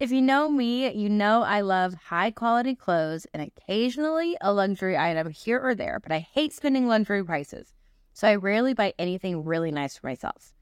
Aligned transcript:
If 0.00 0.12
you 0.12 0.22
know 0.22 0.48
me, 0.48 0.88
you 0.92 1.08
know 1.08 1.42
I 1.42 1.60
love 1.60 1.94
high 1.94 2.30
quality 2.30 2.76
clothes 2.76 3.26
and 3.34 3.42
occasionally 3.42 4.36
a 4.40 4.52
luxury 4.52 4.96
item 4.96 5.30
here 5.30 5.58
or 5.58 5.74
there, 5.74 5.98
but 6.00 6.12
I 6.12 6.20
hate 6.20 6.52
spending 6.52 6.86
luxury 6.86 7.24
prices. 7.24 7.74
So 8.12 8.28
I 8.28 8.36
rarely 8.36 8.74
buy 8.74 8.94
anything 8.96 9.44
really 9.44 9.72
nice 9.72 9.98
for 9.98 10.06
myself. 10.06 10.52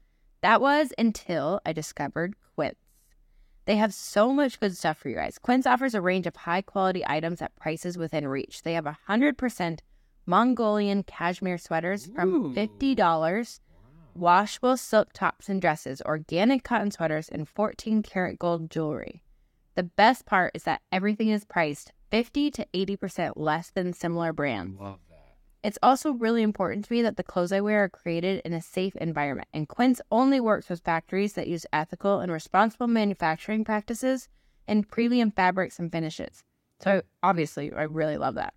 That 0.41 0.59
was 0.59 0.91
until 0.97 1.61
I 1.67 1.73
discovered 1.73 2.33
Quince. 2.55 2.79
They 3.65 3.75
have 3.75 3.93
so 3.93 4.33
much 4.33 4.59
good 4.59 4.75
stuff 4.75 4.97
for 4.97 5.09
you 5.09 5.15
guys. 5.15 5.37
Quince 5.37 5.67
offers 5.67 5.93
a 5.93 6.01
range 6.01 6.25
of 6.25 6.35
high 6.35 6.63
quality 6.63 7.03
items 7.05 7.39
at 7.39 7.55
prices 7.55 7.95
within 7.95 8.27
reach. 8.27 8.63
They 8.63 8.73
have 8.73 8.87
100% 9.07 9.79
Mongolian 10.25 11.03
cashmere 11.03 11.59
sweaters 11.59 12.07
from 12.07 12.55
$50 12.55 13.59
washable 14.15 14.77
silk 14.77 15.13
tops 15.13 15.47
and 15.47 15.61
dresses, 15.61 16.01
organic 16.01 16.63
cotton 16.63 16.89
sweaters, 16.89 17.29
and 17.29 17.47
14 17.47 18.01
karat 18.01 18.39
gold 18.39 18.71
jewelry. 18.71 19.21
The 19.77 19.83
best 19.83 20.25
part 20.25 20.53
is 20.55 20.63
that 20.63 20.81
everything 20.91 21.29
is 21.29 21.45
priced 21.45 21.93
50 22.09 22.49
to 22.49 22.65
80% 22.73 23.33
less 23.35 23.69
than 23.69 23.93
similar 23.93 24.33
brands. 24.33 24.81
Love 24.81 24.97
that. 25.11 25.35
It's 25.61 25.77
also 25.83 26.13
really 26.13 26.41
important 26.41 26.85
to 26.85 26.93
me 26.93 27.03
that 27.03 27.15
the 27.15 27.21
clothes 27.21 27.51
I 27.51 27.61
wear 27.61 27.83
are 27.83 27.89
created 27.89 28.41
in 28.43 28.53
a 28.53 28.61
safe 28.61 28.95
environment, 28.95 29.49
and 29.53 29.69
Quince 29.69 30.01
only 30.09 30.39
works 30.39 30.67
with 30.67 30.81
factories 30.81 31.33
that 31.33 31.45
use 31.45 31.67
ethical 31.71 32.21
and 32.21 32.31
responsible 32.31 32.87
manufacturing 32.87 33.63
practices 33.63 34.29
and 34.67 34.89
premium 34.89 35.29
fabrics 35.29 35.77
and 35.77 35.91
finishes. 35.91 36.43
So, 36.79 37.03
obviously, 37.21 37.71
I 37.71 37.83
really 37.83 38.17
love 38.17 38.33
that. 38.33 38.55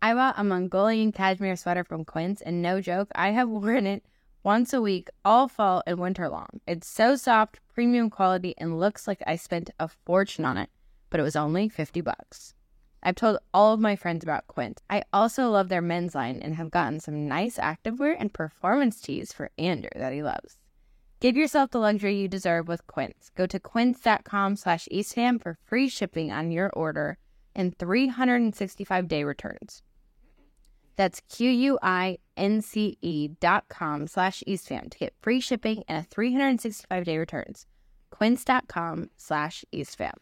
I 0.00 0.14
bought 0.14 0.36
a 0.38 0.44
Mongolian 0.44 1.12
cashmere 1.12 1.56
sweater 1.56 1.84
from 1.84 2.06
Quince, 2.06 2.40
and 2.40 2.62
no 2.62 2.80
joke, 2.80 3.10
I 3.14 3.32
have 3.32 3.48
worn 3.50 3.86
it 3.86 4.02
once 4.44 4.74
a 4.74 4.80
week 4.80 5.08
all 5.24 5.48
fall 5.48 5.82
and 5.86 5.98
winter 5.98 6.28
long. 6.28 6.60
It's 6.68 6.86
so 6.86 7.16
soft, 7.16 7.58
premium 7.74 8.10
quality, 8.10 8.54
and 8.58 8.78
looks 8.78 9.08
like 9.08 9.22
I 9.26 9.36
spent 9.36 9.70
a 9.80 9.88
fortune 9.88 10.44
on 10.44 10.58
it, 10.58 10.68
but 11.08 11.18
it 11.18 11.22
was 11.24 11.34
only 11.34 11.68
50 11.68 12.02
bucks. 12.02 12.54
I've 13.02 13.16
told 13.16 13.38
all 13.52 13.72
of 13.72 13.80
my 13.80 13.96
friends 13.96 14.22
about 14.22 14.46
Quince. 14.46 14.80
I 14.88 15.02
also 15.12 15.50
love 15.50 15.68
their 15.68 15.82
men's 15.82 16.14
line 16.14 16.40
and 16.42 16.54
have 16.54 16.70
gotten 16.70 17.00
some 17.00 17.26
nice 17.26 17.58
activewear 17.58 18.16
and 18.18 18.32
performance 18.32 19.00
tees 19.00 19.32
for 19.32 19.50
Andrew 19.58 19.90
that 19.96 20.12
he 20.12 20.22
loves. 20.22 20.58
Give 21.20 21.36
yourself 21.36 21.70
the 21.70 21.78
luxury 21.78 22.16
you 22.16 22.28
deserve 22.28 22.68
with 22.68 22.86
Quince. 22.86 23.30
Go 23.34 23.46
to 23.46 23.58
quince.com 23.58 24.56
slash 24.56 24.88
eastfam 24.92 25.40
for 25.40 25.58
free 25.64 25.88
shipping 25.88 26.30
on 26.30 26.50
your 26.50 26.70
order 26.70 27.16
and 27.54 27.78
365 27.78 29.08
day 29.08 29.24
returns. 29.24 29.82
That's 30.96 31.20
Q-U-I-N-C-E 31.28 33.28
dot 33.40 33.64
com 33.68 34.06
slash 34.06 34.42
eastfam 34.46 34.90
to 34.90 34.98
get 34.98 35.14
free 35.20 35.40
shipping 35.40 35.82
and 35.88 35.98
a 35.98 36.02
365 36.02 37.04
day 37.04 37.18
returns. 37.18 37.66
Quince.com 38.10 39.10
slash 39.16 39.64
eastfam. 39.74 40.14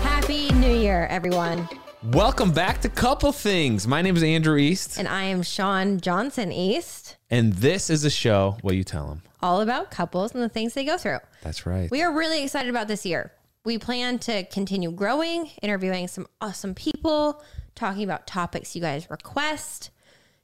Happy 0.00 0.50
New 0.54 0.72
Year, 0.72 1.06
everyone. 1.10 1.68
Welcome 2.04 2.50
back 2.52 2.80
to 2.82 2.88
Couple 2.88 3.32
Things. 3.32 3.86
My 3.86 4.02
name 4.02 4.16
is 4.16 4.22
Andrew 4.22 4.56
East, 4.56 4.98
And 4.98 5.06
I 5.06 5.24
am 5.24 5.42
Shawn 5.42 6.00
Johnson 6.00 6.50
East, 6.50 7.16
and 7.30 7.52
this 7.52 7.90
is 7.90 8.04
a 8.04 8.10
show. 8.10 8.56
What 8.62 8.74
you 8.74 8.84
tell 8.84 9.06
them? 9.08 9.22
all 9.42 9.60
about 9.60 9.90
couples 9.90 10.32
and 10.34 10.42
the 10.42 10.48
things 10.48 10.72
they 10.74 10.84
go 10.84 10.96
through. 10.96 11.18
That's 11.42 11.66
right. 11.66 11.90
We 11.90 12.00
are 12.02 12.12
really 12.12 12.44
excited 12.44 12.70
about 12.70 12.86
this 12.86 13.04
year. 13.04 13.32
We 13.64 13.78
plan 13.78 14.18
to 14.20 14.44
continue 14.44 14.90
growing, 14.90 15.50
interviewing 15.62 16.08
some 16.08 16.26
awesome 16.40 16.74
people, 16.74 17.42
talking 17.74 18.02
about 18.02 18.26
topics 18.26 18.74
you 18.74 18.82
guys 18.82 19.08
request. 19.08 19.90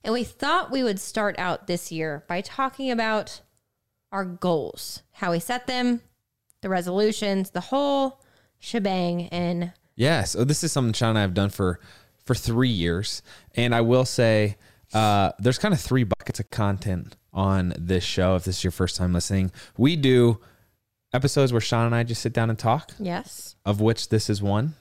And 0.04 0.14
we 0.14 0.22
thought 0.22 0.70
we 0.70 0.84
would 0.84 1.00
start 1.00 1.36
out 1.38 1.66
this 1.66 1.90
year 1.90 2.24
by 2.28 2.40
talking 2.40 2.90
about 2.90 3.40
our 4.12 4.24
goals, 4.24 5.02
how 5.12 5.32
we 5.32 5.40
set 5.40 5.66
them, 5.66 6.00
the 6.62 6.68
resolutions, 6.68 7.50
the 7.50 7.60
whole 7.60 8.22
shebang. 8.58 9.28
And 9.28 9.72
Yeah, 9.96 10.22
so 10.22 10.44
this 10.44 10.62
is 10.62 10.70
something 10.70 10.92
Shawn 10.92 11.10
and 11.10 11.18
I 11.18 11.22
have 11.22 11.34
done 11.34 11.50
for 11.50 11.80
for 12.24 12.34
three 12.34 12.68
years, 12.68 13.22
and 13.54 13.74
I 13.74 13.80
will 13.80 14.04
say 14.04 14.58
uh, 14.92 15.32
there's 15.38 15.58
kind 15.58 15.72
of 15.72 15.80
three 15.80 16.04
buckets 16.04 16.38
of 16.38 16.50
content 16.50 17.16
on 17.32 17.72
this 17.78 18.04
show. 18.04 18.36
If 18.36 18.44
this 18.44 18.58
is 18.58 18.64
your 18.64 18.70
first 18.70 18.96
time 18.96 19.14
listening, 19.14 19.50
we 19.78 19.96
do 19.96 20.38
episodes 21.12 21.52
where 21.52 21.60
Shawn 21.60 21.86
and 21.86 21.94
I 21.94 22.02
just 22.02 22.20
sit 22.22 22.32
down 22.32 22.50
and 22.50 22.58
talk, 22.58 22.92
yes, 22.98 23.56
of 23.64 23.80
which 23.80 24.08
this 24.08 24.28
is 24.30 24.42
one. 24.42 24.74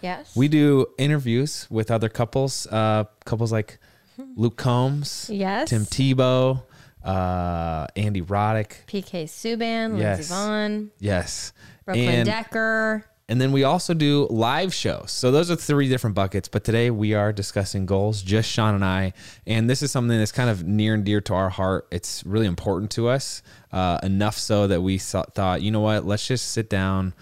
yes, 0.00 0.34
We 0.36 0.48
do 0.48 0.86
interviews 0.98 1.66
with 1.70 1.90
other 1.90 2.08
couples, 2.08 2.66
uh, 2.68 3.04
couples 3.24 3.52
like 3.52 3.78
Luke 4.36 4.56
Combs, 4.56 5.28
yes, 5.32 5.70
Tim 5.70 5.82
Tebow, 5.84 6.62
uh, 7.04 7.86
Andy 7.96 8.22
Roddick. 8.22 8.86
PK 8.86 9.24
Subban, 9.24 9.98
Yes. 9.98 10.30
Lindsey 10.30 10.34
Vonn, 10.34 10.90
Yes. 10.98 11.52
Brooklyn 11.84 12.08
and, 12.08 12.26
Decker. 12.26 13.04
And 13.28 13.40
then 13.40 13.52
we 13.52 13.64
also 13.64 13.94
do 13.94 14.26
live 14.30 14.74
shows. 14.74 15.10
So 15.10 15.30
those 15.30 15.50
are 15.50 15.56
three 15.56 15.88
different 15.88 16.14
buckets. 16.14 16.48
But 16.48 16.64
today 16.64 16.90
we 16.90 17.14
are 17.14 17.32
discussing 17.32 17.86
goals, 17.86 18.20
just 18.22 18.50
Shawn 18.50 18.74
and 18.74 18.84
I. 18.84 19.12
And 19.46 19.70
this 19.70 19.82
is 19.82 19.90
something 19.90 20.18
that's 20.18 20.32
kind 20.32 20.50
of 20.50 20.64
near 20.64 20.94
and 20.94 21.04
dear 21.04 21.20
to 21.22 21.34
our 21.34 21.48
heart. 21.48 21.86
It's 21.90 22.24
really 22.26 22.46
important 22.46 22.90
to 22.92 23.08
us, 23.08 23.42
uh, 23.70 24.00
enough 24.02 24.36
so 24.36 24.66
that 24.66 24.82
we 24.82 24.98
thought, 24.98 25.62
you 25.62 25.70
know 25.70 25.80
what, 25.80 26.04
let's 26.04 26.26
just 26.26 26.50
sit 26.50 26.68
down 26.68 27.14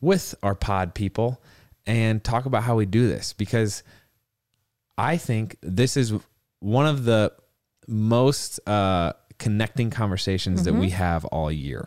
with 0.00 0.34
our 0.42 0.54
pod 0.54 0.94
people 0.94 1.40
and 1.86 2.22
talk 2.22 2.46
about 2.46 2.64
how 2.64 2.76
we 2.76 2.84
do 2.84 3.08
this 3.08 3.32
because 3.32 3.82
I 4.98 5.16
think 5.16 5.56
this 5.62 5.96
is 5.96 6.12
one 6.60 6.86
of 6.86 7.04
the 7.04 7.32
most 7.86 8.58
uh, 8.68 9.12
connecting 9.38 9.90
conversations 9.90 10.64
that 10.64 10.74
we 10.74 10.90
have 10.90 11.24
all 11.26 11.52
year. 11.52 11.84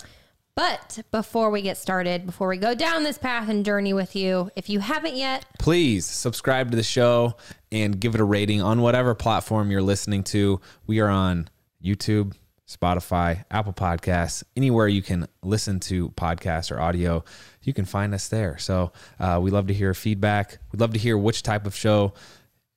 But 0.59 0.99
before 1.09 1.51
we 1.51 1.61
get 1.61 1.77
started, 1.77 2.25
before 2.25 2.49
we 2.49 2.57
go 2.57 2.75
down 2.75 3.03
this 3.03 3.17
path 3.17 3.47
and 3.47 3.63
journey 3.63 3.93
with 3.93 4.13
you, 4.13 4.51
if 4.57 4.69
you 4.69 4.81
haven't 4.81 5.15
yet, 5.15 5.45
please 5.57 6.05
subscribe 6.05 6.71
to 6.71 6.75
the 6.75 6.83
show 6.83 7.37
and 7.71 7.97
give 7.97 8.13
it 8.13 8.19
a 8.19 8.25
rating 8.25 8.61
on 8.61 8.81
whatever 8.81 9.15
platform 9.15 9.71
you're 9.71 9.81
listening 9.81 10.21
to. 10.23 10.59
We 10.85 10.99
are 10.99 11.07
on 11.07 11.49
YouTube, 11.81 12.33
Spotify, 12.67 13.45
Apple 13.49 13.71
Podcasts, 13.71 14.43
anywhere 14.57 14.89
you 14.89 15.01
can 15.01 15.29
listen 15.41 15.79
to 15.79 16.09
podcasts 16.09 16.75
or 16.75 16.81
audio, 16.81 17.23
you 17.63 17.71
can 17.73 17.85
find 17.85 18.13
us 18.13 18.27
there. 18.27 18.57
So 18.57 18.91
uh, 19.17 19.39
we 19.41 19.51
love 19.51 19.67
to 19.67 19.73
hear 19.73 19.93
feedback. 19.93 20.57
We'd 20.73 20.81
love 20.81 20.91
to 20.91 20.99
hear 20.99 21.17
which 21.17 21.41
type 21.41 21.65
of 21.65 21.73
show 21.73 22.13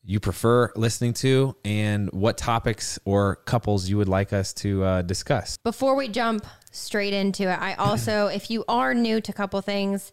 you 0.04 0.18
prefer 0.18 0.72
listening 0.74 1.14
to 1.14 1.54
and 1.64 2.10
what 2.12 2.36
topics 2.36 2.98
or 3.04 3.36
couples 3.36 3.88
you 3.88 3.96
would 3.96 4.08
like 4.08 4.32
us 4.32 4.52
to 4.52 4.82
uh, 4.82 5.02
discuss. 5.02 5.56
before 5.58 5.94
we 5.94 6.08
jump 6.08 6.46
straight 6.70 7.12
into 7.12 7.44
it, 7.44 7.58
I 7.58 7.74
also, 7.78 8.26
if 8.26 8.50
you 8.50 8.64
are 8.68 8.94
new 8.94 9.20
to 9.20 9.32
couple 9.32 9.60
things, 9.60 10.12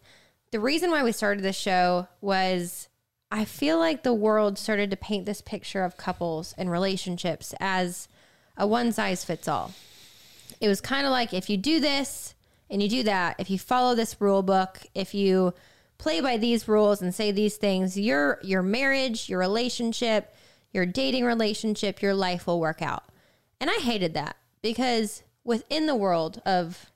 the 0.51 0.59
reason 0.59 0.91
why 0.91 1.03
we 1.03 1.11
started 1.11 1.43
this 1.43 1.57
show 1.57 2.07
was 2.21 2.89
I 3.31 3.45
feel 3.45 3.77
like 3.77 4.03
the 4.03 4.13
world 4.13 4.57
started 4.57 4.89
to 4.91 4.97
paint 4.97 5.25
this 5.25 5.41
picture 5.41 5.83
of 5.83 5.97
couples 5.97 6.55
and 6.57 6.71
relationships 6.71 7.53
as 7.59 8.07
a 8.57 8.65
one 8.65 8.91
size 8.91 9.23
fits 9.23 9.47
all. 9.47 9.71
It 10.59 10.67
was 10.67 10.81
kind 10.81 11.05
of 11.05 11.11
like 11.11 11.33
if 11.33 11.49
you 11.49 11.57
do 11.57 11.79
this 11.79 12.33
and 12.69 12.81
you 12.81 12.89
do 12.89 13.03
that, 13.03 13.35
if 13.39 13.49
you 13.49 13.59
follow 13.59 13.95
this 13.95 14.19
rule 14.19 14.41
book, 14.41 14.81
if 14.95 15.13
you 15.13 15.53
play 15.99 16.21
by 16.21 16.37
these 16.37 16.67
rules 16.67 17.01
and 17.01 17.13
say 17.13 17.31
these 17.31 17.57
things, 17.57 17.99
your 17.99 18.39
your 18.41 18.63
marriage, 18.63 19.29
your 19.29 19.37
relationship, 19.39 20.33
your 20.73 20.87
dating 20.87 21.25
relationship, 21.25 22.01
your 22.01 22.15
life 22.15 22.47
will 22.47 22.59
work 22.59 22.81
out. 22.81 23.03
And 23.61 23.69
I 23.69 23.75
hated 23.75 24.15
that 24.15 24.35
because 24.63 25.21
within 25.43 25.85
the 25.85 25.95
world 25.95 26.41
of 26.45 26.91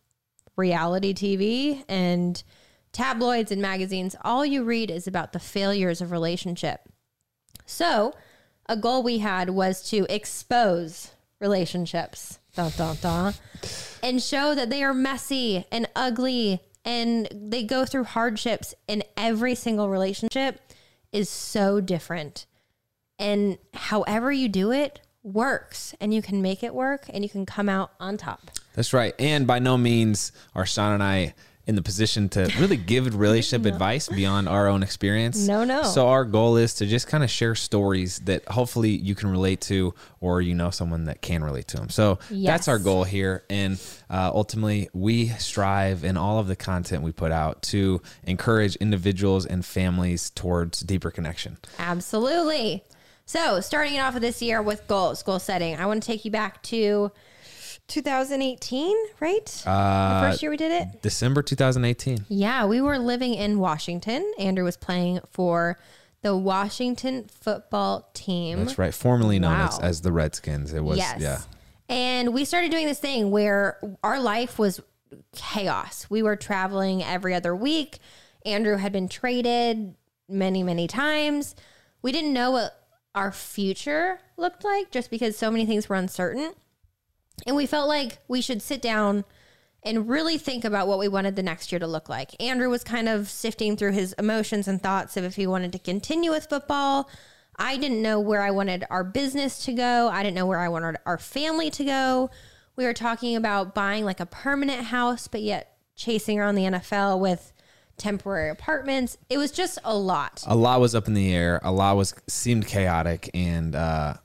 reality 0.55 1.13
TV 1.13 1.83
and 1.87 2.41
tabloids 2.91 3.51
and 3.51 3.61
magazines, 3.61 4.15
all 4.21 4.45
you 4.45 4.63
read 4.63 4.89
is 4.89 5.07
about 5.07 5.33
the 5.33 5.39
failures 5.39 6.01
of 6.01 6.11
relationship. 6.11 6.81
So, 7.65 8.13
a 8.67 8.77
goal 8.77 9.03
we 9.03 9.19
had 9.19 9.49
was 9.49 9.87
to 9.89 10.05
expose 10.13 11.11
relationships, 11.39 12.39
dun, 12.55 12.71
dun, 12.77 12.97
dun, 13.01 13.33
and 14.01 14.21
show 14.21 14.55
that 14.55 14.69
they 14.69 14.83
are 14.83 14.93
messy 14.93 15.65
and 15.71 15.89
ugly 15.95 16.61
and 16.85 17.27
they 17.31 17.63
go 17.63 17.85
through 17.85 18.05
hardships, 18.05 18.73
and 18.87 19.03
every 19.15 19.55
single 19.55 19.89
relationship 19.89 20.59
is 21.11 21.29
so 21.29 21.79
different. 21.79 22.45
And 23.19 23.57
however 23.73 24.31
you 24.31 24.49
do 24.49 24.71
it 24.71 24.99
works, 25.23 25.95
and 26.01 26.13
you 26.13 26.21
can 26.21 26.41
make 26.41 26.63
it 26.63 26.73
work 26.73 27.05
and 27.09 27.23
you 27.23 27.29
can 27.29 27.45
come 27.45 27.69
out 27.69 27.91
on 27.99 28.17
top. 28.17 28.51
That's 28.75 28.91
right. 28.91 29.13
And 29.17 29.47
by 29.47 29.59
no 29.59 29.77
means 29.77 30.31
are 30.53 30.65
Shawn 30.65 30.93
and 30.93 31.03
I 31.03 31.33
in 31.65 31.75
the 31.75 31.81
position 31.81 32.27
to 32.29 32.51
really 32.59 32.75
give 32.75 33.15
relationship 33.19 33.65
advice 33.65 34.09
beyond 34.09 34.49
our 34.49 34.67
own 34.67 34.83
experience. 34.83 35.47
No, 35.47 35.63
no. 35.63 35.83
So 35.83 36.09
our 36.09 36.25
goal 36.25 36.57
is 36.57 36.73
to 36.75 36.85
just 36.85 37.07
kind 37.07 37.23
of 37.23 37.29
share 37.29 37.55
stories 37.55 38.19
that 38.19 38.45
hopefully 38.49 38.89
you 38.89 39.15
can 39.15 39.31
relate 39.31 39.61
to 39.61 39.93
or 40.19 40.41
you 40.41 40.55
know 40.55 40.71
someone 40.71 41.05
that 41.05 41.21
can 41.21 41.43
relate 41.43 41.67
to 41.69 41.77
them. 41.77 41.89
So 41.89 42.19
that's 42.29 42.67
our 42.67 42.79
goal 42.79 43.03
here. 43.03 43.43
And 43.49 43.81
uh, 44.09 44.31
ultimately, 44.33 44.89
we 44.93 45.27
strive 45.29 46.03
in 46.03 46.17
all 46.17 46.39
of 46.39 46.47
the 46.47 46.55
content 46.55 47.03
we 47.03 47.11
put 47.11 47.31
out 47.31 47.61
to 47.63 48.01
encourage 48.23 48.75
individuals 48.77 49.45
and 49.45 49.65
families 49.65 50.29
towards 50.29 50.81
deeper 50.81 51.11
connection. 51.11 51.57
Absolutely. 51.79 52.83
So, 53.25 53.61
starting 53.61 53.95
it 53.95 53.99
off 53.99 54.15
of 54.15 54.21
this 54.21 54.41
year 54.41 54.61
with 54.61 54.85
goals, 54.87 55.23
goal 55.23 55.39
setting, 55.39 55.77
I 55.77 55.85
want 55.85 56.03
to 56.03 56.07
take 56.07 56.25
you 56.25 56.31
back 56.31 56.61
to 56.63 57.11
2018, 57.87 58.95
right? 59.19 59.63
Uh, 59.65 60.21
the 60.21 60.29
first 60.29 60.41
year 60.41 60.51
we 60.51 60.57
did 60.57 60.71
it. 60.71 61.01
December 61.01 61.41
2018. 61.41 62.25
Yeah, 62.29 62.65
we 62.65 62.81
were 62.81 62.97
living 62.97 63.33
in 63.33 63.59
Washington. 63.59 64.31
Andrew 64.39 64.63
was 64.63 64.77
playing 64.77 65.19
for 65.31 65.77
the 66.21 66.35
Washington 66.35 67.25
football 67.27 68.09
team. 68.13 68.59
That's 68.59 68.77
right. 68.77 68.93
Formerly 68.93 69.39
known 69.39 69.59
as, 69.59 69.79
as 69.79 70.01
the 70.01 70.11
Redskins. 70.11 70.73
It 70.73 70.83
was, 70.83 70.97
yes. 70.97 71.19
yeah. 71.19 71.41
And 71.89 72.33
we 72.33 72.45
started 72.45 72.71
doing 72.71 72.87
this 72.87 72.99
thing 72.99 73.29
where 73.29 73.77
our 74.03 74.19
life 74.19 74.57
was 74.57 74.81
chaos. 75.35 76.07
We 76.09 76.23
were 76.23 76.35
traveling 76.35 77.03
every 77.03 77.33
other 77.33 77.55
week. 77.55 77.99
Andrew 78.45 78.77
had 78.77 78.91
been 78.91 79.09
traded 79.09 79.95
many, 80.29 80.63
many 80.63 80.87
times. 80.87 81.55
We 82.01 82.11
didn't 82.11 82.33
know 82.33 82.51
what 82.51 82.79
our 83.15 83.31
future 83.31 84.19
looked 84.37 84.63
like 84.63 84.91
just 84.91 85.11
because 85.11 85.37
so 85.37 85.51
many 85.51 85.65
things 85.65 85.87
were 85.87 85.95
uncertain. 85.95 86.53
And 87.45 87.55
we 87.55 87.65
felt 87.65 87.87
like 87.87 88.19
we 88.27 88.41
should 88.41 88.61
sit 88.61 88.81
down 88.81 89.25
and 89.85 90.07
really 90.07 90.37
think 90.37 90.63
about 90.63 90.87
what 90.87 90.99
we 90.99 91.07
wanted 91.07 91.35
the 91.35 91.43
next 91.43 91.71
year 91.71 91.79
to 91.79 91.87
look 91.87 92.07
like. 92.07 92.41
Andrew 92.41 92.69
was 92.69 92.83
kind 92.83 93.09
of 93.09 93.29
sifting 93.29 93.75
through 93.75 93.91
his 93.91 94.13
emotions 94.13 94.67
and 94.67 94.81
thoughts 94.81 95.17
of 95.17 95.23
if 95.23 95.35
he 95.35 95.45
wanted 95.45 95.71
to 95.73 95.79
continue 95.79 96.31
with 96.31 96.47
football. 96.49 97.09
I 97.57 97.77
didn't 97.77 98.01
know 98.01 98.19
where 98.19 98.41
I 98.41 98.51
wanted 98.51 98.85
our 98.89 99.03
business 99.03 99.65
to 99.65 99.73
go. 99.73 100.09
I 100.09 100.23
didn't 100.23 100.35
know 100.35 100.45
where 100.45 100.59
I 100.59 100.69
wanted 100.69 100.97
our 101.05 101.17
family 101.17 101.69
to 101.71 101.83
go. 101.83 102.29
We 102.75 102.85
were 102.85 102.93
talking 102.93 103.35
about 103.35 103.75
buying 103.75 104.05
like 104.05 104.19
a 104.19 104.25
permanent 104.25 104.85
house, 104.85 105.27
but 105.27 105.41
yet 105.41 105.77
chasing 105.95 106.39
around 106.39 106.55
the 106.55 106.63
NFL 106.63 107.19
with 107.19 107.51
temporary 107.97 108.49
apartments. 108.49 109.17
It 109.29 109.37
was 109.37 109.51
just 109.51 109.77
a 109.83 109.95
lot. 109.95 110.43
A 110.47 110.55
lot 110.55 110.81
was 110.81 110.95
up 110.95 111.07
in 111.07 111.13
the 111.13 111.33
air. 111.33 111.59
A 111.63 111.71
lot 111.71 111.95
was 111.95 112.15
seemed 112.27 112.65
chaotic. 112.65 113.29
And, 113.35 113.75
uh, 113.75 114.15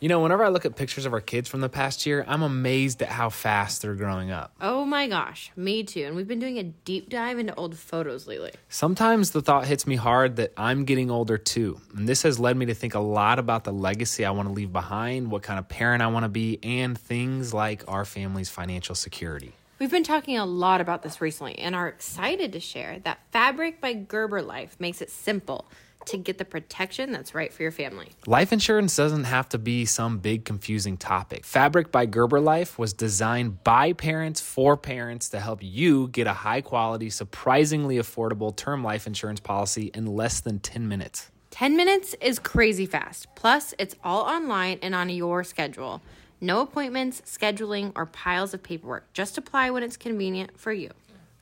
You 0.00 0.08
know, 0.08 0.20
whenever 0.20 0.42
I 0.42 0.48
look 0.48 0.64
at 0.64 0.76
pictures 0.76 1.04
of 1.04 1.12
our 1.12 1.20
kids 1.20 1.46
from 1.46 1.60
the 1.60 1.68
past 1.68 2.06
year, 2.06 2.24
I'm 2.26 2.40
amazed 2.40 3.02
at 3.02 3.10
how 3.10 3.28
fast 3.28 3.82
they're 3.82 3.94
growing 3.94 4.30
up. 4.30 4.54
Oh 4.58 4.86
my 4.86 5.06
gosh, 5.06 5.52
me 5.56 5.82
too. 5.82 6.04
And 6.04 6.16
we've 6.16 6.26
been 6.26 6.38
doing 6.38 6.58
a 6.58 6.62
deep 6.62 7.10
dive 7.10 7.38
into 7.38 7.54
old 7.56 7.76
photos 7.76 8.26
lately. 8.26 8.52
Sometimes 8.70 9.32
the 9.32 9.42
thought 9.42 9.66
hits 9.66 9.86
me 9.86 9.96
hard 9.96 10.36
that 10.36 10.54
I'm 10.56 10.86
getting 10.86 11.10
older 11.10 11.36
too. 11.36 11.82
And 11.94 12.08
this 12.08 12.22
has 12.22 12.40
led 12.40 12.56
me 12.56 12.64
to 12.64 12.74
think 12.74 12.94
a 12.94 12.98
lot 12.98 13.38
about 13.38 13.64
the 13.64 13.74
legacy 13.74 14.24
I 14.24 14.30
want 14.30 14.48
to 14.48 14.54
leave 14.54 14.72
behind, 14.72 15.30
what 15.30 15.42
kind 15.42 15.58
of 15.58 15.68
parent 15.68 16.02
I 16.02 16.06
want 16.06 16.24
to 16.24 16.30
be, 16.30 16.58
and 16.62 16.96
things 16.96 17.52
like 17.52 17.84
our 17.86 18.06
family's 18.06 18.48
financial 18.48 18.94
security. 18.94 19.52
We've 19.78 19.90
been 19.90 20.02
talking 20.02 20.38
a 20.38 20.46
lot 20.46 20.80
about 20.80 21.02
this 21.02 21.20
recently 21.20 21.58
and 21.58 21.74
are 21.74 21.88
excited 21.88 22.54
to 22.54 22.60
share 22.60 23.00
that 23.00 23.18
Fabric 23.32 23.82
by 23.82 23.92
Gerber 23.92 24.40
Life 24.40 24.76
makes 24.78 25.02
it 25.02 25.10
simple 25.10 25.66
to 26.06 26.16
get 26.16 26.38
the 26.38 26.44
protection 26.44 27.12
that's 27.12 27.34
right 27.34 27.52
for 27.52 27.62
your 27.62 27.72
family. 27.72 28.08
Life 28.26 28.52
insurance 28.52 28.96
doesn't 28.96 29.24
have 29.24 29.48
to 29.50 29.58
be 29.58 29.84
some 29.84 30.18
big 30.18 30.44
confusing 30.44 30.96
topic. 30.96 31.44
Fabric 31.44 31.92
by 31.92 32.06
Gerber 32.06 32.40
Life 32.40 32.78
was 32.78 32.92
designed 32.92 33.62
by 33.64 33.92
parents 33.92 34.40
for 34.40 34.76
parents 34.76 35.28
to 35.30 35.40
help 35.40 35.60
you 35.62 36.08
get 36.08 36.26
a 36.26 36.32
high 36.32 36.60
quality, 36.60 37.10
surprisingly 37.10 37.96
affordable 37.96 38.54
term 38.54 38.82
life 38.82 39.06
insurance 39.06 39.40
policy 39.40 39.90
in 39.94 40.06
less 40.06 40.40
than 40.40 40.58
10 40.58 40.88
minutes. 40.88 41.30
10 41.50 41.76
minutes 41.76 42.14
is 42.20 42.38
crazy 42.38 42.86
fast. 42.86 43.26
Plus, 43.34 43.74
it's 43.78 43.96
all 44.04 44.22
online 44.22 44.78
and 44.82 44.94
on 44.94 45.10
your 45.10 45.42
schedule. 45.44 46.00
No 46.40 46.60
appointments, 46.60 47.20
scheduling, 47.26 47.92
or 47.94 48.06
piles 48.06 48.54
of 48.54 48.62
paperwork. 48.62 49.12
Just 49.12 49.36
apply 49.36 49.70
when 49.70 49.82
it's 49.82 49.96
convenient 49.96 50.58
for 50.58 50.72
you. 50.72 50.90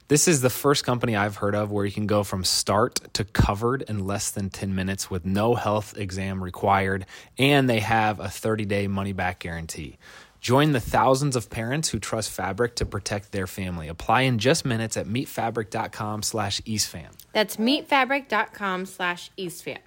This 0.08 0.26
is 0.26 0.40
the 0.40 0.48
first 0.48 0.84
company 0.84 1.14
I've 1.14 1.36
heard 1.36 1.54
of 1.54 1.70
where 1.70 1.84
you 1.84 1.92
can 1.92 2.06
go 2.06 2.24
from 2.24 2.42
start 2.42 3.12
to 3.12 3.24
covered 3.24 3.82
in 3.82 4.06
less 4.06 4.30
than 4.30 4.48
10 4.48 4.74
minutes 4.74 5.10
with 5.10 5.26
no 5.26 5.54
health 5.54 5.98
exam 5.98 6.42
required, 6.42 7.04
and 7.36 7.68
they 7.68 7.80
have 7.80 8.18
a 8.18 8.30
30 8.30 8.64
day 8.64 8.86
money 8.88 9.12
back 9.12 9.38
guarantee. 9.38 9.98
Join 10.40 10.72
the 10.72 10.80
thousands 10.80 11.36
of 11.36 11.50
parents 11.50 11.90
who 11.90 11.98
trust 11.98 12.30
Fabric 12.30 12.76
to 12.76 12.86
protect 12.86 13.32
their 13.32 13.46
family. 13.46 13.88
Apply 13.88 14.22
in 14.22 14.38
just 14.38 14.64
minutes 14.64 14.96
at 14.96 15.06
meetfabric.com 15.06 16.22
slash 16.22 16.62
eastfam. 16.62 17.10
That's 17.34 17.56
meetfabric.com 17.56 18.86
slash 18.86 19.30
eastfam. 19.36 19.78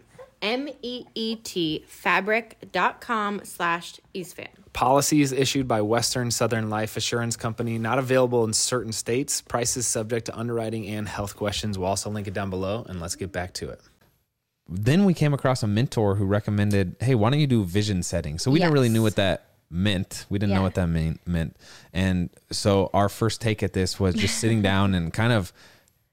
M 0.41 0.67
E 0.81 1.05
E 1.15 1.35
T 1.35 1.83
fabric.com 1.87 3.41
slash 3.43 3.99
eastfam. 4.15 4.47
Policies 4.73 5.31
issued 5.31 5.67
by 5.67 5.81
Western 5.81 6.31
Southern 6.31 6.69
Life 6.69 6.95
Assurance 6.95 7.35
Company, 7.35 7.77
not 7.77 7.99
available 7.99 8.43
in 8.45 8.53
certain 8.53 8.93
states. 8.93 9.41
Prices 9.41 9.85
subject 9.85 10.27
to 10.27 10.37
underwriting 10.37 10.87
and 10.87 11.07
health 11.07 11.35
questions. 11.35 11.77
We'll 11.77 11.89
also 11.89 12.09
link 12.09 12.27
it 12.27 12.33
down 12.33 12.49
below, 12.49 12.85
and 12.87 13.01
let's 13.01 13.15
get 13.15 13.31
back 13.31 13.53
to 13.55 13.69
it. 13.69 13.81
then 14.73 15.03
we 15.03 15.13
came 15.13 15.33
across 15.33 15.63
a 15.63 15.67
mentor 15.67 16.15
who 16.15 16.23
recommended, 16.23 16.95
hey, 17.01 17.13
why 17.13 17.29
don't 17.29 17.39
you 17.41 17.47
do 17.47 17.65
vision 17.65 18.01
setting? 18.01 18.39
So 18.39 18.49
we 18.49 18.59
didn't 18.59 18.71
really 18.73 18.87
Yes. 18.87 18.93
knew 18.93 19.03
what 19.03 19.15
that 19.17 19.47
meant. 19.69 20.25
We 20.29 20.39
didn't 20.39 20.55
know 20.55 20.61
what 20.61 20.75
that 20.75 20.87
mean, 20.87 21.19
meant. 21.25 21.57
And 21.91 22.29
so 22.51 22.89
our 22.93 23.09
first 23.09 23.41
take 23.41 23.63
at 23.63 23.73
this 23.73 23.99
was 23.99 24.15
just 24.15 24.39
sitting 24.39 24.61
down 24.71 24.93
and 24.95 25.11
kind 25.11 25.33
of 25.33 25.51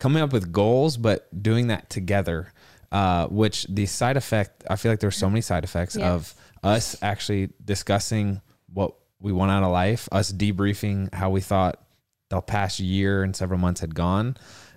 coming 0.01 0.21
up 0.25 0.33
with 0.33 0.51
goals, 0.51 0.97
but 0.97 1.29
doing 1.41 1.69
that 1.69 1.89
together. 1.89 2.53
Uh, 2.91 3.27
which 3.27 3.65
the 3.69 3.85
side 3.87 4.17
effect, 4.17 4.65
I 4.71 4.77
feel 4.77 4.91
like 4.91 5.01
there's 5.01 5.17
so 5.17 5.29
many 5.29 5.43
side 5.43 5.63
effects 5.63 5.95
Yes. 5.95 6.07
of 6.07 6.35
us 6.65 6.97
actually 7.03 7.51
discussing 7.65 8.41
what 8.73 8.95
we 9.21 9.31
want 9.33 9.51
out 9.51 9.63
of 9.63 9.71
life, 9.73 10.09
us 10.11 10.33
debriefing 10.33 11.13
how 11.13 11.29
we 11.29 11.41
thought 11.43 11.83
the 12.31 12.41
past 12.41 12.81
year 12.81 13.23
and 13.23 13.37
several 13.37 13.59
months 13.61 13.81
had 13.83 13.95
gone, 13.95 14.37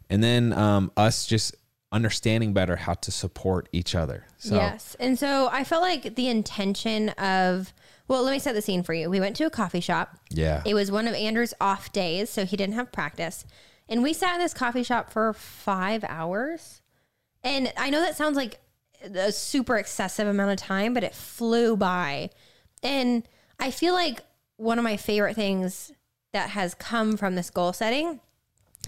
and 0.09 0.21
then 0.23 0.51
um, 0.53 0.91
us 0.97 1.25
just 1.25 1.55
understanding 1.93 2.53
better 2.53 2.75
how 2.75 2.93
to 2.95 3.11
support 3.11 3.67
each 3.71 3.95
other. 3.95 4.25
So 4.37 4.55
Yes. 4.55 4.95
And 4.99 5.17
so 5.19 5.49
I 5.51 5.63
felt 5.63 5.81
like 5.81 6.15
the 6.15 6.27
intention 6.29 7.09
of, 7.09 7.73
well, 8.07 8.23
let 8.23 8.31
me 8.31 8.39
set 8.39 8.55
the 8.55 8.61
scene 8.61 8.83
for 8.83 8.93
you. 8.93 9.09
We 9.09 9.19
went 9.19 9.35
to 9.37 9.45
a 9.45 9.49
coffee 9.49 9.81
shop. 9.81 10.17
yeah, 10.29 10.63
It 10.65 10.73
was 10.73 10.91
one 10.91 11.07
of 11.07 11.13
Andrew's 11.13 11.53
off 11.61 11.91
days, 11.91 12.29
so 12.29 12.45
he 12.45 12.55
didn't 12.57 12.75
have 12.75 12.91
practice. 12.91 13.45
And 13.89 14.03
we 14.03 14.13
sat 14.13 14.33
in 14.35 14.39
this 14.39 14.53
coffee 14.53 14.83
shop 14.83 15.11
for 15.11 15.33
five 15.33 16.03
hours. 16.07 16.80
And 17.43 17.71
I 17.77 17.89
know 17.89 18.01
that 18.01 18.15
sounds 18.17 18.35
like 18.35 18.59
a 19.03 19.31
super 19.31 19.77
excessive 19.77 20.27
amount 20.27 20.51
of 20.51 20.57
time, 20.57 20.93
but 20.93 21.03
it 21.03 21.15
flew 21.15 21.75
by. 21.75 22.29
And 22.83 23.27
I 23.59 23.71
feel 23.71 23.93
like 23.93 24.21
one 24.57 24.77
of 24.77 24.83
my 24.83 24.97
favorite 24.97 25.35
things 25.35 25.91
that 26.33 26.51
has 26.51 26.73
come 26.75 27.17
from 27.17 27.35
this 27.35 27.49
goal 27.49 27.73
setting 27.73 28.19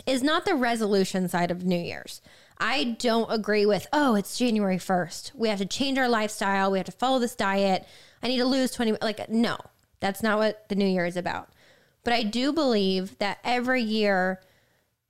is 0.05 0.23
not 0.23 0.45
the 0.45 0.55
resolution 0.55 1.27
side 1.27 1.51
of 1.51 1.63
New 1.63 1.79
Year's. 1.79 2.21
I 2.59 2.95
don't 2.99 3.31
agree 3.31 3.65
with, 3.65 3.87
oh, 3.91 4.15
it's 4.15 4.37
January 4.37 4.77
1st. 4.77 5.35
We 5.35 5.49
have 5.49 5.59
to 5.59 5.65
change 5.65 5.97
our 5.97 6.07
lifestyle. 6.07 6.71
We 6.71 6.79
have 6.79 6.85
to 6.85 6.91
follow 6.91 7.19
this 7.19 7.35
diet. 7.35 7.85
I 8.21 8.27
need 8.27 8.37
to 8.37 8.45
lose 8.45 8.71
20. 8.71 8.97
Like, 9.01 9.29
no, 9.29 9.57
that's 9.99 10.23
not 10.23 10.37
what 10.37 10.69
the 10.69 10.75
new 10.75 10.87
year 10.87 11.05
is 11.05 11.17
about. 11.17 11.49
But 12.03 12.13
I 12.13 12.23
do 12.23 12.53
believe 12.53 13.17
that 13.19 13.39
every 13.43 13.81
year, 13.81 14.41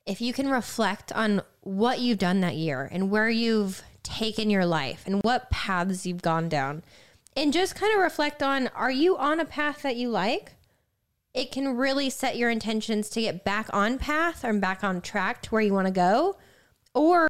if 0.06 0.22
you 0.22 0.34
can 0.34 0.50
reflect 0.50 1.12
on 1.12 1.42
what 1.64 2.00
you've 2.00 2.18
done 2.18 2.42
that 2.42 2.56
year 2.56 2.90
and 2.92 3.10
where 3.10 3.30
you've 3.30 3.82
taken 4.04 4.50
your 4.50 4.66
life 4.66 5.04
and 5.06 5.22
what 5.24 5.50
paths 5.50 6.06
you've 6.06 6.22
gone 6.22 6.50
down, 6.50 6.84
and 7.36 7.54
just 7.54 7.76
kind 7.76 7.94
of 7.94 8.00
reflect 8.02 8.44
on 8.44 8.68
are 8.76 8.92
you 8.92 9.18
on 9.18 9.40
a 9.40 9.46
path 9.46 9.82
that 9.82 9.96
you 9.96 10.10
like? 10.10 10.56
It 11.34 11.52
can 11.52 11.78
really 11.78 12.10
set 12.12 12.38
your 12.38 12.52
intentions 12.52 13.10
to 13.12 13.22
get 13.22 13.44
back 13.44 13.68
on 13.74 13.98
path 13.98 14.46
or 14.46 14.54
back 14.54 14.84
on 14.84 15.02
track 15.02 15.42
to 15.44 15.50
where 15.50 15.62
you 15.62 15.74
want 15.74 15.88
to 15.88 15.94
go. 15.94 16.38
Or 16.94 17.28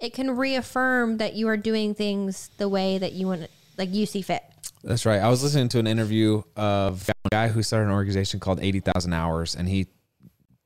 it 0.00 0.12
can 0.12 0.36
reaffirm 0.36 1.18
that 1.18 1.34
you 1.34 1.46
are 1.46 1.56
doing 1.56 1.94
things 1.94 2.50
the 2.58 2.68
way 2.68 2.98
that 2.98 3.12
you 3.12 3.28
want, 3.28 3.46
like 3.78 3.94
you 3.94 4.06
see 4.06 4.22
fit. 4.22 4.42
That's 4.82 5.06
right. 5.06 5.20
I 5.20 5.28
was 5.28 5.42
listening 5.42 5.68
to 5.68 5.78
an 5.78 5.86
interview 5.86 6.42
of 6.56 7.08
a 7.08 7.28
guy 7.30 7.48
who 7.48 7.62
started 7.62 7.86
an 7.86 7.92
organization 7.92 8.40
called 8.40 8.60
80,000 8.60 9.12
Hours, 9.12 9.54
and 9.54 9.68
he 9.68 9.86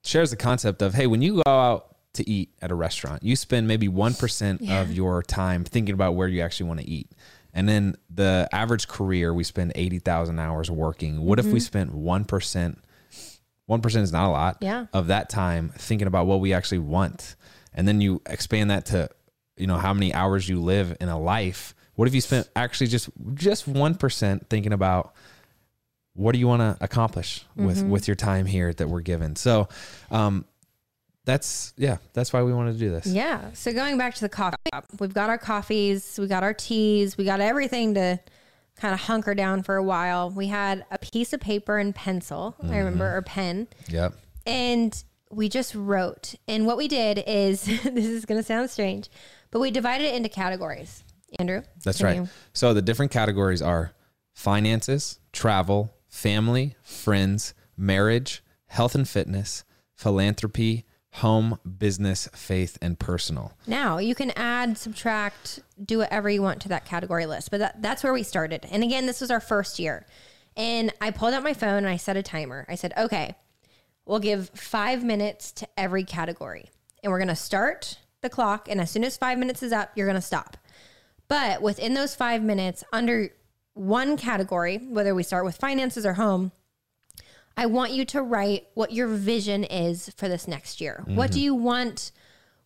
shares 0.03 0.31
the 0.31 0.37
concept 0.37 0.81
of 0.81 0.95
hey, 0.95 1.07
when 1.07 1.21
you 1.21 1.43
go 1.45 1.51
out 1.51 1.98
to 2.15 2.29
eat 2.29 2.51
at 2.63 2.71
a 2.71 2.75
restaurant, 2.75 3.23
you 3.23 3.37
spend 3.37 3.69
maybe 3.69 3.89
1% 3.89 4.71
of 4.71 4.93
your 4.93 5.23
time 5.23 5.65
thinking 5.65 5.95
about 5.95 6.15
where 6.15 6.29
you 6.29 6.41
actually 6.41 6.67
want 6.69 6.81
to 6.81 6.89
eat. 6.89 7.11
And 7.55 7.69
then 7.69 7.97
the 8.11 8.49
average 8.53 8.89
career, 8.89 9.33
we 9.33 9.45
spend 9.45 9.73
80,000 9.75 10.39
hours 10.39 10.71
working. 10.71 11.23
What 11.23 11.39
if 11.39 11.47
we 11.47 11.61
spent 11.61 11.95
1%? 11.95 12.77
1% 13.69 13.97
is 14.03 14.13
not 14.13 14.29
a 14.29 14.33
lot 14.33 14.57
Yeah. 14.61 14.87
of 14.93 15.09
that 15.09 15.29
time 15.29 15.73
thinking 15.77 16.07
about 16.07 16.27
what 16.27 16.41
we 16.41 16.53
actually 16.53 16.79
want. 16.79 17.37
And 17.75 17.87
then 17.87 18.01
you 18.01 18.23
expand 18.27 18.71
that 18.71 18.87
to, 18.87 19.11
you 19.57 19.67
know, 19.67 19.77
how 19.77 19.93
many 19.93 20.13
hours 20.15 20.49
you 20.49 20.61
live 20.61 20.97
in 21.01 21.09
a 21.09 21.19
life. 21.19 21.75
What 21.95 22.09
if 22.09 22.15
you 22.15 22.21
spent 22.21 22.49
actually 22.57 22.87
just 22.89 23.11
just 23.35 23.67
1% 23.69 24.47
thinking 24.49 24.73
about 24.73 25.15
what 26.15 26.33
do 26.33 26.39
you 26.39 26.49
want 26.49 26.61
to 26.61 26.77
accomplish 26.83 27.45
with 27.57 27.83
with 27.85 28.09
your 28.09 28.15
time 28.15 28.47
here 28.47 28.73
that 28.73 28.89
we're 28.89 29.01
given? 29.01 29.37
So, 29.37 29.69
um 30.11 30.45
that's 31.29 31.75
yeah, 31.77 31.99
that's 32.15 32.33
why 32.33 32.43
we 32.43 32.55
wanted 32.55 32.73
to 32.73 32.79
do 32.79 32.91
this. 32.91 33.07
Yeah. 33.07 33.53
So 33.53 33.71
going 33.75 33.99
back 33.99 34.15
to 34.15 34.23
the 34.23 34.31
coffee 34.31 34.57
we've 34.99 35.13
got 35.13 35.29
our 35.29 35.37
coffees, 35.37 36.19
we 36.19 36.27
got 36.27 36.43
our 36.43 36.55
teas, 36.55 37.19
we 37.19 37.27
got 37.27 37.41
everything 37.41 37.93
to 37.95 38.19
kind 38.77 38.95
of 38.95 39.01
hunker 39.01 39.35
down 39.35 39.63
for 39.63 39.77
a 39.77 39.83
while. 39.83 40.31
We 40.31 40.47
had 40.47 40.87
a 40.91 40.97
piece 40.97 41.35
of 41.35 41.41
paper 41.41 41.77
and 41.77 41.95
pencil, 41.95 42.57
I 42.59 42.65
mm-hmm. 42.65 42.75
remember, 42.77 43.15
or 43.15 43.21
pen, 43.21 43.69
Yep. 43.91 44.15
and 44.47 45.05
we 45.31 45.51
just 45.51 45.75
wrote. 45.75 46.35
And 46.49 46.65
what 46.65 46.79
we 46.79 46.89
did 46.89 47.23
is 47.27 47.63
this 47.65 48.07
is 48.07 48.25
going 48.25 48.41
to 48.41 48.47
sound 48.47 48.71
strange, 48.71 49.11
but 49.51 49.61
we 49.61 49.71
divided 49.71 50.07
it 50.07 50.15
into 50.15 50.31
categories. 50.31 51.05
Andrew? 51.39 51.61
That's 51.85 52.01
right. 52.01 52.17
you- 52.17 52.29
So 52.55 52.73
the 52.73 52.81
different 52.81 53.13
categories 53.13 53.61
are 53.61 53.93
finances, 54.33 55.19
travel, 55.35 55.95
family, 56.09 56.75
friends, 56.83 57.53
marriage, 57.77 58.43
health 58.69 58.95
and 58.95 59.07
fitness, 59.07 59.65
philanthropy, 59.95 60.87
home, 61.19 61.59
business, 61.79 62.29
faith, 62.35 62.79
and 62.83 62.99
personal. 62.99 63.53
Now 63.67 63.99
you 63.99 64.15
can 64.15 64.31
add, 64.33 64.77
subtract, 64.79 65.61
do 65.85 65.99
whatever 65.99 66.29
you 66.29 66.43
want 66.43 66.61
to 66.63 66.69
that 66.69 66.85
category 66.85 67.27
list. 67.27 67.51
But 67.51 67.61
that, 67.61 67.83
that's 67.83 68.03
where 68.03 68.13
we 68.13 68.23
started. 68.23 68.67
And 68.71 68.83
again, 68.83 69.07
this 69.07 69.21
was 69.21 69.31
our 69.31 69.41
first 69.41 69.79
year. 69.79 70.07
And 70.57 70.93
I 71.01 71.11
pulled 71.11 71.35
out 71.35 71.43
my 71.43 71.55
phone 71.55 71.79
and 71.79 71.89
I 71.89 71.97
set 71.97 72.17
a 72.17 72.23
timer. 72.23 72.67
I 72.69 72.75
said, 72.75 72.93
okay, 72.99 73.37
we'll 74.07 74.19
give 74.19 74.51
five 74.51 75.05
minutes 75.05 75.53
to 75.53 75.69
every 75.77 76.03
category. 76.03 76.71
And 77.03 77.13
we're 77.13 77.19
going 77.19 77.29
to 77.29 77.37
start 77.37 77.99
the 78.23 78.29
clock. 78.29 78.69
And 78.69 78.81
as 78.81 78.91
soon 78.91 79.05
as 79.05 79.17
five 79.17 79.39
minutes 79.39 79.63
is 79.63 79.73
up, 79.73 79.93
you're 79.95 80.07
going 80.07 80.17
to 80.17 80.21
stop. 80.21 80.57
But 81.29 81.63
within 81.63 81.95
those 81.95 82.15
five 82.15 82.43
minutes, 82.43 82.83
under 82.93 83.31
one 83.75 84.17
category, 84.17 84.79
whether 84.79 85.15
we 85.15 85.23
start 85.23 85.45
with 85.45 85.57
finances 85.57 86.05
or 86.05 86.15
home, 86.15 86.51
I 87.59 87.67
want 87.67 87.91
you 87.91 88.05
to 88.05 88.23
write 88.23 88.69
what 88.75 88.93
your 88.93 89.09
vision 89.09 89.65
is 89.65 90.11
for 90.17 90.29
this 90.29 90.47
next 90.47 90.81
year. 90.81 91.03
What 91.07 91.33
do 91.33 91.39
mm-hmm. 91.39 91.45
you 91.45 91.55
want? 91.57 92.13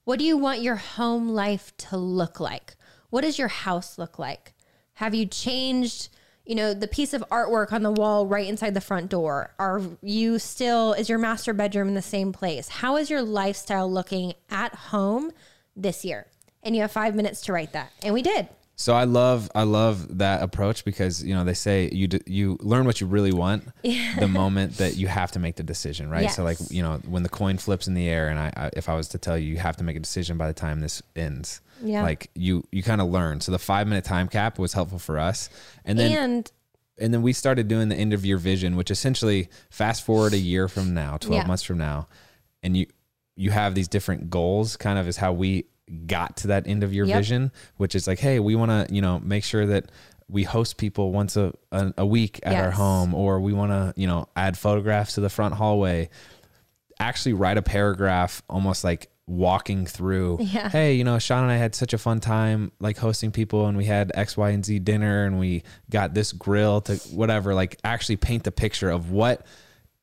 What 0.04 0.18
do 0.18 0.24
you 0.26 0.36
want 0.36 0.60
your 0.60 0.76
home 0.76 1.30
life 1.30 1.74
to 1.78 1.96
look 1.96 2.40
like? 2.40 2.76
What 3.08 3.22
does 3.22 3.38
your 3.38 3.48
house 3.48 3.96
look 3.96 4.18
like? 4.18 4.52
Have 4.94 5.14
you 5.14 5.24
changed, 5.24 6.10
you 6.44 6.54
know, 6.54 6.74
the 6.74 6.88
piece 6.88 7.14
of 7.14 7.24
artwork 7.30 7.72
on 7.72 7.82
the 7.82 7.90
wall 7.90 8.26
right 8.26 8.46
inside 8.46 8.74
the 8.74 8.82
front 8.82 9.08
door? 9.08 9.54
Are 9.58 9.80
you 10.02 10.38
still 10.38 10.92
is 10.92 11.08
your 11.08 11.18
master 11.18 11.54
bedroom 11.54 11.88
in 11.88 11.94
the 11.94 12.02
same 12.02 12.30
place? 12.30 12.68
How 12.68 12.98
is 12.98 13.08
your 13.08 13.22
lifestyle 13.22 13.90
looking 13.90 14.34
at 14.50 14.74
home 14.74 15.32
this 15.74 16.04
year? 16.04 16.26
And 16.62 16.76
you 16.76 16.82
have 16.82 16.92
5 16.92 17.14
minutes 17.14 17.40
to 17.42 17.54
write 17.54 17.72
that. 17.72 17.92
And 18.02 18.12
we 18.12 18.20
did. 18.20 18.46
So 18.82 18.94
I 18.94 19.04
love 19.04 19.48
I 19.54 19.62
love 19.62 20.18
that 20.18 20.42
approach 20.42 20.84
because 20.84 21.22
you 21.22 21.34
know 21.36 21.44
they 21.44 21.54
say 21.54 21.88
you 21.92 22.08
d- 22.08 22.20
you 22.26 22.58
learn 22.60 22.84
what 22.84 23.00
you 23.00 23.06
really 23.06 23.32
want 23.32 23.68
the 24.18 24.26
moment 24.26 24.78
that 24.78 24.96
you 24.96 25.06
have 25.06 25.30
to 25.32 25.38
make 25.38 25.54
the 25.54 25.62
decision, 25.62 26.10
right? 26.10 26.28
So 26.28 26.42
like 26.42 26.58
you 26.68 26.82
know 26.82 26.98
when 27.06 27.22
the 27.22 27.28
coin 27.28 27.58
flips 27.58 27.86
in 27.86 27.94
the 27.94 28.08
air, 28.08 28.26
and 28.28 28.40
I, 28.40 28.52
I 28.56 28.70
if 28.76 28.88
I 28.88 28.94
was 28.96 29.06
to 29.10 29.18
tell 29.18 29.38
you 29.38 29.52
you 29.52 29.58
have 29.58 29.76
to 29.76 29.84
make 29.84 29.94
a 29.94 30.00
decision 30.00 30.36
by 30.36 30.48
the 30.48 30.52
time 30.54 30.80
this 30.80 31.00
ends, 31.14 31.60
Yeah. 31.80 32.02
like 32.02 32.28
you 32.34 32.64
you 32.72 32.82
kind 32.82 33.00
of 33.00 33.06
learn. 33.08 33.40
So 33.40 33.52
the 33.52 33.58
five 33.60 33.86
minute 33.86 34.04
time 34.04 34.26
cap 34.26 34.58
was 34.58 34.72
helpful 34.72 34.98
for 34.98 35.16
us, 35.16 35.48
and 35.84 35.96
then 35.96 36.10
and 36.30 36.52
and 36.98 37.14
then 37.14 37.22
we 37.22 37.32
started 37.32 37.68
doing 37.68 37.88
the 37.88 37.94
end 37.96 38.12
of 38.12 38.26
year 38.26 38.36
vision, 38.36 38.74
which 38.74 38.90
essentially 38.90 39.48
fast 39.70 40.04
forward 40.04 40.32
a 40.32 40.38
year 40.38 40.66
from 40.66 40.92
now, 40.92 41.18
12 41.18 41.42
Yeah. 41.42 41.46
months 41.46 41.62
from 41.62 41.78
now, 41.78 42.08
and 42.64 42.76
you 42.76 42.86
you 43.36 43.52
have 43.52 43.76
these 43.76 43.86
different 43.86 44.28
goals 44.28 44.76
kind 44.76 44.98
of 44.98 45.06
is 45.06 45.18
how 45.18 45.32
we 45.32 45.66
got 46.06 46.36
to 46.38 46.48
that 46.48 46.66
end 46.66 46.82
of 46.82 46.92
your 46.94 47.06
Yep. 47.06 47.16
vision, 47.18 47.52
which 47.76 47.94
is 47.94 48.06
like, 48.06 48.18
hey, 48.18 48.38
we 48.40 48.54
want 48.54 48.70
to, 48.70 48.94
you 48.94 49.00
know, 49.02 49.18
make 49.20 49.44
sure 49.44 49.66
that 49.66 49.90
we 50.28 50.44
host 50.44 50.78
people 50.78 51.12
once 51.12 51.36
a, 51.36 51.52
a, 51.72 51.92
a 51.98 52.06
week 52.06 52.40
at 52.42 52.54
our 52.54 52.70
home, 52.70 53.14
or 53.14 53.40
we 53.40 53.52
want 53.52 53.70
to, 53.72 53.92
you 54.00 54.06
know, 54.06 54.26
add 54.34 54.56
photographs 54.56 55.14
to 55.14 55.20
the 55.20 55.28
front 55.28 55.54
hallway. 55.54 56.08
Actually, 56.98 57.32
write 57.34 57.58
a 57.58 57.62
paragraph 57.62 58.42
almost 58.48 58.84
like 58.84 59.08
walking 59.28 59.86
through 59.86 60.36
Yeah. 60.40 60.68
hey 60.68 60.94
you 60.94 61.04
know 61.04 61.16
shawn 61.20 61.44
and 61.44 61.52
i 61.52 61.56
had 61.56 61.76
such 61.76 61.94
a 61.94 61.98
fun 61.98 62.18
time 62.18 62.72
like 62.80 62.98
hosting 62.98 63.30
people 63.30 63.66
and 63.66 63.78
we 63.78 63.84
had 63.84 64.10
x 64.16 64.36
y 64.36 64.50
and 64.50 64.64
z 64.66 64.80
dinner 64.80 65.24
and 65.24 65.38
we 65.38 65.62
got 65.88 66.12
this 66.12 66.32
grill 66.32 66.80
to 66.82 66.96
whatever 67.14 67.54
like 67.54 67.78
actually 67.84 68.16
paint 68.16 68.42
the 68.42 68.50
picture 68.50 68.90
of 68.90 69.12
what 69.12 69.46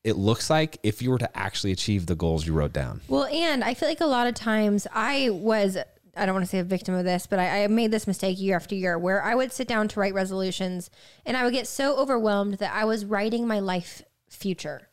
it 0.04 0.16
looks 0.16 0.48
like 0.48 0.78
if 0.82 1.02
you 1.02 1.10
were 1.10 1.18
to 1.18 1.36
actually 1.36 1.72
achieve 1.72 2.06
the 2.06 2.14
goals 2.14 2.46
you 2.46 2.52
wrote 2.52 2.72
down 2.72 3.00
Well, 3.08 3.26
and 3.26 3.62
I 3.62 3.74
feel 3.74 3.88
like 3.88 4.00
a 4.00 4.06
lot 4.06 4.26
of 4.26 4.34
times 4.34 4.86
I 4.92 5.30
was, 5.30 5.76
I 6.16 6.26
don't 6.26 6.34
want 6.34 6.44
to 6.44 6.50
say 6.50 6.58
a 6.58 6.64
victim 6.64 6.94
of 6.94 7.04
this, 7.04 7.26
but 7.26 7.38
I, 7.38 7.64
I 7.64 7.66
made 7.68 7.90
this 7.90 8.06
mistake 8.06 8.40
year 8.40 8.56
after 8.56 8.74
year 8.74 8.98
where 8.98 9.22
I 9.22 9.34
would 9.34 9.52
sit 9.52 9.68
down 9.68 9.88
to 9.88 10.00
write 10.00 10.14
resolutions 10.14 10.90
and 11.26 11.36
I 11.36 11.44
would 11.44 11.52
get 11.52 11.66
so 11.66 11.96
overwhelmed 11.96 12.54
that 12.54 12.74
I 12.74 12.84
was 12.84 13.04
writing 13.04 13.46
my 13.46 13.60
life 13.60 14.02
future. 14.28 14.88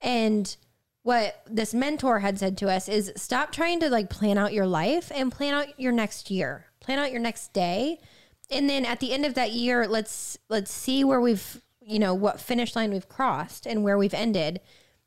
And 0.00 0.54
what 1.02 1.42
this 1.48 1.74
mentor 1.74 2.20
had 2.20 2.38
said 2.38 2.56
to 2.58 2.68
us 2.70 2.88
is 2.88 3.12
stop 3.16 3.52
trying 3.52 3.80
to 3.80 3.90
like 3.90 4.08
plan 4.08 4.38
out 4.38 4.52
your 4.52 4.66
life 4.66 5.10
and 5.14 5.32
plan 5.32 5.54
out 5.54 5.80
your 5.80 5.92
next 5.92 6.30
year, 6.30 6.66
plan 6.80 6.98
out 6.98 7.10
your 7.10 7.20
next 7.20 7.52
day. 7.52 7.98
And 8.50 8.68
then 8.68 8.84
at 8.84 9.00
the 9.00 9.12
end 9.12 9.24
of 9.24 9.34
that 9.34 9.52
year, 9.52 9.86
let's 9.88 10.38
let's 10.48 10.70
see 10.72 11.04
where 11.04 11.20
we've, 11.20 11.60
you 11.84 11.98
know, 11.98 12.14
what 12.14 12.40
finish 12.40 12.74
line 12.76 12.92
we've 12.92 13.08
crossed 13.08 13.66
and 13.66 13.82
where 13.84 13.98
we've 13.98 14.14
ended. 14.14 14.60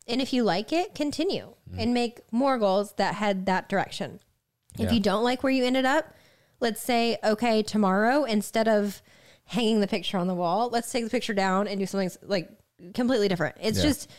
And 0.07 0.21
if 0.21 0.33
you 0.33 0.43
like 0.43 0.71
it, 0.71 0.93
continue 0.93 1.53
mm-hmm. 1.69 1.79
and 1.79 1.93
make 1.93 2.19
more 2.31 2.57
goals 2.57 2.93
that 2.93 3.15
head 3.15 3.45
that 3.47 3.69
direction. 3.69 4.19
If 4.77 4.91
you 4.91 4.99
don't 4.99 5.23
like 5.23 5.41
where 5.41 5.53
you 5.53 5.63
ended 5.63 5.85
up, 5.85 6.13
let's 6.59 6.81
say, 6.81 7.17
okay, 7.23 7.63
tomorrow, 7.63 8.25
instead 8.25 8.67
of 8.67 9.01
hanging 9.45 9.79
the 9.79 9.87
picture 9.87 10.17
on 10.17 10.27
the 10.27 10.35
wall, 10.35 10.69
let's 10.69 10.91
take 10.91 11.05
the 11.05 11.09
picture 11.09 11.33
down 11.33 11.67
and 11.67 11.79
do 11.79 11.85
something 11.85 12.11
like 12.23 12.49
completely 12.93 13.27
different. 13.29 13.55
It's 13.61 13.77
Yeah. 13.77 13.85
just 13.85 14.09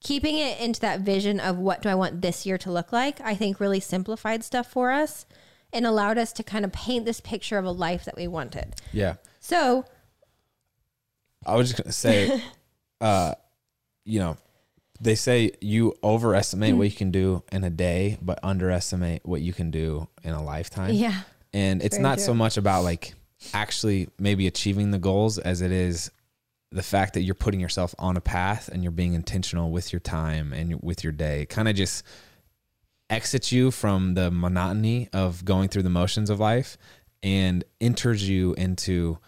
keeping 0.00 0.38
it 0.38 0.60
into 0.60 0.80
that 0.80 1.00
vision 1.00 1.40
of 1.40 1.58
what 1.58 1.82
do 1.82 1.88
I 1.88 1.94
want 1.94 2.20
this 2.20 2.46
year 2.46 2.58
to 2.58 2.70
look 2.70 2.92
like, 2.92 3.20
I 3.22 3.34
think 3.34 3.58
really 3.58 3.80
simplified 3.80 4.44
stuff 4.44 4.68
for 4.70 4.92
us 4.92 5.26
and 5.72 5.84
allowed 5.84 6.18
us 6.18 6.32
to 6.34 6.42
kind 6.44 6.64
of 6.64 6.72
paint 6.72 7.04
this 7.04 7.20
picture 7.20 7.58
of 7.58 7.64
a 7.64 7.70
life 7.72 8.04
that 8.04 8.16
we 8.16 8.28
wanted. 8.28 8.76
yeah 8.92 9.14
So, 9.40 9.84
i 11.46 11.54
was 11.54 11.70
just 11.70 11.82
gonna 11.82 11.92
say 11.92 12.42
uh 13.00 13.34
you 14.04 14.18
know 14.18 14.36
they 15.00 15.14
say 15.14 15.50
you 15.60 15.94
overestimate 16.02 16.76
what 16.76 16.84
you 16.84 16.96
can 16.96 17.10
do 17.10 17.42
in 17.52 17.64
a 17.64 17.70
day 17.70 18.16
but 18.22 18.38
underestimate 18.42 19.24
what 19.24 19.40
you 19.40 19.52
can 19.52 19.70
do 19.70 20.08
in 20.22 20.32
a 20.32 20.42
lifetime. 20.42 20.92
Yeah. 20.94 21.22
and 21.52 21.82
it's 21.82 21.96
very 21.96 22.02
not 22.02 22.20
so 22.20 22.32
much 22.32 22.56
about 22.56 22.84
like 22.84 23.14
actually 23.52 24.08
maybe 24.18 24.46
achieving 24.46 24.90
the 24.90 24.98
goals 24.98 25.38
as 25.38 25.60
it 25.60 25.72
is 25.72 26.10
the 26.74 26.82
fact 26.82 27.14
that 27.14 27.22
you're 27.22 27.34
putting 27.34 27.60
yourself 27.60 27.94
on 27.98 28.16
a 28.16 28.20
path 28.20 28.68
and 28.68 28.82
you're 28.82 28.92
being 28.92 29.14
intentional 29.14 29.70
with 29.70 29.92
your 29.92 30.00
time 30.00 30.52
and 30.52 30.80
with 30.82 31.04
your 31.04 31.12
day. 31.12 31.46
Kind 31.46 31.68
of 31.68 31.76
just 31.76 32.02
exits 33.08 33.52
you 33.52 33.70
from 33.70 34.14
the 34.14 34.30
monotony 34.30 35.08
of 35.12 35.44
going 35.44 35.68
through 35.68 35.84
the 35.84 35.90
motions 35.90 36.30
of 36.30 36.40
life 36.40 36.76
and 37.22 37.62
enters 37.80 38.28
you 38.28 38.54
into 38.54 39.18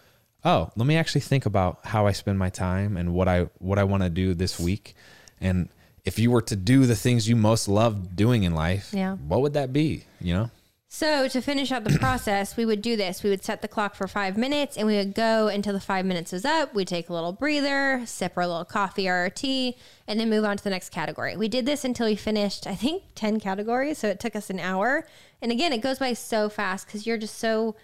oh 0.45 0.69
let 0.75 0.85
me 0.85 0.95
actually 0.95 1.21
think 1.21 1.45
about 1.45 1.79
how 1.85 2.05
i 2.07 2.11
spend 2.11 2.37
my 2.39 2.49
time 2.49 2.97
and 2.97 3.13
what 3.13 3.27
i 3.27 3.47
what 3.59 3.77
i 3.79 3.83
want 3.83 4.03
to 4.03 4.09
do 4.09 4.33
this 4.33 4.59
week 4.59 4.95
and 5.41 5.69
if 6.05 6.17
you 6.19 6.31
were 6.31 6.41
to 6.41 6.55
do 6.55 6.85
the 6.85 6.95
things 6.95 7.27
you 7.27 7.35
most 7.35 7.67
love 7.67 8.15
doing 8.15 8.43
in 8.43 8.53
life 8.53 8.89
Yeah. 8.93 9.15
what 9.15 9.41
would 9.41 9.53
that 9.53 9.73
be 9.73 10.05
you 10.21 10.33
know 10.33 10.49
So 10.89 11.27
to 11.27 11.41
finish 11.41 11.69
out 11.73 11.83
the 11.83 11.99
process, 12.07 12.55
we 12.55 12.65
would 12.65 12.81
do 12.81 12.95
this. 12.95 13.21
We 13.21 13.29
would 13.29 13.43
set 13.43 13.61
the 13.61 13.67
clock 13.67 13.93
for 13.93 14.07
five 14.07 14.37
minutes 14.37 14.77
and 14.77 14.87
we 14.87 14.95
would 14.95 15.13
go 15.13 15.49
until 15.49 15.73
the 15.73 15.81
five 15.81 16.05
minutes 16.05 16.31
is 16.31 16.45
up. 16.45 16.73
We'd 16.73 16.87
take 16.87 17.09
a 17.09 17.13
little 17.13 17.33
breather, 17.33 18.01
sip 18.05 18.33
our 18.37 18.47
little 18.47 18.63
coffee 18.65 19.07
or 19.09 19.15
our 19.15 19.29
tea, 19.29 19.75
and 20.07 20.17
then 20.17 20.29
move 20.29 20.45
on 20.45 20.55
to 20.55 20.63
the 20.63 20.69
next 20.69 20.89
category. 20.91 21.35
We 21.35 21.49
did 21.49 21.65
this 21.65 21.83
until 21.83 22.07
we 22.07 22.15
finished, 22.15 22.65
I 22.65 22.73
think, 22.73 23.03
10 23.15 23.41
categories. 23.41 23.97
So 23.97 24.07
it 24.07 24.21
took 24.21 24.33
us 24.33 24.49
an 24.49 24.59
hour. 24.61 25.05
And 25.41 25.51
again, 25.51 25.73
it 25.73 25.81
goes 25.81 25.99
by 25.99 26.13
so 26.13 26.47
fast 26.47 26.87
because 26.87 27.05
you're 27.05 27.17
just 27.17 27.37
so, 27.37 27.75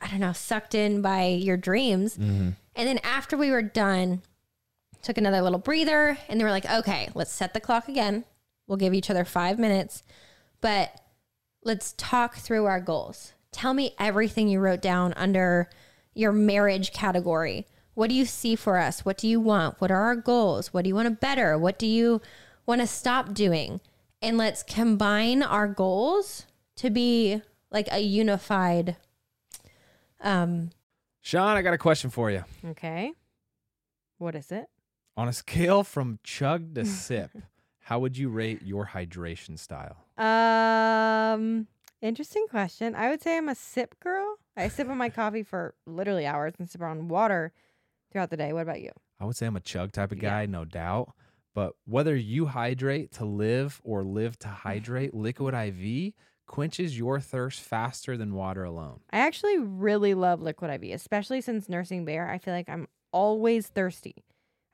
I 0.00 0.08
don't 0.08 0.20
know, 0.20 0.32
sucked 0.32 0.74
in 0.74 1.02
by 1.02 1.26
your 1.26 1.56
dreams. 1.56 2.16
Mm-hmm. 2.16 2.50
And 2.76 2.88
then 2.88 2.98
after 2.98 3.36
we 3.36 3.50
were 3.50 3.62
done, 3.62 4.22
took 5.02 5.18
another 5.18 5.42
little 5.42 5.58
breather 5.58 6.18
and 6.28 6.38
they 6.38 6.44
were 6.44 6.50
like, 6.50 6.70
okay, 6.70 7.08
let's 7.14 7.32
set 7.32 7.54
the 7.54 7.60
clock 7.60 7.88
again. 7.88 8.24
We'll 8.66 8.78
give 8.78 8.94
each 8.94 9.10
other 9.10 9.24
five 9.24 9.58
minutes. 9.58 10.02
But 10.60 11.00
let's 11.64 11.94
talk 11.96 12.36
through 12.36 12.66
our 12.66 12.80
goals. 12.80 13.32
Tell 13.52 13.74
me 13.74 13.94
everything 13.98 14.48
you 14.48 14.60
wrote 14.60 14.82
down 14.82 15.12
under 15.14 15.68
your 16.14 16.32
marriage 16.32 16.92
category. 16.92 17.66
What 17.94 18.08
do 18.08 18.14
you 18.14 18.24
see 18.24 18.54
for 18.56 18.78
us? 18.78 19.04
What 19.04 19.18
do 19.18 19.26
you 19.26 19.40
want? 19.40 19.80
What 19.80 19.90
are 19.90 20.02
our 20.02 20.16
goals? 20.16 20.72
What 20.72 20.82
do 20.82 20.88
you 20.88 20.94
want 20.94 21.06
to 21.06 21.14
better? 21.14 21.58
What 21.58 21.78
do 21.78 21.86
you 21.86 22.20
want 22.64 22.80
to 22.80 22.86
stop 22.86 23.34
doing? 23.34 23.80
And 24.22 24.38
let's 24.38 24.62
combine 24.62 25.42
our 25.42 25.66
goals 25.66 26.46
to 26.76 26.90
be 26.90 27.42
like 27.70 27.88
a 27.90 28.00
unified 28.00 28.96
um 30.20 30.70
Shawn, 31.22 31.56
I 31.56 31.62
got 31.62 31.74
a 31.74 31.78
question 31.78 32.10
for 32.10 32.30
you. 32.30 32.44
Okay. 32.64 33.12
What 34.18 34.34
is 34.34 34.50
it? 34.50 34.66
On 35.16 35.28
a 35.28 35.32
scale 35.32 35.82
from 35.84 36.18
chug 36.24 36.74
to 36.74 36.84
sip, 36.86 37.30
how 37.80 37.98
would 37.98 38.16
you 38.16 38.28
rate 38.30 38.62
your 38.62 38.86
hydration 38.86 39.58
style? 39.58 39.96
Um, 40.16 41.66
interesting 42.00 42.46
question. 42.48 42.94
I 42.94 43.10
would 43.10 43.22
say 43.22 43.36
I'm 43.36 43.48
a 43.48 43.54
sip 43.54 43.98
girl. 44.00 44.36
I 44.56 44.68
sip 44.68 44.88
on 44.88 44.96
my 44.98 45.08
coffee 45.20 45.42
for 45.42 45.74
literally 45.86 46.26
hours 46.26 46.54
and 46.58 46.68
sip 46.70 46.80
on 46.82 47.08
water 47.08 47.52
throughout 48.12 48.30
the 48.30 48.36
day. 48.36 48.52
What 48.52 48.62
about 48.62 48.80
you? 48.80 48.90
I 49.18 49.24
would 49.26 49.36
say 49.36 49.46
I'm 49.46 49.56
a 49.56 49.60
chug 49.60 49.92
type 49.92 50.12
of 50.12 50.22
Yeah. 50.22 50.30
guy, 50.30 50.46
no 50.46 50.64
doubt. 50.64 51.12
But 51.54 51.72
whether 51.84 52.14
you 52.16 52.46
hydrate 52.46 53.12
to 53.12 53.24
live 53.24 53.80
or 53.84 54.02
live 54.04 54.38
to 54.40 54.48
hydrate, 54.64 55.12
Liquid 55.14 55.54
IV 55.54 56.14
quenches 56.50 56.98
your 56.98 57.20
thirst 57.20 57.60
faster 57.60 58.16
than 58.16 58.34
water 58.34 58.64
alone. 58.64 58.98
I 59.12 59.20
actually 59.20 59.58
really 59.58 60.14
love 60.14 60.42
liquid 60.42 60.68
IV, 60.82 60.92
especially 60.92 61.40
since 61.40 61.68
nursing 61.68 62.04
bear. 62.04 62.28
I 62.28 62.38
feel 62.38 62.52
like 62.52 62.68
I'm 62.68 62.88
always 63.12 63.68
thirsty. 63.68 64.24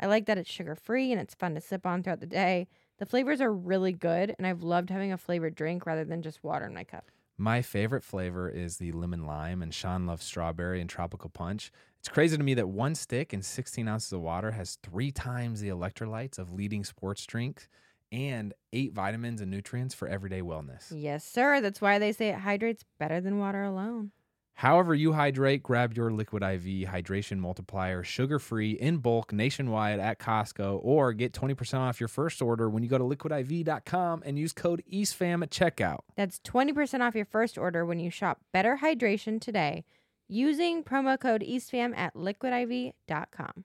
I 0.00 0.06
like 0.06 0.25
that 0.25 0.38
it's 0.38 0.50
sugar 0.50 0.75
free 0.75 1.12
and 1.12 1.21
it's 1.21 1.35
fun 1.35 1.54
to 1.54 1.61
sip 1.61 1.85
on 1.85 2.02
throughout 2.02 2.21
the 2.21 2.26
day. 2.26 2.66
The 2.97 3.04
flavors 3.04 3.42
are 3.42 3.52
really 3.52 3.92
good, 3.92 4.35
and 4.38 4.47
I've 4.47 4.62
loved 4.62 4.88
having 4.88 5.12
a 5.12 5.18
flavored 5.18 5.54
drink 5.54 5.85
rather 5.85 6.06
than 6.06 6.23
just 6.23 6.42
water 6.42 6.64
in 6.64 6.73
my 6.73 6.85
cup. 6.85 7.11
My 7.37 7.61
favorite 7.61 8.04
flavor 8.04 8.49
is 8.49 8.78
the 8.78 8.92
lemon 8.92 9.26
lime, 9.26 9.61
and 9.61 9.75
Shawn 9.75 10.06
loves 10.06 10.25
strawberry 10.25 10.80
and 10.80 10.88
tropical 10.88 11.28
punch. 11.28 11.71
It's 11.99 12.09
crazy 12.09 12.38
to 12.38 12.42
me 12.42 12.54
that 12.54 12.71
one 12.71 12.95
stick 12.95 13.35
and 13.35 13.45
16 13.45 13.87
ounces 13.87 14.14
of 14.14 14.23
water 14.23 14.52
has 14.52 14.78
three 14.83 15.12
times 15.12 15.61
the 15.61 15.68
electrolytes 15.68 16.38
of 16.38 16.54
leading 16.54 16.85
sports 16.85 17.26
drinks 17.26 17.68
and 18.12 18.54
eight 18.72 18.92
vitamins 18.92 19.40
and 19.40 19.50
nutrients 19.50 19.94
for 19.94 20.08
everyday 20.08 20.42
wellness. 20.42 20.86
Yes, 20.90 21.25
sir. 21.25 21.60
That's 21.60 21.80
why 21.80 21.98
they 21.98 22.12
say 22.12 22.28
it 22.28 22.38
hydrates 22.38 22.84
better 22.98 23.20
than 23.20 23.38
water 23.38 23.62
alone. 23.62 24.12
However, 24.54 24.94
you 24.94 25.12
hydrate, 25.12 25.62
grab 25.62 25.92
your 25.92 26.10
Liquid 26.10 26.42
IV 26.42 26.88
hydration 26.88 27.36
multiplier, 27.36 28.02
sugar 28.02 28.38
free 28.38 28.70
in 28.70 28.98
bulk 28.98 29.30
nationwide 29.30 30.00
at 30.00 30.18
Costco, 30.18 30.80
or 30.82 31.12
get 31.12 31.34
20% 31.34 31.80
off 31.80 32.00
your 32.00 32.08
first 32.08 32.40
order 32.40 32.70
when 32.70 32.82
you 32.82 32.88
go 32.88 32.96
to 32.96 33.04
liquidiv.com 33.04 34.22
and 34.25 34.38
use 34.38 34.54
code 34.54 34.82
EASTFAM 34.90 35.42
at 35.42 35.50
checkout. 35.50 36.00
That's 36.16 36.40
20% 36.40 37.00
off 37.02 37.14
your 37.14 37.26
first 37.26 37.58
order 37.58 37.84
when 37.84 38.00
you 38.00 38.10
shop 38.10 38.40
Better 38.50 38.78
Hydration 38.82 39.38
today 39.38 39.84
using 40.26 40.82
promo 40.82 41.20
code 41.20 41.42
EASTFAM 41.42 41.94
at 41.94 42.14
liquidiv.com. 42.14 43.64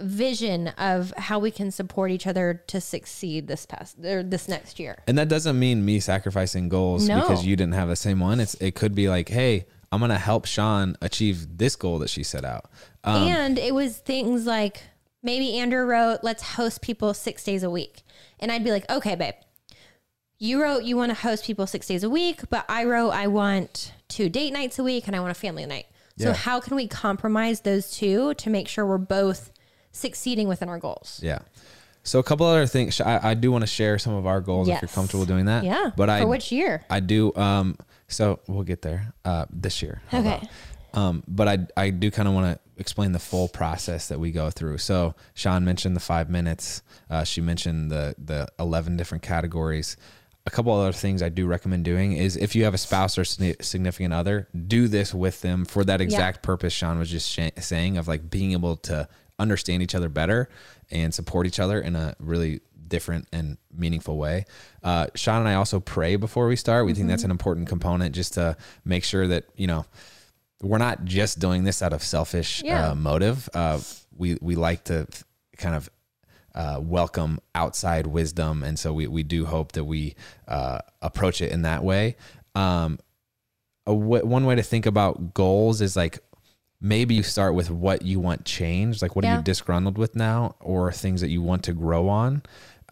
Vision 0.00 0.68
of 0.78 1.12
how 1.16 1.38
we 1.38 1.50
can 1.50 1.70
support 1.70 2.10
each 2.10 2.26
other 2.26 2.62
to 2.68 2.80
succeed 2.80 3.46
this 3.48 3.66
past 3.66 3.96
or 4.04 4.22
this 4.22 4.48
next 4.48 4.78
year. 4.78 5.02
And 5.06 5.16
that 5.18 5.28
doesn't 5.28 5.58
mean 5.58 5.84
me 5.84 6.00
sacrificing 6.00 6.68
goals 6.68 7.08
No. 7.08 7.20
because 7.20 7.44
you 7.46 7.56
didn't 7.56 7.74
have 7.74 7.88
the 7.88 7.96
same 7.96 8.20
one. 8.20 8.40
It's 8.40 8.54
it 8.54 8.74
could 8.74 8.94
be 8.94 9.08
like, 9.08 9.28
hey, 9.28 9.66
I'm 9.90 10.00
gonna 10.00 10.18
help 10.18 10.44
Shawn 10.46 10.96
achieve 11.00 11.58
this 11.58 11.76
goal 11.76 11.98
that 12.00 12.10
she 12.10 12.22
set 12.22 12.44
out. 12.44 12.70
Um, 13.04 13.22
and 13.28 13.58
it 13.58 13.74
was 13.74 13.98
things 13.98 14.46
like 14.46 14.82
maybe 15.22 15.58
Andrew 15.58 15.84
wrote, 15.84 16.20
let's 16.22 16.42
host 16.42 16.82
people 16.82 17.14
six 17.14 17.42
days 17.44 17.62
a 17.62 17.70
week. 17.70 18.02
And 18.38 18.52
I'd 18.52 18.62
be 18.64 18.70
like, 18.70 18.88
okay, 18.90 19.14
babe, 19.14 19.34
you 20.38 20.62
wrote 20.62 20.84
you 20.84 20.96
want 20.96 21.10
to 21.10 21.14
host 21.20 21.44
people 21.44 21.66
six 21.66 21.86
days 21.86 22.04
a 22.04 22.10
week, 22.10 22.42
but 22.50 22.64
I 22.68 22.84
wrote 22.84 23.10
I 23.10 23.26
want 23.26 23.92
two 24.08 24.28
date 24.28 24.52
nights 24.52 24.78
a 24.78 24.84
week 24.84 25.06
and 25.06 25.16
I 25.16 25.20
want 25.20 25.30
a 25.32 25.34
family 25.34 25.66
night. 25.66 25.86
So 26.18 26.28
Yeah. 26.28 26.34
how 26.34 26.60
can 26.60 26.76
we 26.76 26.86
compromise 26.88 27.60
those 27.62 27.90
two 27.90 28.34
to 28.34 28.50
make 28.50 28.68
sure 28.68 28.84
we're 28.86 28.98
both 28.98 29.50
succeeding 29.92 30.48
within 30.48 30.68
our 30.68 30.78
goals? 30.78 31.20
yeah. 31.22 31.40
So 32.04 32.18
a 32.18 32.22
couple 32.22 32.46
other 32.46 32.66
things. 32.66 33.00
I, 33.02 33.30
I 33.30 33.34
do 33.34 33.52
want 33.52 33.62
to 33.62 33.66
share 33.66 33.98
some 33.98 34.14
of 34.14 34.26
our 34.26 34.40
goals 34.40 34.66
if 34.68 34.80
you're 34.80 34.88
comfortable 34.88 35.26
doing 35.26 35.44
that. 35.44 35.64
Yeah. 35.64 35.90
But 35.94 36.06
For 36.06 36.12
I 36.12 36.24
which 36.24 36.50
year? 36.50 36.82
I 36.88 37.00
do. 37.00 37.34
Um. 37.34 37.76
So 38.06 38.40
we'll 38.48 38.62
get 38.62 38.80
there. 38.80 39.12
Uh. 39.26 39.44
This 39.50 39.82
year. 39.82 40.00
Okay. 40.08 40.20
about? 40.20 40.48
Um. 40.94 41.22
But 41.28 41.48
I 41.48 41.58
I 41.76 41.90
do 41.90 42.10
kind 42.10 42.26
of 42.26 42.32
want 42.32 42.54
to 42.54 42.80
explain 42.80 43.12
the 43.12 43.18
full 43.18 43.48
process 43.48 44.08
that 44.08 44.18
we 44.18 44.30
go 44.30 44.48
through. 44.48 44.78
So 44.78 45.16
Shawn 45.34 45.66
mentioned 45.66 45.96
the 45.96 46.00
five 46.00 46.30
minutes. 46.30 46.82
Uh. 47.10 47.24
She 47.24 47.42
mentioned 47.42 47.90
the 47.90 48.14
the 48.16 48.48
eleven 48.58 48.96
different 48.96 49.22
categories. 49.22 49.98
A 50.46 50.50
couple 50.50 50.72
other 50.72 50.92
things 50.92 51.20
I 51.22 51.28
do 51.28 51.46
recommend 51.46 51.84
doing 51.84 52.12
is 52.14 52.36
if 52.38 52.56
you 52.56 52.64
have 52.64 52.72
a 52.72 52.78
spouse 52.78 53.18
or 53.18 53.24
significant 53.26 54.14
other, 54.14 54.48
do 54.66 54.88
this 54.88 55.12
with 55.12 55.42
them 55.42 55.66
for 55.66 55.84
that 55.84 56.00
exact 56.00 56.42
purpose 56.42 56.72
Shawn 56.72 56.98
was 56.98 57.10
just 57.10 57.28
sh- 57.30 57.50
saying 57.58 57.98
of 57.98 58.08
like 58.08 58.30
being 58.30 58.52
able 58.52 58.76
to 58.76 59.06
understand 59.38 59.82
each 59.82 59.94
other 59.94 60.08
better 60.08 60.48
and 60.90 61.14
support 61.14 61.46
each 61.46 61.60
other 61.60 61.80
in 61.80 61.94
a 61.96 62.14
really 62.18 62.60
different 62.86 63.28
and 63.32 63.58
meaningful 63.76 64.16
way. 64.16 64.44
Uh, 64.82 65.06
Shawn 65.14 65.40
and 65.40 65.48
I 65.48 65.54
also 65.54 65.78
pray 65.80 66.16
before 66.16 66.46
we 66.48 66.56
start. 66.56 66.86
We 66.86 66.94
think 66.94 67.08
that's 67.08 67.24
an 67.24 67.30
important 67.30 67.68
component 67.68 68.14
just 68.14 68.34
to 68.34 68.56
make 68.84 69.04
sure 69.04 69.26
that, 69.28 69.44
you 69.56 69.66
know, 69.66 69.84
we're 70.62 70.78
not 70.78 71.04
just 71.04 71.38
doing 71.38 71.64
this 71.64 71.82
out 71.82 71.92
of 71.92 72.02
selfish 72.02 72.62
Yeah. 72.64 72.90
uh, 72.90 72.94
motive. 72.94 73.48
Uh, 73.54 73.80
we, 74.16 74.38
we 74.40 74.54
like 74.56 74.84
to 74.84 75.06
kind 75.56 75.74
of 75.76 75.90
uh, 76.54 76.80
welcome 76.82 77.38
outside 77.54 78.06
wisdom. 78.06 78.62
And 78.64 78.78
so 78.78 78.92
we, 78.92 79.06
we 79.06 79.22
do 79.22 79.44
hope 79.46 79.72
that 79.72 79.84
we 79.84 80.16
uh, 80.48 80.78
approach 81.02 81.40
it 81.42 81.52
in 81.52 81.62
that 81.62 81.84
way. 81.84 82.16
Um, 82.54 82.98
a 83.86 83.92
w- 83.92 84.24
one 84.26 84.46
way 84.46 84.56
to 84.56 84.62
think 84.62 84.86
about 84.86 85.34
goals 85.34 85.80
is 85.80 85.94
like 85.94 86.18
maybe 86.80 87.14
you 87.14 87.22
start 87.22 87.54
with 87.54 87.70
what 87.70 88.02
you 88.02 88.20
want 88.20 88.44
changed, 88.44 89.02
like 89.02 89.16
what 89.16 89.24
are 89.24 89.36
you 89.36 89.42
disgruntled 89.42 89.98
with 89.98 90.14
now, 90.16 90.54
or 90.60 90.92
things 90.92 91.20
that 91.20 91.28
you 91.28 91.42
want 91.42 91.64
to 91.64 91.72
grow 91.72 92.08
on. 92.08 92.42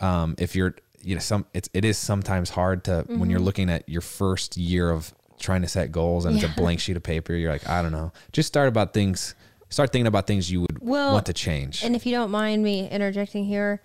Um, 0.00 0.34
if 0.38 0.54
you're, 0.56 0.74
you 1.02 1.14
know, 1.14 1.20
some 1.20 1.46
it's 1.54 1.68
it 1.72 1.84
is 1.84 1.96
sometimes 1.96 2.50
hard 2.50 2.84
to 2.84 3.04
when 3.06 3.18
Mm-hmm. 3.20 3.30
you're 3.30 3.40
looking 3.40 3.70
at 3.70 3.88
your 3.88 4.00
first 4.02 4.56
year 4.56 4.90
of 4.90 5.14
trying 5.38 5.62
to 5.62 5.68
set 5.68 5.92
goals 5.92 6.24
and 6.24 6.34
it's 6.36 6.44
a 6.44 6.48
blank 6.60 6.80
sheet 6.80 6.96
of 6.96 7.02
paper. 7.02 7.34
You're 7.34 7.52
like, 7.52 7.68
I 7.68 7.82
don't 7.82 7.92
know. 7.92 8.12
Just 8.32 8.48
start 8.48 8.68
about 8.68 8.92
things. 8.94 9.34
Start 9.68 9.92
thinking 9.92 10.06
about 10.06 10.26
things 10.26 10.50
you 10.50 10.60
would 10.62 10.78
Well, 10.80 11.12
want 11.12 11.26
to 11.26 11.32
change. 11.32 11.82
And 11.84 11.94
if 11.96 12.06
you 12.06 12.12
don't 12.12 12.30
mind 12.30 12.62
me 12.62 12.88
interjecting 12.88 13.44
here, 13.44 13.82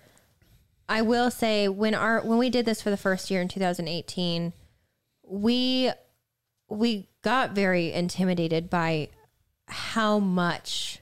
I 0.88 1.02
will 1.02 1.30
say 1.30 1.68
when 1.68 1.94
our 1.94 2.20
when 2.22 2.38
we 2.38 2.50
did 2.50 2.66
this 2.66 2.80
for 2.82 2.90
the 2.90 2.96
first 2.96 3.30
year 3.30 3.40
in 3.40 3.48
2018, 3.48 4.52
we 5.26 5.90
we 6.68 7.08
got 7.22 7.52
very 7.52 7.92
intimidated 7.92 8.68
by 8.70 9.08
how 9.68 10.18
much 10.18 11.00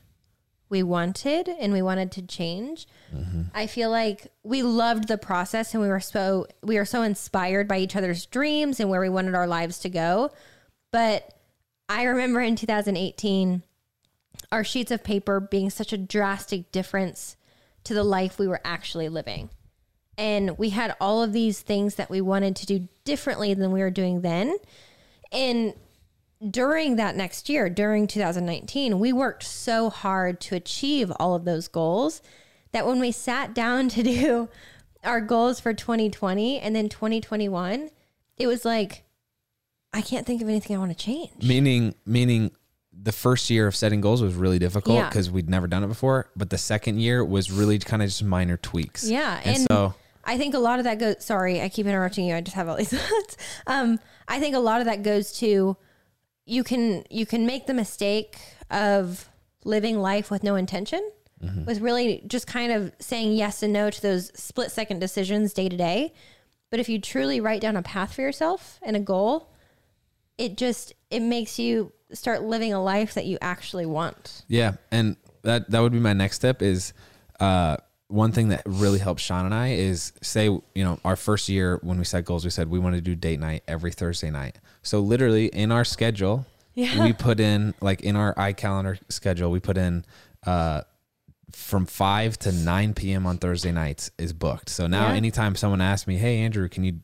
we 0.68 0.83
wanted 0.83 1.49
and 1.49 1.73
we 1.73 1.83
wanted 1.83 2.12
to 2.12 2.23
change. 2.23 2.87
I 3.55 3.66
feel 3.66 3.90
like 3.90 4.29
we 4.44 4.62
loved 4.62 5.09
the 5.09 5.18
process 5.18 5.75
and 5.75 5.83
we 5.83 5.88
were 5.88 6.01
so 6.01 6.46
we 6.62 6.77
were 6.77 6.85
so 6.85 7.03
inspired 7.03 7.66
by 7.66 7.79
each 7.79 7.96
other's 7.96 8.25
dreams 8.27 8.79
and 8.79 8.88
where 8.88 9.01
we 9.01 9.09
wanted 9.09 9.35
our 9.35 9.49
lives 9.49 9.81
to 9.81 9.88
go. 9.88 10.31
But 10.92 11.35
I 11.88 12.05
remember 12.05 12.40
in 12.40 12.55
2018 12.55 13.64
our 14.53 14.64
sheets 14.64 14.90
of 14.92 15.03
paper 15.03 15.40
being 15.40 15.70
such 15.70 15.92
a 15.92 15.99
drastic 15.99 16.70
difference 16.73 17.37
to 17.85 17.94
the 17.94 18.05
life 18.05 18.38
we 18.38 18.49
were 18.49 18.61
actually 18.64 19.09
living. 19.09 19.51
And 20.16 20.59
we 20.59 20.70
had 20.70 20.94
all 21.01 21.23
of 21.23 21.33
these 21.33 21.61
things 21.61 21.96
that 21.96 22.11
we 22.11 22.20
wanted 22.20 22.55
to 22.57 22.66
do 22.66 22.88
differently 23.05 23.55
than 23.55 23.73
we 23.73 23.81
were 23.81 23.90
doing 23.90 24.20
then. 24.20 24.57
And 25.33 25.75
during 26.48 26.96
that 26.96 27.16
next 27.16 27.48
year, 27.48 27.68
during 27.68 28.07
2019, 28.07 28.98
we 28.98 29.12
worked 29.12 29.42
so 29.42 29.90
hard 29.90 30.40
to 30.40 30.55
achieve 30.55 31.12
all 31.20 31.35
of 31.35 31.44
those 31.44 31.68
goals 31.68 32.22
that 32.72 32.87
when 32.87 33.00
we 33.00 33.12
sat 33.12 33.55
down 33.55 33.88
to 33.90 34.03
do 34.03 34.48
our 35.05 35.20
goals 35.20 35.61
for 35.61 35.72
2020 35.74 36.59
and 36.61 36.74
then 36.74 36.88
2021, 36.88 37.90
it 38.38 38.46
was 38.46 38.64
like, 38.64 39.05
I 39.92 40.00
can't 40.03 40.26
think 40.26 40.40
of 40.40 40.48
anything 40.48 40.76
I 40.76 40.79
want 40.79 40.96
to 40.96 41.05
change. 41.05 41.42
meaning 41.42 41.94
meaning 42.07 42.53
the 42.92 43.12
first 43.12 43.50
year 43.50 43.66
of 43.66 43.74
setting 43.74 44.00
goals 44.00 44.22
was 44.22 44.35
really 44.35 44.59
difficult 44.59 44.96
Yeah. 44.96 45.09
because 45.09 45.31
we'd 45.31 45.48
never 45.48 45.66
done 45.66 45.83
it 45.83 45.87
before 45.88 46.31
but 46.37 46.50
the 46.50 46.59
second 46.59 47.00
year 47.00 47.24
was 47.24 47.50
really 47.50 47.79
kind 47.79 48.03
of 48.03 48.09
just 48.09 48.22
minor 48.22 48.57
tweaks 48.57 49.09
Yeah, 49.09 49.40
and, 49.44 49.57
and, 49.57 49.66
so 49.68 49.94
I 50.22 50.37
think 50.38 50.55
a 50.55 50.59
lot 50.59 50.79
of 50.79 50.85
that 50.85 50.98
goes. 50.98 51.24
Sorry, 51.24 51.61
I 51.62 51.68
keep 51.70 51.87
interrupting 51.87 52.26
you. 52.26 52.37
I 52.37 52.40
just 52.42 52.55
have 52.55 52.68
all 52.68 52.76
these 52.76 52.90
thoughts. 52.96 53.37
Um, 53.66 53.98
I 54.29 54.38
think 54.38 54.55
a 54.55 54.59
lot 54.61 54.81
of 54.81 54.87
that 54.87 55.03
goes 55.03 55.33
to 55.38 55.76
you 56.51 56.65
can 56.65 57.05
you 57.11 57.25
can 57.25 57.47
make 57.47 57.67
the 57.67 57.75
mistake 57.75 58.39
of 58.71 59.29
living 59.65 60.01
life 60.01 60.31
with 60.31 60.43
no 60.43 60.57
intention, 60.57 61.01
with 61.65 61.81
really 61.81 62.23
just 62.27 62.47
kind 62.47 62.71
of 62.71 62.93
saying 62.99 63.33
yes 63.33 63.63
and 63.63 63.73
no 63.73 63.89
to 63.89 64.03
those 64.03 64.31
split 64.39 64.71
second 64.71 64.99
decisions 64.99 65.55
day 65.55 65.69
to 65.69 65.77
day. 65.77 66.13
But 66.71 66.81
if 66.81 66.89
you 66.89 67.01
truly 67.01 67.41
write 67.41 67.61
down 67.63 67.77
a 67.77 67.83
path 67.83 68.15
for 68.15 68.23
yourself 68.23 68.79
and 68.83 68.95
a 68.95 69.01
goal, 69.01 69.49
it 70.37 70.57
just 70.57 70.93
it 71.11 71.21
makes 71.21 71.59
you 71.59 71.93
start 72.13 72.43
living 72.43 72.73
a 72.73 72.83
life 72.83 73.15
that 73.15 73.25
you 73.27 73.39
actually 73.41 73.87
want. 73.87 74.43
yeah 74.49 74.73
and 74.91 75.17
that 75.43 75.71
that 75.71 75.81
would 75.81 75.93
be 75.93 76.01
my 76.01 76.13
next 76.13 76.37
step 76.37 76.61
is 76.61 76.93
uh 77.39 77.77
one 78.09 78.33
thing 78.33 78.49
that 78.49 78.63
really 78.67 78.99
helped 78.99 79.21
Shawn 79.21 79.45
and 79.45 79.55
I 79.55 79.69
is 79.69 80.13
say, 80.21 80.47
you 80.47 80.63
know, 80.75 80.99
our 81.05 81.15
first 81.15 81.49
year 81.49 81.79
when 81.83 81.97
we 81.97 82.05
set 82.05 82.25
goals, 82.25 82.45
we 82.45 82.51
said 82.51 82.69
we 82.69 82.81
want 82.81 82.97
to 82.97 83.01
do 83.01 83.15
date 83.15 83.39
night 83.39 83.63
every 83.69 83.93
Thursday 83.93 84.31
night. 84.31 84.59
So 84.83 85.01
literally 85.01 85.47
in 85.47 85.71
our 85.73 85.85
schedule, 85.85 86.47
Yeah. 86.75 87.03
we 87.03 87.12
put 87.12 87.40
in 87.40 87.75
like 87.81 88.01
in 88.03 88.16
our 88.16 88.35
iCalendar 88.35 88.99
schedule, 89.09 89.51
we 89.51 89.61
put 89.61 89.77
in 89.77 90.05
uh 90.47 90.83
from 91.53 91.85
5 91.85 92.38
to 92.38 92.53
9 92.53 92.95
p.m. 92.95 93.27
on 93.27 93.38
Thursday 93.38 93.73
nights 93.73 94.11
is 94.19 94.33
booked. 94.33 94.69
So 94.69 94.87
now 94.87 95.09
Yeah. 95.09 95.14
anytime 95.16 95.57
someone 95.57 95.81
asks 95.81 96.07
me, 96.07 96.16
"Hey 96.16 96.38
Andrew, 96.38 96.69
can 96.69 96.85
you 96.85 97.01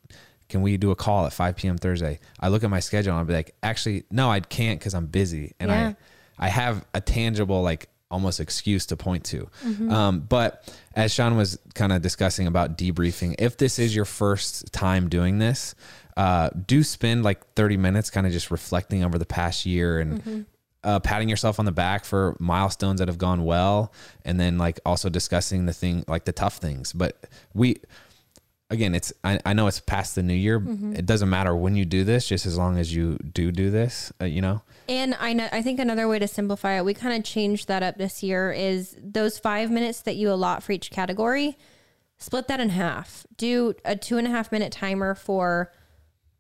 can 0.49 0.63
we 0.63 0.77
do 0.77 0.93
a 0.93 0.97
call 0.97 1.27
at 1.27 1.33
5 1.33 1.57
p.m. 1.57 1.77
Thursday?" 1.77 2.21
I 2.39 2.49
look 2.49 2.63
at 2.63 2.71
my 2.71 2.81
schedule 2.81 3.13
and 3.13 3.19
I'll 3.19 3.25
be 3.25 3.35
like, 3.35 3.55
"Actually, 3.63 4.05
no, 4.11 4.31
I 4.31 4.41
can't 4.41 4.81
cuz 4.81 4.95
I'm 4.95 5.07
busy." 5.07 5.55
And 5.59 5.71
Yeah. 5.71 5.95
I 6.39 6.47
I 6.47 6.49
have 6.49 6.85
a 6.95 7.01
tangible 7.01 7.63
like 7.63 7.89
almost 8.09 8.39
excuse 8.39 8.87
to 8.87 8.97
point 8.97 9.25
to. 9.25 9.49
Um, 9.91 10.21
but 10.21 10.73
as 10.95 11.13
Shawn 11.13 11.37
was 11.37 11.59
kind 11.75 11.93
of 11.93 12.03
discussing 12.03 12.47
about 12.47 12.79
debriefing, 12.79 13.35
if 13.41 13.57
this 13.57 13.81
is 13.81 13.97
your 13.97 14.05
first 14.05 14.73
time 14.73 15.09
doing 15.09 15.39
this, 15.39 15.75
uh, 16.17 16.51
do 16.67 16.83
spend 16.83 17.23
like 17.23 17.55
30 17.55 17.77
minutes 17.77 18.11
kind 18.11 18.27
of 18.27 18.33
just 18.33 18.51
reflecting 18.51 19.05
over 19.05 19.19
the 19.19 19.27
past 19.27 19.67
year 19.67 20.01
and 20.01 20.47
uh, 20.83 21.01
patting 21.01 21.29
yourself 21.29 21.59
on 21.59 21.65
the 21.65 21.73
back 21.73 22.05
for 22.05 22.37
milestones 22.39 23.01
that 23.01 23.09
have 23.09 23.19
gone 23.19 23.45
well. 23.45 23.93
And 24.25 24.41
then 24.41 24.57
like 24.57 24.81
also 24.87 25.09
discussing 25.09 25.67
the 25.67 25.73
thing, 25.73 26.05
like 26.09 26.25
the 26.25 26.33
tough 26.33 26.57
things. 26.57 26.93
But 26.93 27.27
we, 27.53 27.81
again, 28.71 28.95
it's, 28.95 29.13
I, 29.25 29.41
I 29.45 29.53
know 29.53 29.67
it's 29.67 29.81
past 29.81 30.15
the 30.15 30.23
new 30.23 30.35
year. 30.35 30.63
It 30.95 31.05
doesn't 31.05 31.29
matter 31.29 31.55
when 31.55 31.77
you 31.77 31.85
do 31.85 32.05
this, 32.05 32.27
just 32.29 32.47
as 32.47 32.57
long 32.57 32.79
as 32.79 32.95
you 32.95 33.19
do 33.19 33.53
do 33.53 33.71
this, 33.71 34.13
uh, 34.21 34.25
you 34.25 34.41
know? 34.41 34.63
And 34.89 35.17
I 35.19 35.33
know 35.33 35.49
I 35.51 35.61
think 35.61 35.81
another 35.81 36.07
way 36.09 36.19
to 36.21 36.29
simplify 36.29 36.79
it, 36.79 36.85
we 36.85 36.95
kind 36.95 37.17
of 37.17 37.25
changed 37.25 37.69
that 37.69 37.83
up 37.83 37.99
this 37.99 38.23
year 38.23 38.53
is 38.53 38.97
those 39.03 39.39
five 39.39 39.71
minutes 39.71 40.01
that 40.03 40.17
you 40.17 40.31
allot 40.31 40.63
for 40.63 40.73
each 40.73 40.91
category, 40.91 41.59
split 42.17 42.47
that 42.49 42.61
in 42.61 42.71
half. 42.71 43.27
Do 43.37 43.75
a 43.85 43.97
two 43.97 44.17
and 44.17 44.27
a 44.27 44.31
half 44.31 44.53
minute 44.53 44.73
timer 44.73 45.15
for 45.15 45.73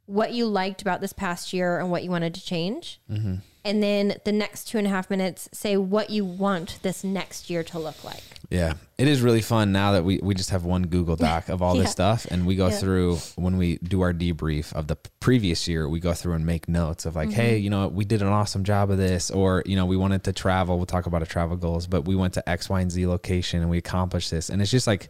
what 0.06 0.32
you 0.32 0.46
liked 0.46 0.82
about 0.82 1.00
this 1.00 1.12
past 1.12 1.52
year 1.52 1.78
and 1.78 1.90
what 1.90 2.02
you 2.04 2.10
wanted 2.10 2.34
to 2.34 2.44
change. 2.44 3.00
Mm-hmm. 3.10 3.36
And 3.64 3.82
then 3.82 4.14
the 4.24 4.30
next 4.30 4.68
two 4.68 4.78
and 4.78 4.86
a 4.86 4.90
half 4.90 5.10
minutes, 5.10 5.48
say 5.52 5.76
what 5.76 6.08
you 6.10 6.24
want 6.24 6.78
this 6.82 7.02
next 7.02 7.50
year 7.50 7.64
to 7.64 7.80
look 7.80 8.04
like. 8.04 8.22
Yeah, 8.48 8.74
it 8.96 9.08
is 9.08 9.20
really 9.20 9.40
fun 9.42 9.72
now 9.72 9.90
that 9.90 10.04
we, 10.04 10.20
we 10.22 10.34
just 10.36 10.50
have 10.50 10.64
one 10.64 10.84
Google 10.86 11.16
Doc 11.16 11.48
of 11.48 11.60
all 11.62 11.74
Yeah. 11.76 11.82
this 11.82 11.90
stuff, 11.90 12.28
and 12.30 12.46
we 12.46 12.54
go 12.54 12.68
Yeah. 12.68 12.76
through 12.78 13.16
when 13.34 13.56
we 13.58 13.78
do 13.78 14.02
our 14.02 14.12
debrief 14.12 14.72
of 14.72 14.86
the 14.86 14.94
previous 15.18 15.66
year. 15.66 15.88
We 15.88 15.98
go 15.98 16.12
through 16.14 16.34
and 16.34 16.46
make 16.46 16.68
notes 16.68 17.06
of 17.06 17.16
like, 17.16 17.32
hey, 17.32 17.56
mm-hmm. 17.56 17.64
you 17.64 17.70
know, 17.70 17.88
we 17.88 18.04
did 18.04 18.22
an 18.22 18.28
awesome 18.28 18.62
job 18.62 18.92
of 18.92 18.98
this, 18.98 19.32
or 19.32 19.64
you 19.66 19.74
know, 19.74 19.86
we 19.86 19.96
wanted 19.96 20.22
to 20.24 20.32
travel. 20.32 20.76
We'll 20.76 20.86
talk 20.86 21.06
about 21.06 21.22
our 21.22 21.26
travel 21.26 21.56
goals, 21.56 21.88
but 21.88 22.02
we 22.04 22.14
went 22.14 22.34
to 22.34 22.48
X, 22.48 22.68
Y, 22.70 22.80
and 22.80 22.92
Z 22.92 23.04
location 23.08 23.62
and 23.62 23.68
we 23.68 23.78
accomplished 23.78 24.30
this, 24.30 24.48
and 24.48 24.62
it's 24.62 24.70
just 24.70 24.86
like 24.86 25.08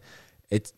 it's 0.49 0.73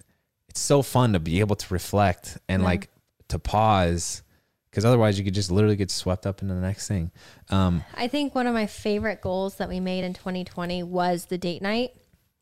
it's 0.50 0.60
so 0.60 0.82
fun 0.82 1.14
to 1.14 1.20
be 1.22 1.40
able 1.40 1.56
to 1.56 1.74
reflect 1.74 2.38
and 2.50 2.62
Yeah. 2.64 2.68
like 2.68 2.90
to 3.30 3.40
pause 3.40 4.24
because 4.70 4.86
otherwise 4.86 5.18
you 5.18 5.26
could 5.26 5.34
just 5.34 5.52
literally 5.52 5.76
get 5.76 5.90
swept 5.90 6.28
up 6.28 6.42
into 6.42 6.54
the 6.54 6.62
next 6.62 6.88
thing. 6.88 7.12
Um, 7.50 7.84
I 7.96 8.08
think 8.08 8.36
one 8.36 8.46
of 8.46 8.54
my 8.54 8.68
favorite 8.68 9.22
goals 9.22 9.56
that 9.56 9.68
we 9.68 9.80
made 9.80 10.04
in 10.04 10.14
2020 10.14 10.84
was 10.84 11.26
the 11.26 11.38
date 11.38 11.62
night 11.62 11.92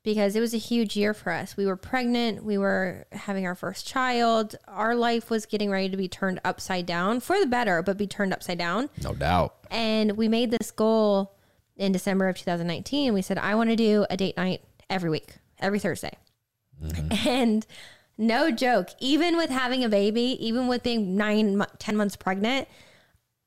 because 0.03 0.35
it 0.35 0.39
was 0.39 0.53
a 0.53 0.57
huge 0.57 0.95
year 0.97 1.13
for 1.13 1.31
us. 1.31 1.55
We 1.55 1.65
were 1.65 1.75
pregnant, 1.75 2.43
we 2.43 2.57
were 2.57 3.05
having 3.11 3.45
our 3.45 3.55
first 3.55 3.87
child, 3.87 4.55
our 4.67 4.95
life 4.95 5.29
was 5.29 5.45
getting 5.45 5.69
ready 5.69 5.89
to 5.89 5.97
be 5.97 6.07
turned 6.07 6.39
upside 6.43 6.85
down 6.85 7.19
for 7.19 7.39
the 7.39 7.45
better, 7.45 7.81
but 7.81 7.97
be 7.97 8.07
turned 8.07 8.33
upside 8.33 8.57
down. 8.57 8.89
no 9.03 9.13
doubt. 9.13 9.55
And 9.71 10.17
we 10.17 10.27
made 10.27 10.51
this 10.51 10.71
goal 10.71 11.33
in 11.75 11.91
December 11.91 12.27
of 12.27 12.37
2019. 12.37 13.13
We 13.13 13.21
said, 13.21 13.37
I 13.37 13.55
want 13.55 13.69
to 13.69 13.75
do 13.75 14.05
a 14.09 14.17
date 14.17 14.37
night 14.37 14.61
every 14.89 15.09
week, 15.09 15.35
every 15.59 15.79
Thursday. 15.79 16.13
And 17.25 17.65
no 18.17 18.51
joke, 18.51 18.89
even 18.99 19.37
with 19.37 19.49
having 19.49 19.83
a 19.83 19.89
baby, 19.89 20.37
even 20.45 20.67
with 20.67 20.83
being 20.83 21.15
nine, 21.15 21.63
10 21.79 21.95
months 21.95 22.15
pregnant, 22.15 22.67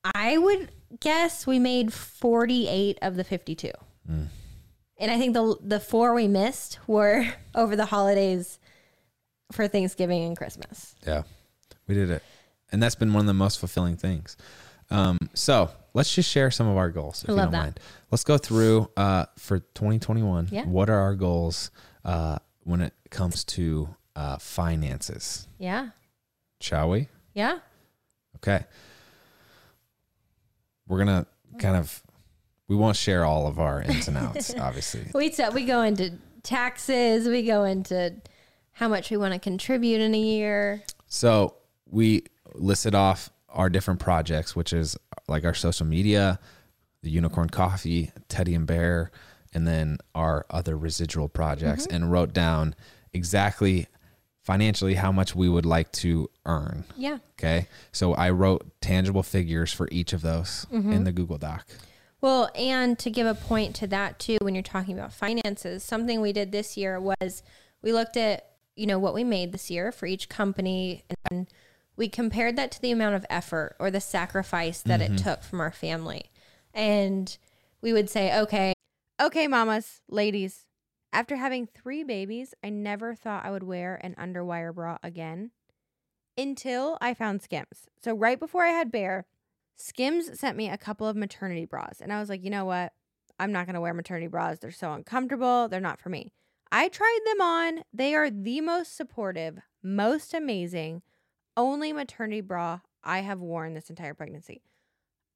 I 0.03 0.37
would 0.37 0.71
guess 0.99 1.45
we 1.45 1.59
made 1.59 1.93
48 1.93 2.99
of 3.01 3.15
the 3.15 3.23
52. 3.23 3.71
And 5.01 5.09
I 5.09 5.17
think 5.17 5.33
the 5.33 5.55
the 5.61 5.79
four 5.79 6.13
we 6.13 6.27
missed 6.27 6.77
were 6.85 7.25
over 7.55 7.75
the 7.75 7.85
holidays 7.85 8.59
for 9.51 9.67
Thanksgiving 9.67 10.23
and 10.25 10.37
Christmas. 10.37 10.95
Yeah, 11.07 11.23
we 11.87 11.95
did 11.95 12.11
it, 12.11 12.21
and 12.71 12.83
that's 12.83 12.95
been 12.95 13.11
one 13.11 13.21
of 13.21 13.27
the 13.27 13.33
most 13.33 13.59
fulfilling 13.59 13.97
things. 13.97 14.37
Um, 14.91 15.17
so 15.33 15.71
let's 15.93 16.13
just 16.13 16.29
share 16.29 16.51
some 16.51 16.67
of 16.67 16.77
our 16.77 16.91
goals. 16.91 17.23
If 17.23 17.29
I 17.29 17.33
you 17.33 17.39
don't 17.39 17.51
that. 17.51 17.57
mind. 17.57 17.79
Let's 18.11 18.23
go 18.23 18.37
through 18.37 18.91
uh, 18.95 19.25
for 19.37 19.59
2021. 19.59 20.49
Yeah. 20.51 20.65
What 20.65 20.89
are 20.89 20.99
our 20.99 21.15
goals 21.15 21.71
uh, 22.05 22.37
when 22.63 22.81
it 22.81 22.93
comes 23.09 23.43
to 23.45 23.95
uh, 24.15 24.37
finances? 24.37 25.47
Yeah. 25.57 25.89
Shall 26.59 26.89
we? 26.89 27.07
Yeah. 27.33 27.59
Okay. 28.37 28.65
We're 30.87 30.99
gonna 30.99 31.25
kind 31.59 31.75
of. 31.75 32.01
We 32.67 32.75
won't 32.77 32.95
share 32.95 33.25
all 33.25 33.47
of 33.47 33.59
our 33.59 33.81
ins 33.81 34.07
and 34.07 34.17
outs, 34.17 34.53
obviously. 34.59 35.05
We 35.13 35.29
t- 35.29 35.43
we 35.53 35.65
go 35.65 35.81
into 35.81 36.13
taxes, 36.43 37.27
we 37.27 37.43
go 37.43 37.63
into 37.65 38.15
how 38.71 38.87
much 38.87 39.11
we 39.11 39.17
want 39.17 39.33
to 39.33 39.39
contribute 39.39 39.99
in 40.01 40.15
a 40.15 40.19
year. 40.19 40.83
So 41.07 41.55
we 41.85 42.23
listed 42.55 42.95
off 42.95 43.29
our 43.49 43.69
different 43.69 43.99
projects, 43.99 44.55
which 44.55 44.71
is 44.71 44.97
like 45.27 45.43
our 45.43 45.53
social 45.53 45.85
media, 45.85 46.39
the 47.03 47.09
Unicorn 47.09 47.49
Coffee, 47.49 48.11
Teddy 48.29 48.55
and 48.55 48.65
Bear, 48.65 49.11
and 49.53 49.67
then 49.67 49.97
our 50.15 50.45
other 50.49 50.77
residual 50.77 51.27
projects, 51.27 51.85
and 51.85 52.09
wrote 52.11 52.33
down 52.33 52.73
exactly 53.13 53.87
financially 54.41 54.95
how 54.95 55.11
much 55.11 55.35
we 55.35 55.47
would 55.47 55.65
like 55.65 55.91
to 55.91 56.29
earn. 56.45 56.83
Yeah. 56.97 57.19
Okay. 57.39 57.67
So 57.91 58.13
I 58.13 58.31
wrote 58.31 58.69
tangible 58.81 59.23
figures 59.23 59.71
for 59.71 59.87
each 59.91 60.13
of 60.13 60.21
those 60.21 60.65
in 60.71 60.83
mm-hmm. 60.83 61.03
the 61.03 61.11
Google 61.11 61.37
Doc. 61.37 61.67
Well, 62.21 62.49
and 62.55 62.97
to 62.99 63.09
give 63.09 63.27
a 63.27 63.33
point 63.33 63.75
to 63.77 63.87
that 63.87 64.19
too, 64.19 64.37
when 64.41 64.53
you're 64.53 64.61
talking 64.61 64.97
about 64.97 65.13
finances, 65.13 65.83
something 65.83 66.21
we 66.21 66.33
did 66.33 66.51
this 66.51 66.77
year 66.77 66.99
was 66.99 67.43
we 67.81 67.93
looked 67.93 68.17
at, 68.17 68.47
you 68.75 68.85
know, 68.85 68.99
what 68.99 69.13
we 69.13 69.23
made 69.23 69.51
this 69.51 69.71
year 69.71 69.91
for 69.91 70.05
each 70.05 70.29
company 70.29 71.03
and 71.29 71.47
we 71.95 72.07
compared 72.07 72.55
that 72.55 72.71
to 72.71 72.81
the 72.81 72.91
amount 72.91 73.15
of 73.15 73.25
effort 73.29 73.75
or 73.79 73.91
the 73.91 74.01
sacrifice 74.01 74.81
that 74.81 75.01
it 75.01 75.11
mm-hmm. 75.11 75.23
took 75.23 75.43
from 75.43 75.59
our 75.59 75.71
family. 75.71 76.31
And 76.73 77.35
we 77.81 77.91
would 77.91 78.09
say, 78.09 78.39
okay, 78.39 78.73
Okay, 79.21 79.47
mamas, 79.47 80.01
ladies. 80.09 80.65
After 81.13 81.35
having 81.35 81.67
three 81.67 82.03
babies, 82.03 82.53
I 82.63 82.69
never 82.69 83.15
thought 83.15 83.45
I 83.45 83.51
would 83.51 83.63
wear 83.63 83.99
an 84.01 84.15
underwire 84.17 84.73
bra 84.73 84.97
again 85.03 85.51
until 86.37 86.97
I 87.01 87.13
found 87.13 87.41
Skims. 87.41 87.89
So, 88.01 88.13
right 88.13 88.39
before 88.39 88.63
I 88.63 88.69
had 88.69 88.91
Bear, 88.91 89.25
Skims 89.75 90.39
sent 90.39 90.55
me 90.55 90.69
a 90.69 90.77
couple 90.77 91.07
of 91.07 91.17
maternity 91.17 91.65
bras. 91.65 91.99
And 92.01 92.13
I 92.13 92.19
was 92.19 92.29
like, 92.29 92.43
you 92.43 92.49
know 92.49 92.65
what? 92.65 92.93
I'm 93.39 93.51
not 93.51 93.65
going 93.65 93.73
to 93.73 93.81
wear 93.81 93.93
maternity 93.93 94.27
bras. 94.27 94.59
They're 94.59 94.71
so 94.71 94.93
uncomfortable. 94.93 95.67
They're 95.67 95.79
not 95.79 95.99
for 95.99 96.09
me. 96.09 96.31
I 96.71 96.87
tried 96.87 97.19
them 97.25 97.41
on. 97.41 97.83
They 97.91 98.15
are 98.15 98.29
the 98.29 98.61
most 98.61 98.95
supportive, 98.95 99.59
most 99.83 100.33
amazing, 100.33 101.01
only 101.57 101.91
maternity 101.91 102.41
bra 102.41 102.79
I 103.03 103.19
have 103.19 103.39
worn 103.39 103.73
this 103.73 103.89
entire 103.89 104.13
pregnancy. 104.13 104.61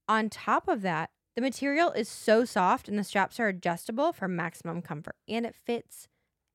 On 0.07 0.29
top 0.29 0.67
of 0.67 0.83
that, 0.83 1.09
the 1.35 1.41
material 1.41 1.91
is 1.91 2.07
so 2.07 2.45
soft 2.45 2.87
and 2.87 2.97
the 2.97 3.03
straps 3.03 3.39
are 3.39 3.47
adjustable 3.47 4.13
for 4.13 4.27
maximum 4.27 4.81
comfort 4.81 5.15
and 5.27 5.45
it 5.45 5.55
fits 5.55 6.07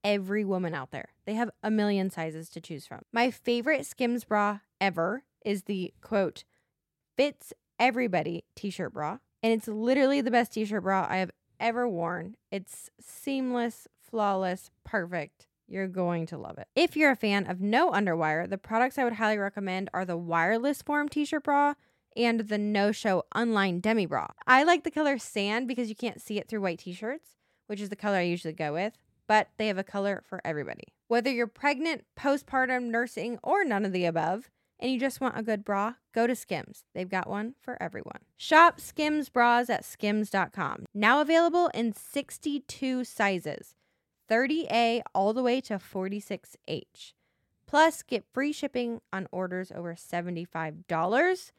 every 0.02 0.44
woman 0.44 0.74
out 0.74 0.90
there. 0.90 1.10
They 1.26 1.34
have 1.34 1.50
a 1.62 1.70
million 1.70 2.10
sizes 2.10 2.48
to 2.50 2.60
choose 2.60 2.86
from. 2.86 3.02
My 3.12 3.30
favorite 3.30 3.84
Skims 3.84 4.24
bra 4.24 4.60
ever 4.80 5.24
is 5.44 5.64
the 5.64 5.92
quote, 6.00 6.44
fits 7.16 7.52
everybody 7.78 8.44
t 8.54 8.70
shirt 8.70 8.94
bra. 8.94 9.18
And 9.42 9.52
it's 9.52 9.68
literally 9.68 10.20
the 10.20 10.30
best 10.30 10.52
t 10.52 10.64
shirt 10.64 10.82
bra 10.82 11.06
I 11.08 11.18
have 11.18 11.30
ever 11.58 11.86
worn. 11.86 12.36
It's 12.50 12.90
seamless, 13.00 13.86
flawless, 14.02 14.70
perfect. 14.84 15.46
You're 15.68 15.88
going 15.88 16.26
to 16.26 16.38
love 16.38 16.58
it. 16.58 16.66
If 16.74 16.96
you're 16.96 17.12
a 17.12 17.16
fan 17.16 17.46
of 17.46 17.60
no 17.60 17.92
underwire, 17.92 18.48
the 18.48 18.58
products 18.58 18.98
I 18.98 19.04
would 19.04 19.12
highly 19.14 19.38
recommend 19.38 19.88
are 19.94 20.04
the 20.04 20.16
wireless 20.16 20.82
form 20.82 21.08
t 21.08 21.24
shirt 21.24 21.44
bra 21.44 21.74
and 22.16 22.40
the 22.40 22.58
no 22.58 22.92
show 22.92 23.24
unlined 23.34 23.82
demi 23.82 24.06
bra. 24.06 24.28
I 24.46 24.62
like 24.62 24.84
the 24.84 24.90
color 24.90 25.18
sand 25.18 25.68
because 25.68 25.88
you 25.88 25.94
can't 25.94 26.20
see 26.20 26.38
it 26.38 26.48
through 26.48 26.60
white 26.60 26.80
t 26.80 26.92
shirts, 26.92 27.36
which 27.66 27.80
is 27.80 27.88
the 27.88 27.96
color 27.96 28.18
I 28.18 28.22
usually 28.22 28.54
go 28.54 28.72
with, 28.72 28.94
but 29.26 29.48
they 29.56 29.68
have 29.68 29.78
a 29.78 29.84
color 29.84 30.22
for 30.26 30.40
everybody. 30.44 30.84
Whether 31.08 31.30
you're 31.30 31.46
pregnant, 31.46 32.04
postpartum, 32.18 32.84
nursing, 32.84 33.38
or 33.42 33.64
none 33.64 33.84
of 33.84 33.92
the 33.92 34.04
above, 34.04 34.50
and 34.78 34.90
you 34.90 34.98
just 34.98 35.20
want 35.20 35.38
a 35.38 35.42
good 35.42 35.64
bra, 35.64 35.94
go 36.14 36.26
to 36.26 36.34
Skims. 36.34 36.84
They've 36.94 37.08
got 37.08 37.28
one 37.28 37.54
for 37.60 37.80
everyone. 37.82 38.20
Shop 38.36 38.80
Skims 38.80 39.28
bras 39.28 39.68
at 39.68 39.84
skims.com. 39.84 40.86
Now 40.94 41.20
available 41.20 41.70
in 41.74 41.92
62 41.92 43.04
sizes 43.04 43.74
30A 44.30 45.02
all 45.14 45.32
the 45.32 45.42
way 45.42 45.60
to 45.60 45.74
46H. 45.74 47.12
Plus, 47.66 48.02
get 48.02 48.24
free 48.32 48.52
shipping 48.52 49.00
on 49.12 49.28
orders 49.30 49.70
over 49.72 49.94
$75. 49.94 51.52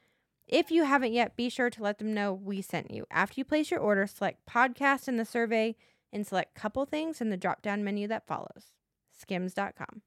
If 0.48 0.72
you 0.72 0.84
haven't 0.84 1.14
yet, 1.14 1.36
be 1.36 1.50
sure 1.50 1.70
to 1.70 1.84
let 1.84 1.98
them 1.98 2.14
know 2.14 2.34
we 2.34 2.62
sent 2.62 2.92
you. 2.92 3.06
After 3.10 3.40
you 3.40 3.46
place 3.46 3.72
your 3.72 3.80
order, 3.80 4.06
select 4.08 4.46
podcast 4.46 5.08
in 5.08 5.18
the 5.18 5.26
survey 5.26 5.76
and 6.12 6.28
select 6.28 6.56
couple 6.56 6.86
things 6.86 7.22
in 7.22 7.30
the 7.30 7.38
drop 7.38 7.62
down 7.62 7.84
menu 7.84 8.08
that 8.08 8.28
follows. 8.28 8.74
Skims.com. 9.18 10.02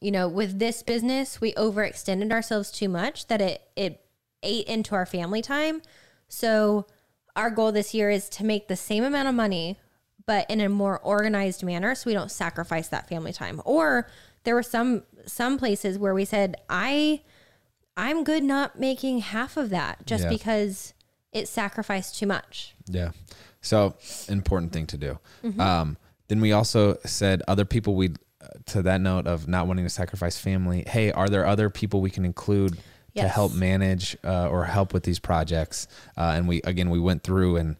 you 0.00 0.10
know, 0.10 0.28
with 0.28 0.58
this 0.58 0.82
business, 0.82 1.40
we 1.40 1.52
overextended 1.54 2.32
ourselves 2.32 2.70
too 2.70 2.88
much 2.88 3.28
that 3.28 3.40
it 3.40 3.62
it 3.76 4.00
ate 4.42 4.66
into 4.66 4.94
our 4.94 5.06
family 5.06 5.42
time. 5.42 5.82
So 6.28 6.86
our 7.34 7.50
goal 7.50 7.72
this 7.72 7.94
year 7.94 8.10
is 8.10 8.28
to 8.30 8.44
make 8.44 8.68
the 8.68 8.76
same 8.76 9.04
amount 9.04 9.28
of 9.28 9.34
money 9.34 9.78
but 10.26 10.50
in 10.50 10.60
a 10.60 10.68
more 10.68 10.98
organized 10.98 11.62
manner 11.62 11.94
so 11.94 12.10
we 12.10 12.12
don't 12.12 12.30
sacrifice 12.30 12.88
that 12.88 13.08
family 13.08 13.32
time. 13.32 13.62
Or 13.64 14.08
there 14.44 14.54
were 14.54 14.62
some 14.62 15.04
some 15.24 15.58
places 15.58 15.98
where 15.98 16.14
we 16.14 16.24
said, 16.24 16.56
"I 16.68 17.22
I'm 17.96 18.24
good 18.24 18.44
not 18.44 18.78
making 18.78 19.20
half 19.20 19.56
of 19.56 19.70
that 19.70 20.06
just 20.06 20.24
Yeah. 20.24 20.30
because 20.30 20.94
it 21.32 21.48
sacrificed 21.48 22.18
too 22.18 22.26
much." 22.26 22.74
Yeah. 22.86 23.10
So 23.60 23.94
important 24.28 24.72
thing 24.72 24.86
to 24.88 24.96
do. 24.96 25.18
Mm-hmm. 25.44 25.60
Um, 25.60 25.96
then 26.28 26.40
we 26.40 26.52
also 26.52 26.98
said 27.04 27.42
other 27.48 27.64
people 27.64 27.94
we 27.94 28.10
uh, 28.40 28.48
to 28.66 28.82
that 28.82 29.00
note 29.00 29.26
of 29.26 29.48
not 29.48 29.66
wanting 29.66 29.84
to 29.84 29.90
sacrifice 29.90 30.38
family. 30.38 30.84
Hey, 30.86 31.10
are 31.12 31.28
there 31.28 31.46
other 31.46 31.70
people 31.70 32.00
we 32.00 32.10
can 32.10 32.24
include 32.24 32.78
to 33.16 33.26
help 33.28 33.54
manage 33.54 34.14
uh, 34.24 34.48
or 34.48 34.64
help 34.66 34.92
with 34.92 35.04
these 35.04 35.18
projects? 35.18 35.88
Uh, 36.16 36.34
and 36.36 36.46
we 36.46 36.60
again 36.62 36.90
we 36.90 37.00
went 37.00 37.22
through 37.22 37.56
and 37.56 37.76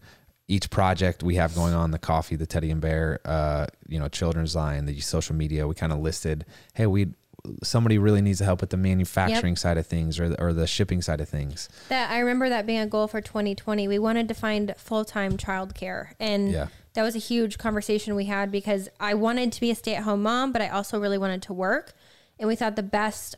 each 0.49 0.69
project 0.69 1.23
we 1.23 1.35
have 1.35 1.53
going 1.53 1.73
on 1.73 1.91
the 1.91 1.99
coffee, 1.99 2.35
the 2.37 2.45
Teddy 2.45 2.71
and 2.71 2.79
Bear, 2.81 3.19
uh, 3.25 3.67
you 3.87 3.99
know, 3.99 4.07
children's 4.07 4.55
line, 4.55 4.85
the 4.85 4.99
social 5.01 5.35
media. 5.35 5.67
We 5.67 5.75
kind 5.75 5.91
of 5.91 5.99
listed, 5.99 6.45
hey, 6.73 6.87
we 6.87 7.07
somebody 7.63 7.97
really 7.97 8.21
needs 8.21 8.39
to 8.39 8.45
help 8.45 8.61
with 8.61 8.69
the 8.69 8.77
manufacturing 8.77 9.55
side 9.55 9.77
of 9.77 9.85
things 9.87 10.19
or 10.19 10.29
the, 10.29 10.41
or 10.41 10.53
the 10.53 10.67
shipping 10.67 11.01
side 11.01 11.21
of 11.21 11.29
things. 11.29 11.69
That 11.89 12.11
I 12.11 12.19
remember 12.19 12.49
that 12.49 12.65
being 12.65 12.79
a 12.79 12.87
goal 12.87 13.07
for 13.07 13.21
2020. 13.21 13.87
We 13.87 13.99
wanted 13.99 14.27
to 14.27 14.33
find 14.33 14.73
full 14.77 15.05
time 15.05 15.37
childcare, 15.37 16.09
and 16.19 16.51
Yeah. 16.51 16.67
that 16.93 17.03
was 17.03 17.15
a 17.15 17.19
huge 17.19 17.57
conversation 17.57 18.15
we 18.15 18.25
had 18.25 18.51
because 18.51 18.89
I 18.99 19.13
wanted 19.13 19.51
to 19.53 19.61
be 19.61 19.71
a 19.71 19.75
stay 19.75 19.95
at 19.95 20.03
home 20.03 20.23
mom, 20.23 20.51
but 20.51 20.61
I 20.61 20.69
also 20.69 20.99
really 20.99 21.17
wanted 21.17 21.41
to 21.43 21.53
work, 21.53 21.93
and 22.39 22.47
we 22.47 22.55
thought 22.55 22.75
the 22.75 22.83
best 22.83 23.35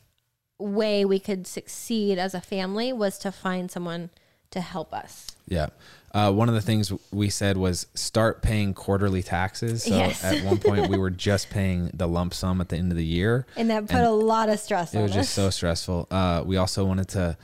way 0.58 1.06
we 1.06 1.20
could 1.20 1.48
succeed 1.48 2.18
as 2.20 2.34
a 2.34 2.42
family 2.42 2.92
was 2.92 3.18
to 3.20 3.32
find 3.32 3.72
someone 3.72 4.10
to 4.52 4.60
help 4.62 4.94
us. 4.94 5.28
Yeah. 5.48 5.68
Uh, 6.14 6.32
one 6.32 6.50
of 6.50 6.56
the 6.56 6.62
things 6.62 6.92
we 7.12 7.30
said 7.30 7.58
was 7.58 7.88
start 7.94 8.42
paying 8.42 8.74
quarterly 8.74 9.22
taxes. 9.24 9.84
So 9.84 9.96
Yes. 9.96 10.24
at 10.24 10.44
one 10.44 10.58
point 10.58 10.88
we 10.90 10.98
were 10.98 11.10
just 11.30 11.50
paying 11.50 11.92
the 11.94 12.08
lump 12.08 12.34
sum 12.34 12.62
at 12.62 12.70
the 12.70 12.78
end 12.78 12.92
of 12.92 12.98
the 12.98 13.06
year. 13.06 13.46
And 13.56 13.70
that 13.70 13.88
put 13.88 14.02
a 14.02 14.10
lot 14.12 14.50
of 14.50 14.60
stress 14.60 14.94
It 14.96 15.02
was 15.02 15.12
us. 15.12 15.18
just 15.18 15.34
so 15.34 15.50
stressful. 15.50 16.08
Uh, 16.10 16.44
we 16.46 16.58
also 16.58 16.86
wanted 16.86 17.08
to. 17.10 17.38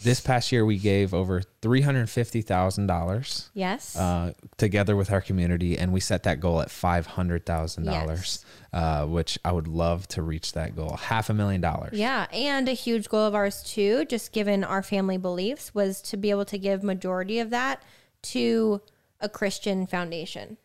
This 0.00 0.20
past 0.20 0.52
year, 0.52 0.64
we 0.64 0.78
gave 0.78 1.12
over 1.12 1.42
three 1.60 1.80
hundred 1.80 2.08
fifty 2.08 2.40
thousand 2.40 2.86
dollars 2.86 3.50
yes. 3.52 3.96
uh, 3.96 4.32
together 4.56 4.94
with 4.94 5.10
our 5.10 5.20
community, 5.20 5.76
and 5.76 5.92
we 5.92 5.98
set 5.98 6.22
that 6.22 6.38
goal 6.38 6.60
at 6.60 6.70
five 6.70 7.04
hundred 7.04 7.44
thousand 7.44 7.84
dollars, 7.84 8.44
uh, 8.72 9.06
which 9.06 9.40
I 9.44 9.50
would 9.50 9.66
love 9.66 10.06
to 10.08 10.22
reach 10.22 10.52
that 10.52 10.76
goal, 10.76 10.90
half 10.96 11.30
a 11.30 11.34
million 11.34 11.60
dollars. 11.60 11.98
Yeah, 11.98 12.28
and 12.32 12.68
a 12.68 12.74
huge 12.74 13.08
goal 13.08 13.26
of 13.26 13.34
ours 13.34 13.60
too, 13.64 14.04
just 14.04 14.30
given 14.30 14.62
our 14.62 14.84
family 14.84 15.16
beliefs, 15.16 15.74
was 15.74 16.00
to 16.02 16.16
be 16.16 16.30
able 16.30 16.44
to 16.44 16.58
give 16.58 16.84
majority 16.84 17.40
of 17.40 17.50
that 17.50 17.82
to 18.24 18.80
a 19.20 19.28
Christian 19.28 19.86
foundation. 19.86 20.56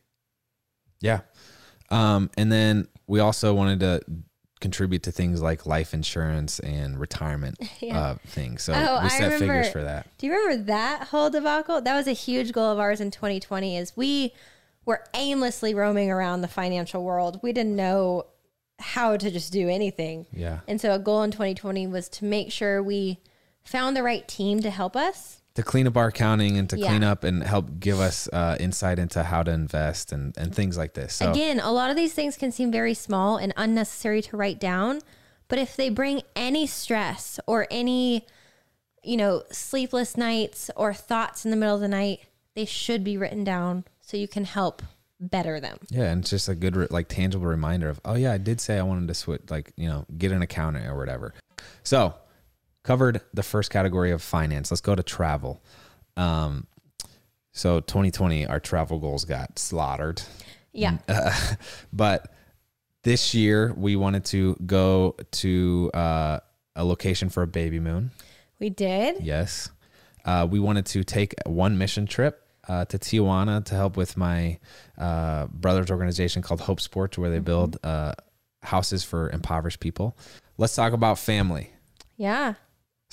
Yeah. 1.02 1.22
Um, 1.90 2.30
and 2.38 2.52
then 2.52 2.88
we 3.08 3.20
also 3.20 3.54
wanted 3.54 3.80
to 3.82 4.02
contribute 4.62 5.04
to 5.04 5.12
things 5.12 5.42
like 5.42 5.66
life 5.66 5.94
insurance 5.94 6.60
and 6.60 6.98
retirement 6.98 7.58
Yeah. 7.82 8.00
uh, 8.00 8.16
things. 8.28 8.64
So 8.64 8.74
Oh, 8.74 9.00
we 9.04 9.10
set 9.10 9.38
figures 9.38 9.70
for 9.70 9.84
that. 9.84 10.08
Do 10.18 10.28
you 10.28 10.34
remember 10.34 10.64
that 10.66 11.08
whole 11.10 11.30
debacle? 11.30 11.82
That 11.82 11.96
was 11.96 12.08
a 12.08 12.14
huge 12.14 12.54
goal 12.54 12.72
of 12.72 12.80
ours 12.80 13.02
in 13.02 13.12
2020 13.12 13.78
is 13.78 13.98
we 13.98 14.34
were 14.86 15.04
aimlessly 15.14 15.74
roaming 15.76 16.10
around 16.10 16.42
the 16.42 16.48
financial 16.48 17.04
world. 17.04 17.40
We 17.44 17.52
didn't 17.52 17.76
know 17.76 18.28
how 18.80 19.18
to 19.18 19.30
just 19.30 19.52
do 19.52 19.68
anything. 19.70 20.26
Yeah. 20.32 20.60
And 20.68 20.80
so 20.80 20.94
a 20.94 21.00
goal 21.00 21.24
in 21.24 21.32
2020 21.32 21.88
was 21.88 22.08
to 22.10 22.26
make 22.26 22.52
sure 22.52 22.82
we 22.82 23.20
found 23.64 23.96
the 23.98 24.04
right 24.04 24.26
team 24.28 24.62
to 24.62 24.70
help 24.70 24.96
us. 24.96 25.42
To 25.56 25.62
clean 25.64 25.86
up 25.86 25.96
our 25.96 26.08
accounting 26.08 26.58
and 26.58 26.68
to 26.72 26.78
Yeah. 26.80 26.88
clean 26.88 27.04
up 27.04 27.24
and 27.24 27.44
help 27.44 27.80
give 27.80 28.00
us 28.00 28.28
uh, 28.34 28.58
insight 28.60 28.98
into 28.98 29.22
how 29.24 29.44
to 29.44 29.52
invest 29.52 30.12
and, 30.12 30.36
and 30.36 30.54
things 30.54 30.78
like 30.78 30.96
this. 30.96 31.14
So 31.16 31.30
Again, 31.32 31.60
a 31.60 31.72
lot 31.72 31.92
of 31.92 31.96
these 31.96 32.14
things 32.14 32.38
can 32.38 32.52
seem 32.52 32.72
very 32.72 32.96
small 32.96 33.38
and 33.38 33.54
unnecessary 33.56 34.22
to 34.24 34.38
write 34.38 34.60
down, 34.60 35.02
but 35.50 35.60
if 35.60 35.76
they 35.76 35.90
bring 35.90 36.24
any 36.36 36.66
stress 36.66 37.40
or 37.46 37.68
any, 37.70 38.26
you 39.04 39.16
know, 39.16 39.44
sleepless 39.52 40.18
nights 40.18 40.72
or 40.76 40.92
thoughts 40.92 41.46
in 41.46 41.52
the 41.52 41.58
middle 41.58 41.76
of 41.76 41.82
the 41.82 41.88
night, 41.88 42.22
they 42.56 42.66
should 42.66 43.04
be 43.04 43.16
written 43.16 43.44
down 43.44 43.84
so 44.02 44.18
you 44.18 44.28
can 44.28 44.46
help 44.46 44.82
better 45.20 45.60
them. 45.60 45.78
yeah, 45.90 46.06
and 46.12 46.22
it's 46.22 46.32
just 46.32 46.50
a 46.50 46.56
good 46.56 46.92
like 46.92 47.08
tangible 47.08 47.46
reminder 47.46 47.90
of 47.90 48.02
oh 48.04 48.16
yeah, 48.16 48.34
I 48.34 48.38
did 48.38 48.60
say 48.60 48.78
I 48.78 48.82
wanted 48.84 49.08
to 49.08 49.14
switch 49.14 49.44
like 49.50 49.72
you 49.78 49.88
know 49.88 50.06
get 50.18 50.32
an 50.32 50.42
accountant 50.42 50.86
or 50.88 50.98
whatever. 50.98 51.34
So 51.84 52.14
covered 52.84 53.22
the 53.34 53.44
first 53.44 53.72
category 53.72 54.12
of 54.12 54.22
finance. 54.22 54.72
Let's 54.72 54.82
go 54.82 54.96
to 54.96 55.04
travel. 55.04 55.62
Um, 56.18 56.68
so 57.52 57.80
2020, 57.80 58.46
our 58.46 58.60
travel 58.60 59.00
goals 59.00 59.26
got 59.26 59.58
slaughtered. 59.58 60.22
Yeah. 60.72 60.98
but 61.94 62.34
this 63.04 63.34
year 63.34 63.74
we 63.78 63.96
wanted 63.96 64.26
to 64.26 64.56
go 64.66 65.16
to 65.32 65.92
uh, 65.94 66.40
a 66.76 66.84
location 66.84 67.30
for 67.30 67.44
a 67.44 67.48
baby 67.48 67.80
moon. 67.80 68.12
We 68.60 68.70
did. 68.70 69.22
Yes. 69.22 69.70
Uh, 70.26 70.48
we 70.50 70.60
wanted 70.60 70.86
to 70.88 71.04
take 71.04 71.36
one 71.46 71.78
mission 71.78 72.06
trip 72.06 72.48
uh, 72.68 72.86
to 72.86 72.98
Tijuana 72.98 73.64
to 73.66 73.76
help 73.76 73.98
with 73.98 74.16
my 74.16 74.58
uh, 74.98 75.48
brother's 75.48 75.92
organization 75.92 76.42
called 76.42 76.62
Hope 76.62 76.80
Sports, 76.80 77.18
where 77.18 77.30
they 77.30 77.40
build 77.40 77.78
uh, 77.84 78.14
houses 78.62 79.04
for 79.04 79.30
impoverished 79.30 79.80
people. 79.80 80.18
Let's 80.58 80.76
talk 80.76 80.94
about 80.94 81.20
family. 81.20 81.74
Yeah. 82.16 82.54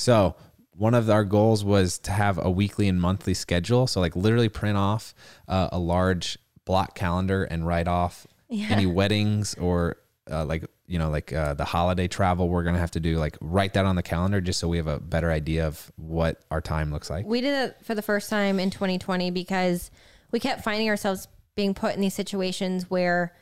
So 0.01 0.35
one 0.73 0.95
of 0.95 1.11
our 1.11 1.25
goals 1.25 1.63
was 1.63 1.99
to 2.01 2.11
have 2.11 2.39
a 2.39 2.51
weekly 2.51 2.89
and 2.89 3.01
monthly 3.01 3.35
schedule. 3.35 3.87
So 3.87 4.01
like 4.01 4.17
literally 4.17 4.49
print 4.49 4.79
off 4.79 5.15
uh, 5.47 5.69
a 5.73 5.79
large 5.79 6.39
block 6.65 6.95
calendar 6.95 7.45
and 7.45 7.67
write 7.67 7.87
off 7.87 8.27
any 8.51 8.87
weddings 8.87 9.55
or 9.55 9.97
uh, 10.31 10.45
like 10.45 10.65
you 10.87 10.99
know 10.99 11.11
like 11.11 11.33
uh, 11.33 11.55
the 11.55 11.65
holiday 11.65 12.09
travel 12.09 12.49
we're 12.49 12.65
gonna 12.65 12.79
have 12.79 12.93
to 12.93 13.01
do. 13.01 13.19
Like 13.19 13.37
write 13.41 13.75
that 13.75 13.85
on 13.85 13.97
the 13.97 14.03
calendar 14.03 14.41
just 14.41 14.59
so 14.59 14.69
we 14.69 14.79
have 14.79 14.87
a 14.87 14.99
better 14.99 15.31
idea 15.31 15.67
of 15.67 15.93
what 15.97 16.43
our 16.51 16.61
time 16.61 16.91
looks 16.91 17.11
like. 17.11 17.27
We 17.27 17.41
did 17.41 17.69
it 17.69 17.77
for 17.85 17.95
the 17.95 18.03
first 18.03 18.31
time 18.31 18.59
in 18.59 18.71
2020 18.71 19.31
because 19.31 19.91
we 20.31 20.41
kept 20.41 20.65
finding 20.65 20.89
ourselves 20.89 21.29
being 21.55 21.75
put 21.75 21.95
in 21.95 22.01
these 22.01 22.15
situations 22.15 22.89
where 22.89 23.35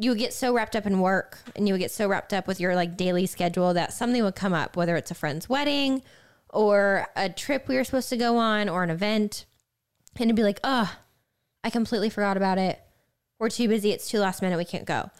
you 0.00 0.10
would 0.10 0.18
get 0.18 0.32
so 0.32 0.54
wrapped 0.54 0.76
up 0.76 0.86
in 0.86 1.00
work 1.00 1.38
and 1.56 1.66
you 1.66 1.74
would 1.74 1.80
get 1.80 1.90
so 1.90 2.08
wrapped 2.08 2.32
up 2.32 2.46
with 2.46 2.60
your 2.60 2.74
like 2.76 2.96
daily 2.96 3.26
schedule 3.26 3.74
that 3.74 3.92
something 3.92 4.22
would 4.22 4.36
come 4.36 4.52
up, 4.52 4.76
whether 4.76 4.96
it's 4.96 5.10
a 5.10 5.14
friend's 5.14 5.48
wedding 5.48 6.02
or 6.50 7.06
a 7.16 7.28
trip 7.28 7.66
we 7.68 7.76
were 7.76 7.84
supposed 7.84 8.08
to 8.10 8.16
go 8.16 8.36
on 8.36 8.68
or 8.68 8.82
an 8.82 8.90
event. 8.90 9.44
And 10.16 10.24
it'd 10.24 10.36
be 10.36 10.42
like, 10.42 10.60
oh, 10.62 10.94
I 11.64 11.70
completely 11.70 12.10
forgot 12.10 12.36
about 12.36 12.58
it. 12.58 12.80
We're 13.38 13.50
too 13.50 13.68
busy. 13.68 13.90
It's 13.90 14.08
too 14.08 14.20
last 14.20 14.40
minute. 14.40 14.56
We 14.56 14.64
can't 14.64 14.84
go. 14.84 15.10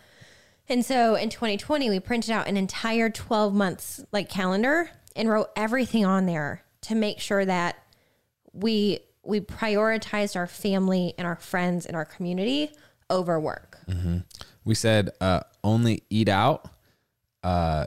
And 0.69 0.85
so 0.85 1.15
in 1.15 1.31
2020, 1.31 1.91
we 1.91 1.99
printed 1.99 2.31
out 2.31 2.47
an 2.47 2.57
entire 2.57 3.11
12 3.11 3.55
months 3.55 4.05
like 4.13 4.29
calendar 4.29 4.91
and 5.17 5.29
wrote 5.29 5.49
everything 5.57 6.05
on 6.05 6.27
there 6.27 6.63
to 6.83 6.95
make 6.95 7.21
sure 7.21 7.45
that 7.45 7.77
we 8.53 9.01
we 9.25 9.41
prioritized 9.41 10.37
our 10.37 10.47
family 10.47 11.15
and 11.19 11.27
our 11.27 11.37
friends 11.37 11.85
and 11.85 11.97
our 11.97 12.05
community 12.05 12.71
over 13.11 13.39
work. 13.39 13.78
We 14.65 14.75
said 14.75 15.11
uh, 15.21 15.41
only 15.65 16.03
eat 16.11 16.29
out. 16.29 16.69
Uh, 17.43 17.87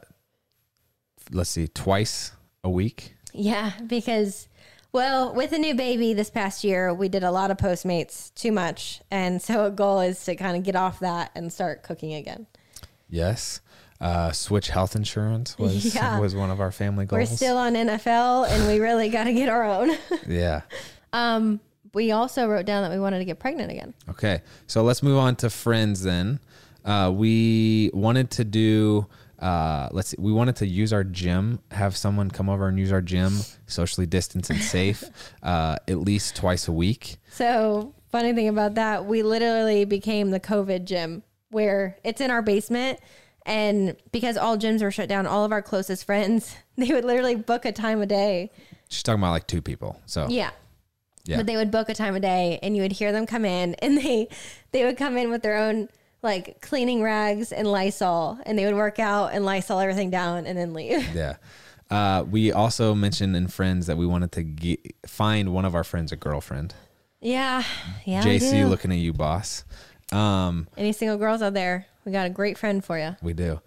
let's 1.32 1.50
see, 1.52 1.68
twice 1.68 2.32
a 2.64 2.70
week. 2.70 3.16
Yeah, 3.34 3.72
because 3.86 4.48
well, 4.92 5.34
with 5.34 5.54
a 5.54 5.58
new 5.58 5.74
baby 5.74 6.14
this 6.14 6.30
past 6.30 6.64
year, 6.64 6.94
we 6.94 7.08
did 7.08 7.24
a 7.24 7.32
lot 7.32 7.50
of 7.50 7.58
Postmates 7.58 8.34
too 8.34 8.52
much. 8.52 9.02
And 9.10 9.42
so 9.42 9.66
a 9.66 9.72
goal 9.72 10.02
is 10.02 10.24
to 10.26 10.36
kind 10.36 10.58
of 10.58 10.64
get 10.64 10.76
off 10.76 11.00
that 11.00 11.32
and 11.34 11.52
start 11.52 11.84
cooking 11.84 12.14
again. 12.14 12.48
Yes. 13.10 13.62
Uh, 14.02 14.32
switch 14.32 14.70
health 14.70 14.96
insurance 14.96 15.58
was 15.60 15.94
Yeah. 15.96 16.20
was 16.20 16.34
one 16.36 16.50
of 16.50 16.60
our 16.60 16.72
family 16.72 17.06
goals. 17.06 17.30
We're 17.30 17.36
still 17.38 17.58
on 17.58 17.74
NFL 17.76 18.50
and 18.50 18.68
we 18.68 18.80
really 18.80 19.10
got 19.10 19.26
to 19.26 19.34
get 19.34 19.48
our 19.48 19.64
own. 19.64 19.96
yeah. 20.28 20.62
um 21.14 21.60
we 21.94 22.12
also 22.12 22.48
wrote 22.48 22.66
down 22.66 22.84
that 22.84 22.92
we 22.92 23.00
wanted 23.00 23.20
to 23.20 23.26
get 23.26 23.40
pregnant 23.40 23.72
again. 23.72 23.94
Okay, 24.10 24.42
so 24.68 24.84
let's 24.84 25.04
move 25.04 25.18
on 25.18 25.36
to 25.38 25.50
friends 25.50 26.04
then. 26.04 26.40
Uh, 26.86 27.12
we 27.14 27.92
wanted 27.94 28.32
to 28.32 28.44
do. 28.44 29.08
Uh, 29.40 29.90
let's 29.92 30.10
see, 30.10 30.18
we 30.20 30.32
wanted 30.32 30.56
to 30.56 30.68
use 30.68 30.94
our 30.94 31.04
gym, 31.04 31.60
have 31.72 31.98
someone 31.98 32.30
come 32.30 32.48
over 32.48 32.68
and 32.68 32.78
use 32.78 32.92
our 32.92 33.02
gym, 33.02 33.34
socially 33.66 34.06
distanced 34.06 34.52
and 34.52 34.62
safe, 34.62 35.04
uh, 35.44 35.78
at 35.88 35.98
least 35.98 36.36
twice 36.36 36.68
a 36.68 36.72
week. 36.72 37.18
So, 37.32 37.96
funny 38.12 38.34
thing 38.34 38.48
about 38.50 38.76
that, 38.76 39.06
we 39.06 39.24
literally 39.24 39.84
became 39.86 40.30
the 40.30 40.40
COVID 40.40 40.86
gym 40.86 41.24
where 41.50 41.98
it's 42.04 42.22
in 42.22 42.30
our 42.30 42.42
basement. 42.44 43.00
And 43.46 43.96
because 44.12 44.38
all 44.38 44.58
gyms 44.58 44.84
were 44.84 44.92
shut 44.92 45.10
down, 45.10 45.26
all 45.26 45.44
of 45.44 45.52
our 45.52 45.64
closest 45.64 46.06
friends, 46.06 46.56
they 46.78 46.94
would 46.94 47.06
literally 47.06 47.36
book 47.36 47.66
a 47.66 47.72
time 47.72 48.02
a 48.02 48.06
day. 48.06 48.52
She's 48.90 49.04
talking 49.04 49.22
about 49.22 49.32
like 49.32 49.48
two 49.48 49.62
people. 49.62 50.00
So 50.06 50.28
Yeah. 50.30 50.52
Yeah. 51.26 51.38
But 51.38 51.46
they 51.46 51.56
would 51.56 51.72
book 51.72 51.90
a 51.90 51.94
time 51.94 52.16
a 52.16 52.20
day 52.20 52.60
and 52.64 52.76
you 52.76 52.82
would 52.82 52.92
hear 52.94 53.12
them 53.12 53.26
come 53.26 53.46
in 53.46 53.76
and 53.76 53.98
they 53.98 54.28
they 54.72 54.86
would 54.86 54.98
come 54.98 55.18
in 55.18 55.30
with 55.30 55.42
their 55.42 55.58
own 55.58 55.90
like 56.24 56.62
cleaning 56.62 57.02
rags 57.02 57.52
and 57.52 57.68
Lysol 57.68 58.40
and 58.46 58.58
they 58.58 58.66
would 58.66 58.76
work 58.76 59.00
out 59.00 59.34
and 59.34 59.46
Lysol 59.46 59.80
everything 59.80 60.10
down 60.10 60.46
and 60.46 60.58
then 60.58 60.74
leave. 60.74 61.08
yeah. 61.16 61.38
Uh, 61.90 62.24
we 62.24 62.52
also 62.52 62.96
mentioned 62.96 63.36
in 63.36 63.48
friends 63.48 63.88
that 63.88 63.98
we 63.98 64.06
wanted 64.06 64.32
to 64.32 64.44
ge- 64.44 64.94
find 65.06 65.54
one 65.54 65.66
of 65.66 65.76
our 65.76 65.84
friends 65.84 66.12
a 66.12 66.16
girlfriend. 66.16 66.74
Yeah. 67.20 67.64
Yeah. 68.06 68.24
JC, 68.24 68.68
looking 68.68 68.92
at 68.92 68.98
you, 68.98 69.14
boss. 69.14 69.66
Um, 70.12 70.68
Any 70.78 70.94
single 70.94 71.18
girls 71.18 71.42
out 71.42 71.54
there, 71.54 71.86
we 72.06 72.12
got 72.12 72.26
a 72.28 72.30
great 72.30 72.58
friend 72.58 72.84
for 72.84 72.98
you. 72.98 73.16
We 73.22 73.34
do. 73.34 73.60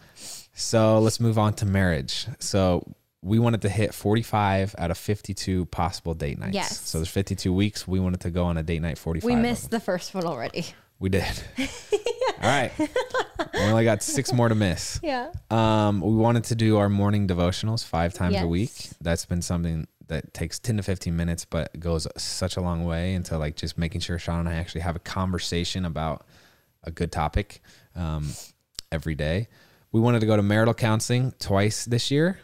So 0.55 0.99
let's 1.01 1.21
move 1.21 1.39
on 1.39 1.53
to 1.55 1.67
marriage. 1.67 2.27
So 2.39 2.95
we 3.25 3.39
wanted 3.39 3.63
to 3.63 3.71
hit 3.71 3.95
45 3.95 4.75
out 4.77 4.91
of 4.91 4.99
52 4.99 5.65
possible 5.67 6.13
date 6.13 6.39
nights. 6.39 6.55
Yes. 6.55 6.81
So 6.81 6.99
there's 6.99 7.09
52 7.09 7.53
weeks. 7.55 7.89
We 7.89 7.99
wanted 7.99 8.21
to 8.21 8.31
go 8.31 8.45
on 8.45 8.59
a 8.59 8.63
date 8.63 8.83
night 8.83 8.99
45. 8.99 9.25
We 9.27 9.35
missed 9.35 9.71
the 9.71 9.81
first 9.81 10.15
one 10.15 10.25
already. 10.25 10.67
We 10.99 11.09
did. 11.09 11.25
All 11.59 12.51
right. 12.51 12.71
we 12.79 13.61
only 13.61 13.85
got 13.85 14.03
six 14.03 14.31
more 14.33 14.49
to 14.51 14.55
miss. 14.55 15.01
Yeah. 15.03 15.33
Um, 15.51 16.03
we 16.03 16.15
wanted 16.15 16.45
to 16.45 16.55
do 16.55 16.77
our 16.77 16.91
morning 16.91 17.27
devotionals 17.27 17.83
five 17.85 18.13
times 18.13 18.35
a 18.35 18.41
Yes. 18.41 18.45
week. 18.47 18.89
That's 19.01 19.25
been 19.25 19.41
something 19.41 19.87
that 20.09 20.35
takes 20.35 20.59
10 20.59 20.77
to 20.77 20.83
15 20.83 21.17
minutes, 21.17 21.47
but 21.47 21.81
goes 21.81 22.07
such 22.19 22.59
a 22.59 22.61
long 22.61 22.85
way 22.85 23.15
into 23.15 23.39
like 23.39 23.57
just 23.57 23.79
making 23.79 24.03
sure 24.03 24.19
Shawn 24.19 24.41
and 24.41 24.49
I 24.51 24.55
actually 24.57 24.83
have 24.83 24.97
a 24.97 25.01
conversation 25.01 25.87
about 25.87 26.27
a 26.83 26.91
good 26.91 27.11
topic 27.11 27.63
um, 27.97 28.29
every 28.93 29.15
day. 29.15 29.49
We 29.93 30.01
wanted 30.01 30.21
to 30.21 30.27
go 30.27 30.37
to 30.37 30.43
marital 30.43 30.75
counseling 30.75 31.33
twice 31.39 31.87
this 31.87 32.11
year. 32.11 32.39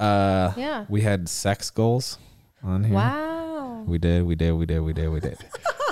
Uh, 0.00 0.52
Yeah. 0.56 0.86
We 0.88 1.02
had 1.02 1.28
sex 1.28 1.70
goals 1.70 2.18
on 2.62 2.84
here. 2.84 2.94
Wow. 2.94 3.84
We 3.86 3.98
did, 3.98 4.24
we 4.24 4.34
did, 4.34 4.52
we 4.52 4.66
did, 4.66 4.80
we 4.80 4.92
did, 4.92 5.08
we 5.10 5.20
did. 5.20 5.38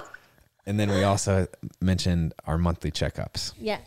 and 0.67 0.79
then 0.81 0.91
we 0.91 1.03
also 1.03 1.47
mentioned 1.81 2.35
our 2.47 2.59
monthly 2.59 2.91
checkups. 2.91 3.53
Yeah. 3.59 3.79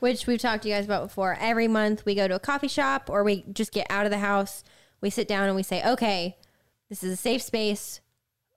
which 0.00 0.26
we've 0.26 0.40
talked 0.40 0.62
to 0.64 0.68
you 0.68 0.74
guys 0.74 0.84
about 0.84 1.02
before. 1.02 1.36
Every 1.40 1.66
month 1.68 2.04
we 2.04 2.14
go 2.14 2.28
to 2.28 2.34
a 2.34 2.38
coffee 2.40 2.68
shop 2.68 3.08
or 3.08 3.24
we 3.24 3.44
just 3.52 3.72
get 3.72 3.86
out 3.88 4.04
of 4.04 4.10
the 4.10 4.18
house. 4.18 4.62
We 5.00 5.08
sit 5.10 5.26
down 5.28 5.46
and 5.46 5.56
we 5.56 5.62
say, 5.62 5.82
okay, 5.84 6.36
this 6.90 7.02
is 7.02 7.12
a 7.12 7.16
safe 7.16 7.40
space. 7.42 8.00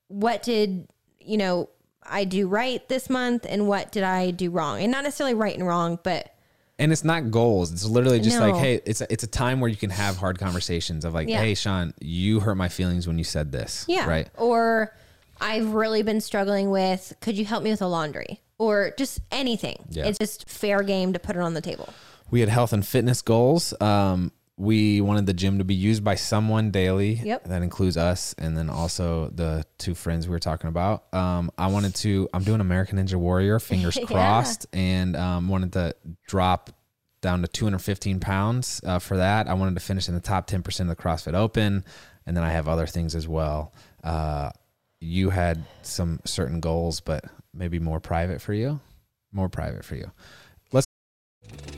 What 0.09 0.43
did, 0.43 0.87
you 1.19 1.37
know, 1.37 1.69
I 2.03 2.23
do 2.25 2.47
right 2.47 2.87
this 2.89 3.09
month 3.09 3.45
and 3.47 3.67
what 3.67 3.91
did 3.91 4.03
I 4.03 4.31
do 4.31 4.49
wrong? 4.51 4.81
And 4.81 4.91
not 4.91 5.03
necessarily 5.03 5.33
right 5.33 5.57
and 5.57 5.65
wrong, 5.65 5.99
but 6.03 6.33
And 6.79 6.91
it's 6.91 7.03
not 7.03 7.31
goals. 7.31 7.71
It's 7.71 7.85
literally 7.85 8.19
just 8.19 8.39
like, 8.39 8.53
hey, 8.55 8.81
it's 8.85 9.01
a, 9.01 9.11
it's 9.11 9.23
a 9.23 9.27
time 9.27 9.59
where 9.59 9.69
you 9.69 9.75
can 9.75 9.89
have 9.89 10.15
hard 10.17 10.37
conversations 10.37 11.05
of 11.05 11.13
like, 11.13 11.27
Yeah. 11.27 11.39
hey, 11.39 11.55
Shawn, 11.55 11.93
you 11.99 12.39
hurt 12.39 12.55
my 12.55 12.69
feelings 12.69 13.07
when 13.07 13.17
you 13.17 13.23
said 13.23 13.51
this. 13.51 13.83
yeah. 13.87 14.07
Right. 14.07 14.29
Or 14.37 14.93
I've 15.41 15.73
really 15.73 16.03
been 16.03 16.21
struggling 16.21 16.69
with, 16.69 17.13
could 17.19 17.35
you 17.37 17.45
help 17.45 17.63
me 17.63 17.71
with 17.71 17.79
the 17.79 17.89
laundry? 17.89 18.41
Or 18.59 18.91
just 18.97 19.21
anything. 19.31 19.85
Yeah. 19.89 20.05
It's 20.05 20.19
just 20.19 20.47
fair 20.49 20.83
game 20.83 21.13
to 21.13 21.19
put 21.19 21.35
it 21.35 21.41
on 21.41 21.53
the 21.55 21.61
table. 21.61 21.89
We 22.29 22.41
had 22.41 22.49
health 22.49 22.73
and 22.73 22.85
fitness 22.85 23.21
goals. 23.21 23.73
Um, 23.81 24.31
we 24.59 25.01
wanted 25.01 25.27
the 25.27 25.33
gym 25.33 25.59
to 25.59 25.63
be 25.63 25.75
used 25.75 26.03
by 26.03 26.15
someone 26.15 26.71
daily. 26.71 27.13
Yep. 27.23 27.43
That 27.45 27.61
includes 27.61 27.95
us 27.95 28.33
and 28.39 28.57
then 28.57 28.69
also 28.71 29.29
the 29.29 29.63
two 29.77 29.93
friends 29.93 30.27
we 30.27 30.31
were 30.31 30.39
talking 30.39 30.67
about. 30.67 31.13
Um, 31.13 31.51
I 31.59 31.67
wanted 31.67 31.93
to, 31.95 32.27
I'm 32.33 32.43
doing 32.43 32.59
American 32.59 32.97
Ninja 32.97 33.15
Warrior, 33.15 33.59
fingers 33.61 33.95
Yeah. 33.97 34.05
crossed, 34.05 34.65
and 34.73 35.15
um, 35.15 35.47
wanted 35.47 35.73
to 35.73 35.95
drop 36.27 36.71
down 37.21 37.41
to 37.43 37.47
215 37.47 38.19
pounds 38.19 38.81
uh, 38.83 38.97
for 38.99 39.17
that. 39.17 39.47
I 39.47 39.53
wanted 39.53 39.75
to 39.75 39.79
finish 39.79 40.07
in 40.07 40.15
the 40.15 40.21
top 40.21 40.47
10% 40.49 40.79
of 40.81 40.87
the 40.87 40.95
CrossFit 40.95 41.35
Open. 41.35 41.83
And 42.25 42.35
then 42.35 42.43
I 42.43 42.49
have 42.49 42.67
other 42.67 42.87
things 42.87 43.13
as 43.15 43.27
well. 43.27 43.73
Uh, 44.03 44.49
you 44.99 45.29
had 45.29 45.63
some 45.83 46.19
certain 46.25 46.59
goals, 46.61 46.99
but 46.99 47.23
maybe 47.53 47.77
more 47.79 47.99
private 47.99 48.41
for 48.41 48.53
you. 48.53 48.79
More 49.31 49.49
private 49.49 49.85
for 49.85 49.95
you. 49.95 50.11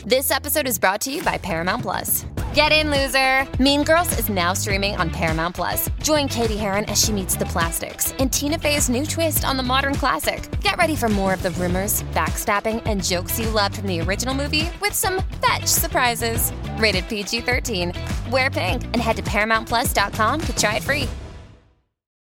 This 0.05 0.31
episode 0.31 0.67
is 0.67 0.79
brought 0.79 1.01
to 1.01 1.12
you 1.12 1.21
by 1.23 1.38
Paramount 1.38 1.83
Plus. 1.83 2.25
Get 2.53 2.71
in, 2.71 2.89
loser! 2.89 3.45
Mean 3.62 3.83
Girls 3.83 4.17
is 4.17 4.27
now 4.29 4.53
streaming 4.53 4.95
on 4.95 5.09
Paramount 5.09 5.55
Plus. 5.55 5.89
Join 6.01 6.27
Cady 6.27 6.57
Heron 6.57 6.85
as 6.85 7.03
she 7.03 7.12
meets 7.12 7.35
the 7.35 7.45
plastics 7.45 8.12
in 8.13 8.29
Tina 8.29 8.57
Fey's 8.57 8.89
new 8.89 9.05
twist 9.05 9.45
on 9.45 9.55
the 9.57 9.63
modern 9.63 9.93
classic. 9.95 10.49
Get 10.62 10.77
ready 10.77 10.95
for 10.95 11.09
more 11.09 11.33
of 11.33 11.43
the 11.43 11.51
rumors, 11.51 12.03
backstabbing, 12.13 12.81
and 12.85 13.03
jokes 13.03 13.39
you 13.39 13.49
loved 13.49 13.75
from 13.77 13.88
the 13.88 14.01
original 14.01 14.33
movie 14.33 14.69
with 14.81 14.93
some 14.93 15.21
fetch 15.45 15.65
surprises. 15.67 16.51
Rated 16.77 17.07
PG 17.07 17.41
13. 17.41 17.93
Wear 18.31 18.49
pink 18.49 18.83
and 18.85 18.97
head 18.97 19.15
to 19.17 19.23
ParamountPlus.com 19.23 20.41
to 20.41 20.55
try 20.55 20.77
it 20.77 20.83
free. 20.83 21.07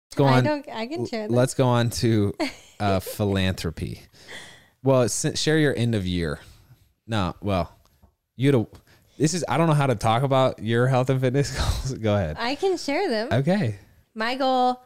Let's 0.08 0.14
go 0.16 0.24
I 0.24 0.38
on. 0.38 0.44
don't- 0.44 0.68
I 0.72 0.86
can 0.86 1.06
share 1.06 1.28
that. 1.28 1.34
Let's 1.34 1.54
go 1.54 1.66
on 1.66 1.90
to 1.90 2.32
uh, 2.80 3.00
philanthropy. 3.00 4.02
Well, 4.82 5.08
share 5.08 5.58
your 5.58 5.76
end 5.76 5.94
of 5.94 6.06
year. 6.06 6.40
No, 7.06 7.34
well, 7.40 7.72
you 8.36 8.52
to 8.52 8.68
this 9.18 9.34
is 9.34 9.44
I 9.48 9.56
don't 9.56 9.66
know 9.66 9.74
how 9.74 9.86
to 9.86 9.94
talk 9.94 10.22
about 10.22 10.62
your 10.62 10.86
health 10.86 11.10
and 11.10 11.20
fitness 11.20 11.50
goals. 11.58 11.98
Go 11.98 12.14
ahead. 12.14 12.36
I 12.38 12.54
can 12.54 12.76
share 12.76 13.08
them. 13.08 13.28
Okay. 13.32 13.76
My 14.14 14.34
goal 14.34 14.82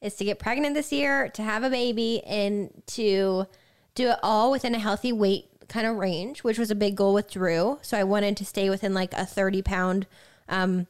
is 0.00 0.14
to 0.16 0.24
get 0.24 0.38
pregnant 0.38 0.74
this 0.74 0.92
year, 0.92 1.28
to 1.30 1.42
have 1.42 1.64
a 1.64 1.70
baby, 1.70 2.22
and 2.24 2.70
to 2.88 3.46
do 3.94 4.10
it 4.10 4.18
all 4.22 4.50
within 4.50 4.74
a 4.74 4.78
healthy 4.78 5.12
weight 5.12 5.46
kind 5.68 5.86
of 5.86 5.96
range, 5.96 6.44
which 6.44 6.58
was 6.58 6.70
a 6.70 6.74
big 6.74 6.96
goal 6.96 7.14
with 7.14 7.30
Drew. 7.30 7.78
So 7.82 7.98
I 7.98 8.04
wanted 8.04 8.36
to 8.38 8.44
stay 8.44 8.68
within 8.70 8.92
like 8.94 9.12
a 9.14 9.24
30 9.24 9.62
pound 9.62 10.06
um, 10.48 10.86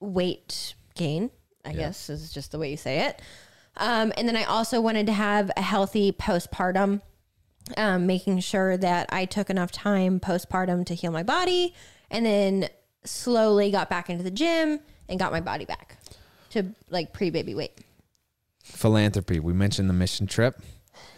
weight 0.00 0.74
gain, 0.94 1.30
I 1.64 1.72
guess 1.72 2.08
is 2.08 2.32
just 2.32 2.52
the 2.52 2.58
way 2.58 2.70
you 2.70 2.76
say 2.76 3.00
it. 3.06 3.20
Um, 3.76 4.12
and 4.16 4.26
then 4.26 4.36
I 4.36 4.44
also 4.44 4.80
wanted 4.80 5.06
to 5.06 5.12
have 5.12 5.50
a 5.56 5.62
healthy 5.62 6.10
postpartum, 6.10 7.00
um, 7.76 8.06
making 8.06 8.40
sure 8.40 8.76
that 8.76 9.08
I 9.12 9.24
took 9.24 9.50
enough 9.50 9.72
time 9.72 10.20
postpartum 10.20 10.86
to 10.86 10.94
heal 10.94 11.12
my 11.12 11.22
body 11.22 11.74
and 12.10 12.24
then 12.24 12.68
slowly 13.04 13.70
got 13.70 13.88
back 13.88 14.10
into 14.10 14.22
the 14.22 14.30
gym 14.30 14.80
and 15.08 15.18
got 15.18 15.32
my 15.32 15.40
body 15.40 15.64
back 15.64 15.96
to 16.50 16.74
like 16.90 17.12
pre 17.12 17.30
baby 17.30 17.54
weight. 17.54 17.78
Philanthropy. 18.62 19.40
We 19.40 19.52
mentioned 19.52 19.88
the 19.88 19.94
mission 19.94 20.26
trip. 20.26 20.60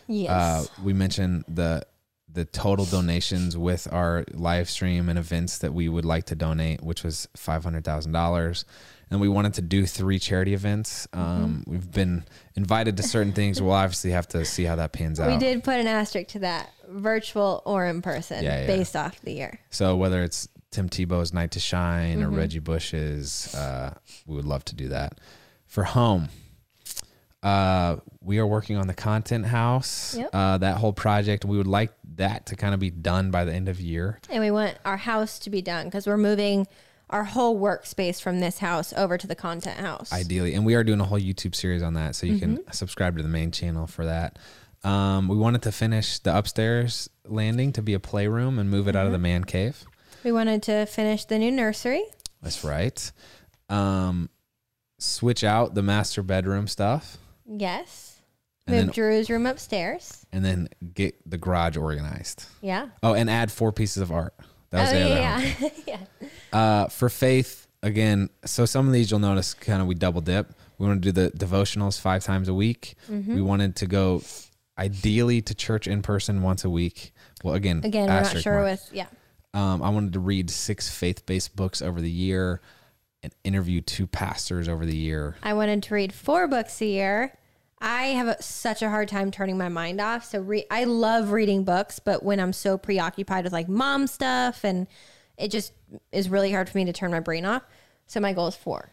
Yes. 0.06 0.30
Uh, 0.30 0.66
we 0.82 0.92
mentioned 0.92 1.44
the 1.48 1.84
the 2.32 2.44
total 2.44 2.84
donations 2.84 3.56
with 3.56 3.92
our 3.92 4.24
live 4.32 4.70
stream 4.70 5.08
and 5.08 5.18
events 5.18 5.58
that 5.58 5.74
we 5.74 5.88
would 5.88 6.04
like 6.04 6.26
to 6.26 6.36
donate, 6.36 6.82
which 6.82 7.02
was 7.02 7.28
five 7.36 7.64
hundred 7.64 7.84
thousand 7.84 8.12
dollars. 8.12 8.64
And 9.10 9.20
we 9.20 9.28
wanted 9.28 9.54
to 9.54 9.62
do 9.62 9.86
three 9.86 10.18
charity 10.20 10.54
events. 10.54 11.08
Mm-hmm. 11.12 11.20
Um, 11.44 11.64
We've 11.66 11.90
been 11.90 12.24
invited 12.54 12.96
to 12.98 13.02
certain 13.02 13.32
things. 13.32 13.60
We'll 13.60 13.72
obviously 13.72 14.12
have 14.12 14.28
to 14.28 14.44
see 14.44 14.62
how 14.64 14.76
that 14.76 14.92
pans 14.92 15.18
out. 15.18 15.30
we 15.30 15.36
did 15.38 15.64
put 15.64 15.80
an 15.80 15.88
asterisk 15.88 16.28
to 16.28 16.38
that 16.40 16.70
virtual 16.88 17.62
or 17.66 17.86
in 17.86 18.02
person 18.02 18.44
Yeah, 18.44 18.60
yeah. 18.60 18.66
based 18.68 18.94
off 18.94 19.20
the 19.22 19.32
year. 19.32 19.58
So 19.70 19.96
whether 19.96 20.22
it's 20.22 20.46
Tim 20.70 20.88
Tebow's 20.88 21.32
Night 21.32 21.50
to 21.52 21.60
Shine 21.60 22.18
Mm-hmm. 22.20 22.26
or 22.34 22.36
Reggie 22.38 22.58
Bush's, 22.60 23.52
uh, 23.54 23.94
we 24.26 24.36
would 24.36 24.44
love 24.44 24.64
to 24.66 24.76
do 24.76 24.88
that. 24.88 25.18
For 25.66 25.82
home, 25.84 26.28
uh, 27.42 27.96
we 28.20 28.38
are 28.38 28.46
working 28.46 28.76
on 28.76 28.86
the 28.86 28.94
content 28.94 29.46
house. 29.46 30.14
Yep. 30.16 30.30
Uh, 30.32 30.58
that 30.58 30.76
whole 30.76 30.92
project, 30.92 31.44
we 31.44 31.56
would 31.56 31.66
like 31.66 31.92
that 32.16 32.46
to 32.46 32.56
kind 32.56 32.74
of 32.74 32.80
be 32.80 32.90
done 32.90 33.30
by 33.30 33.44
the 33.44 33.52
end 33.52 33.68
of 33.68 33.80
year. 33.80 34.20
And 34.28 34.40
we 34.42 34.50
want 34.50 34.76
our 34.84 34.96
house 34.98 35.38
to 35.40 35.50
be 35.50 35.62
done 35.62 35.86
because 35.86 36.06
we're 36.06 36.16
moving 36.18 36.66
our 37.10 37.24
whole 37.24 37.58
workspace 37.60 38.20
from 38.20 38.40
this 38.40 38.58
house 38.58 38.92
over 38.96 39.18
to 39.18 39.26
the 39.26 39.34
content 39.34 39.78
house. 39.78 40.12
ideally. 40.12 40.54
And 40.54 40.64
we 40.64 40.74
are 40.74 40.82
doing 40.84 41.00
a 41.00 41.04
whole 41.04 41.18
YouTube 41.20 41.54
series 41.54 41.82
on 41.82 41.94
that, 41.94 42.14
so 42.16 42.26
you 42.26 42.34
Mm-hmm. 42.34 42.56
can 42.56 42.72
subscribe 42.72 43.16
to 43.16 43.22
the 43.22 43.28
main 43.28 43.50
channel 43.50 43.86
for 43.86 44.06
that. 44.06 44.38
Um, 44.82 45.28
we 45.28 45.36
wanted 45.36 45.62
to 45.62 45.72
finish 45.72 46.18
the 46.20 46.34
upstairs 46.36 47.10
landing 47.26 47.72
to 47.74 47.82
be 47.82 47.92
a 47.94 48.00
playroom 48.00 48.58
and 48.58 48.70
move 48.70 48.88
it 48.88 48.96
out 48.96 49.06
of 49.06 49.12
the 49.12 49.18
Mm-hmm. 49.18 49.22
man 49.24 49.44
cave. 49.44 49.84
we 50.24 50.32
wanted 50.32 50.62
to 50.64 50.86
finish 50.86 51.24
the 51.26 51.38
new 51.38 51.50
nursery. 51.50 52.02
That's 52.42 52.64
right. 52.64 53.12
Um, 53.68 54.30
switch 54.98 55.44
out 55.44 55.74
the 55.74 55.82
master 55.82 56.22
bedroom 56.22 56.66
stuff, 56.66 57.18
Yes. 57.46 58.06
And 58.66 58.76
Move 58.76 58.86
then- 58.86 58.94
Drew's 58.94 59.30
room 59.30 59.46
upstairs. 59.46 60.24
and 60.32 60.44
then 60.44 60.68
get 60.94 61.16
the 61.28 61.38
garage 61.38 61.76
organized. 61.76 62.44
Yeah. 62.60 62.88
Oh, 63.02 63.14
and 63.14 63.28
add 63.28 63.50
four 63.50 63.72
pieces 63.72 64.00
of 64.02 64.12
art. 64.12 64.34
That 64.70 64.82
was 64.82 64.90
oh, 64.90 64.92
the 64.94 65.04
other 65.04 65.20
yeah. 65.20 65.52
one. 65.58 65.70
yeah. 65.86 66.28
Uh, 66.52 66.88
for 66.88 67.08
faith, 67.08 67.66
again, 67.82 68.30
so 68.44 68.64
some 68.64 68.86
of 68.86 68.92
these 68.92 69.10
you'll 69.10 69.20
notice 69.20 69.54
kind 69.54 69.80
of 69.80 69.88
we 69.88 69.94
double 69.94 70.20
dip. 70.20 70.52
We 70.78 70.86
want 70.86 71.02
to 71.02 71.12
do 71.12 71.12
the 71.12 71.30
devotionals 71.30 72.00
five 72.00 72.24
times 72.24 72.48
a 72.48 72.54
week. 72.54 72.94
Mm-hmm. 73.10 73.34
We 73.34 73.42
wanted 73.42 73.76
to 73.76 73.86
go 73.86 74.22
ideally 74.78 75.42
to 75.42 75.54
church 75.54 75.86
in 75.86 76.02
person 76.02 76.42
once 76.42 76.64
a 76.64 76.70
week. 76.70 77.12
Well, 77.44 77.54
again, 77.54 77.82
Again, 77.84 78.08
we're 78.08 78.22
not 78.22 78.38
sure 78.38 78.54
mark. 78.54 78.64
with, 78.64 78.90
yeah. 78.92 79.06
Um, 79.52 79.82
I 79.82 79.90
wanted 79.90 80.12
to 80.14 80.20
read 80.20 80.48
six 80.48 80.88
faith 80.88 81.26
based 81.26 81.56
books 81.56 81.82
over 81.82 82.00
the 82.00 82.10
year 82.10 82.60
and 83.22 83.34
interview 83.44 83.80
two 83.80 84.06
pastors 84.06 84.68
over 84.68 84.86
the 84.86 84.96
year. 84.96 85.36
I 85.42 85.52
wanted 85.54 85.82
to 85.84 85.94
read 85.94 86.12
four 86.12 86.48
books 86.48 86.80
a 86.80 86.86
year. 86.86 87.34
I 87.80 88.08
have 88.08 88.28
a, 88.28 88.42
such 88.42 88.82
a 88.82 88.90
hard 88.90 89.08
time 89.08 89.30
turning 89.30 89.56
my 89.56 89.68
mind 89.68 90.00
off. 90.00 90.24
So 90.24 90.40
re- 90.40 90.66
I 90.70 90.84
love 90.84 91.32
reading 91.32 91.64
books, 91.64 91.98
but 91.98 92.22
when 92.22 92.38
I'm 92.38 92.52
so 92.52 92.76
preoccupied 92.76 93.44
with 93.44 93.52
like 93.52 93.68
mom 93.68 94.06
stuff 94.06 94.64
and 94.64 94.86
it 95.38 95.50
just 95.50 95.72
is 96.12 96.28
really 96.28 96.52
hard 96.52 96.68
for 96.68 96.76
me 96.76 96.84
to 96.84 96.92
turn 96.92 97.10
my 97.10 97.20
brain 97.20 97.44
off. 97.44 97.62
So 98.06 98.20
my 98.20 98.32
goal 98.32 98.48
is 98.48 98.56
four. 98.56 98.90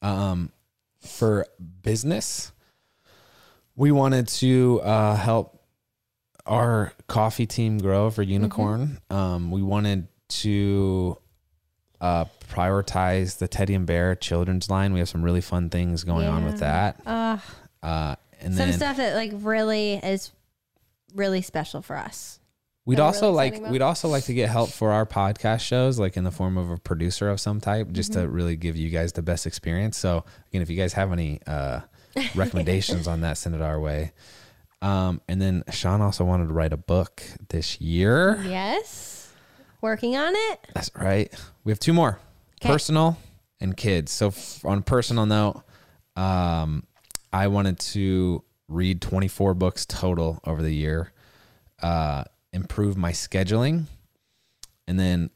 Um, 0.00 0.52
for 1.00 1.46
business, 1.82 2.52
we 3.74 3.90
wanted 3.90 4.28
to 4.28 4.80
uh, 4.82 5.16
help 5.16 5.60
our 6.46 6.92
coffee 7.08 7.46
team 7.46 7.78
grow 7.78 8.10
for 8.10 8.22
Unicorn. 8.22 8.98
Um, 9.10 9.50
we 9.50 9.62
wanted 9.62 10.08
to 10.28 11.18
uh, 12.00 12.26
prioritize 12.48 13.38
the 13.38 13.48
Teddy 13.48 13.74
and 13.74 13.86
Bear 13.86 14.14
children's 14.14 14.70
line. 14.70 14.92
We 14.92 15.00
have 15.00 15.08
some 15.08 15.24
really 15.24 15.40
fun 15.40 15.68
things 15.68 16.04
going 16.04 16.26
on 16.28 16.44
with 16.44 16.60
that. 16.60 17.00
Uh, 17.04 17.38
Uh, 17.82 18.16
and 18.40 18.54
some 18.54 18.68
then 18.70 18.72
stuff 18.78 18.96
that 18.98 19.14
like 19.14 19.32
really 19.34 19.94
is 19.94 20.32
really 21.14 21.42
special 21.42 21.80
for 21.82 21.96
us. 21.96 22.38
we'd 22.84 23.00
also 23.00 23.26
really 23.32 23.50
like 23.60 23.70
we'd 23.70 23.82
also 23.82 24.08
like 24.08 24.24
to 24.24 24.34
get 24.34 24.48
help 24.48 24.70
for 24.70 24.92
our 24.92 25.04
podcast 25.06 25.60
shows, 25.60 25.98
like 25.98 26.16
in 26.16 26.24
the 26.24 26.30
form 26.30 26.56
of 26.56 26.70
a 26.70 26.76
producer 26.78 27.28
of 27.30 27.40
some 27.40 27.60
type, 27.60 27.90
just 27.92 28.12
Mm-hmm. 28.12 28.22
to 28.22 28.28
really 28.28 28.56
give 28.56 28.76
you 28.76 28.90
guys 28.90 29.12
the 29.12 29.22
best 29.22 29.46
experience. 29.46 29.96
So 29.98 30.24
again, 30.50 30.62
if 30.62 30.70
you 30.70 30.76
guys 30.76 30.92
have 30.94 31.12
any 31.12 31.40
uh, 31.46 31.80
recommendations 32.34 33.06
on 33.08 33.20
that, 33.22 33.38
send 33.38 33.54
it 33.54 33.62
our 33.62 33.78
way. 33.80 34.12
Um, 34.80 35.20
and 35.28 35.42
then 35.42 35.64
Shawn 35.72 36.00
also 36.00 36.24
wanted 36.24 36.46
to 36.46 36.52
write 36.52 36.72
a 36.72 36.76
book 36.76 37.22
this 37.48 37.80
year. 37.80 38.40
Yes. 38.46 39.32
Working 39.80 40.16
on 40.16 40.32
it. 40.34 40.60
That's 40.74 40.90
right. 40.94 41.32
We 41.64 41.72
have 41.72 41.78
two 41.80 41.92
more: 41.92 42.18
'Kay. 42.60 42.68
personal 42.68 43.18
and 43.60 43.76
kids. 43.76 44.12
So 44.12 44.28
f- 44.28 44.64
on 44.64 44.78
a 44.78 44.82
personal 44.82 45.26
note, 45.26 45.62
um, 46.16 46.84
I 47.32 47.48
wanted 47.48 47.78
to 47.80 48.42
read 48.68 49.00
24 49.00 49.54
books 49.54 49.86
total 49.86 50.40
over 50.44 50.62
the 50.62 50.74
year, 50.74 51.12
uh, 51.82 52.24
improve 52.52 52.96
my 52.96 53.12
scheduling, 53.12 53.84
and 54.86 54.98
then 54.98 55.30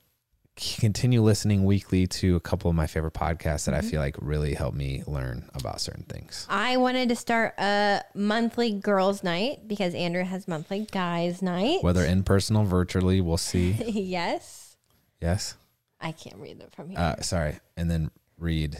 continue 0.54 1.22
listening 1.22 1.64
weekly 1.64 2.06
to 2.06 2.36
a 2.36 2.40
couple 2.40 2.68
of 2.68 2.76
my 2.76 2.86
favorite 2.86 3.14
podcasts 3.14 3.64
that 3.64 3.74
I 3.74 3.80
feel 3.80 4.00
like 4.00 4.16
really 4.20 4.52
help 4.52 4.74
me 4.74 5.02
learn 5.06 5.48
about 5.54 5.80
certain 5.80 6.04
things. 6.04 6.46
I 6.50 6.76
wanted 6.76 7.08
to 7.08 7.16
start 7.16 7.54
a 7.58 8.02
monthly 8.14 8.72
girls' 8.72 9.22
night 9.24 9.66
because 9.66 9.94
Andrew 9.94 10.24
has 10.24 10.46
monthly 10.46 10.86
guys' 10.92 11.40
night. 11.40 11.82
Whether 11.82 12.04
in 12.04 12.22
person 12.22 12.56
or 12.56 12.66
virtually, 12.66 13.20
we'll 13.22 13.36
see. 13.38 13.72
yes. 13.72 14.76
Yes. 15.20 15.56
I 16.00 16.12
can't 16.12 16.36
read 16.36 16.60
it 16.60 16.72
from 16.74 16.90
here. 16.90 16.98
Uh, 16.98 17.20
sorry. 17.22 17.58
And 17.76 17.90
then 17.90 18.10
read. 18.38 18.78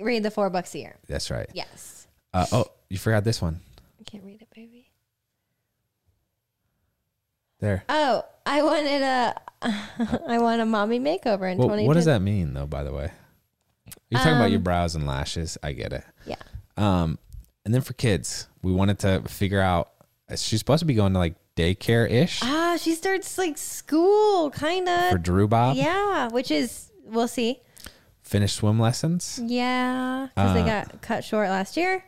read 0.00 0.22
the 0.24 0.30
four 0.30 0.50
books 0.50 0.74
a 0.74 0.78
year. 0.78 0.96
That's 1.08 1.30
right. 1.30 1.48
Yes. 1.54 2.01
Uh, 2.34 2.46
oh, 2.52 2.64
you 2.88 2.98
forgot 2.98 3.24
this 3.24 3.40
one. 3.42 3.60
I 4.00 4.04
can't 4.04 4.24
read 4.24 4.40
it, 4.42 4.48
baby. 4.54 4.90
There. 7.60 7.84
Oh, 7.88 8.24
I 8.44 8.62
wanted 8.62 9.02
a, 9.02 9.40
I 10.28 10.38
want 10.38 10.60
a 10.60 10.66
mommy 10.66 10.98
makeover 10.98 11.50
in 11.50 11.58
Well, 11.58 11.68
2020. 11.68 11.86
what 11.86 11.94
does 11.94 12.06
that 12.06 12.20
mean, 12.20 12.54
though? 12.54 12.66
By 12.66 12.82
the 12.82 12.92
way, 12.92 13.12
you're 14.10 14.18
talking 14.18 14.34
about 14.36 14.50
your 14.50 14.58
Um, 14.58 14.64
brows 14.64 14.94
and 14.96 15.06
lashes. 15.06 15.56
I 15.62 15.72
get 15.72 15.92
it. 15.92 16.04
Yeah. 16.26 16.36
Um, 16.76 17.18
and 17.64 17.72
then 17.72 17.82
for 17.82 17.92
kids, 17.92 18.48
we 18.62 18.72
wanted 18.72 18.98
to 19.00 19.22
figure 19.28 19.60
out. 19.60 19.92
uh, 20.28 20.34
She's 20.36 20.58
supposed 20.58 20.80
to 20.80 20.86
be 20.86 20.94
going 20.94 21.12
to 21.12 21.18
like 21.20 21.36
daycare 21.54 22.10
ish 22.10 22.40
Ah, 22.42 22.76
she 22.80 22.94
starts 22.94 23.38
like 23.38 23.58
school, 23.58 24.50
kind 24.50 24.88
of. 24.88 25.12
for. 25.12 25.18
Drew 25.18 25.46
Bob. 25.46 25.76
Yeah, 25.76 26.28
which 26.30 26.50
is 26.50 26.90
we'll 27.04 27.28
see. 27.28 27.60
Finish 28.22 28.54
swim 28.54 28.80
lessons. 28.80 29.38
Yeah, 29.44 30.28
because 30.34 30.54
they 30.54 30.62
Uh, 30.62 30.66
got 30.66 31.00
cut 31.02 31.22
short 31.22 31.48
last 31.48 31.76
year. 31.76 32.04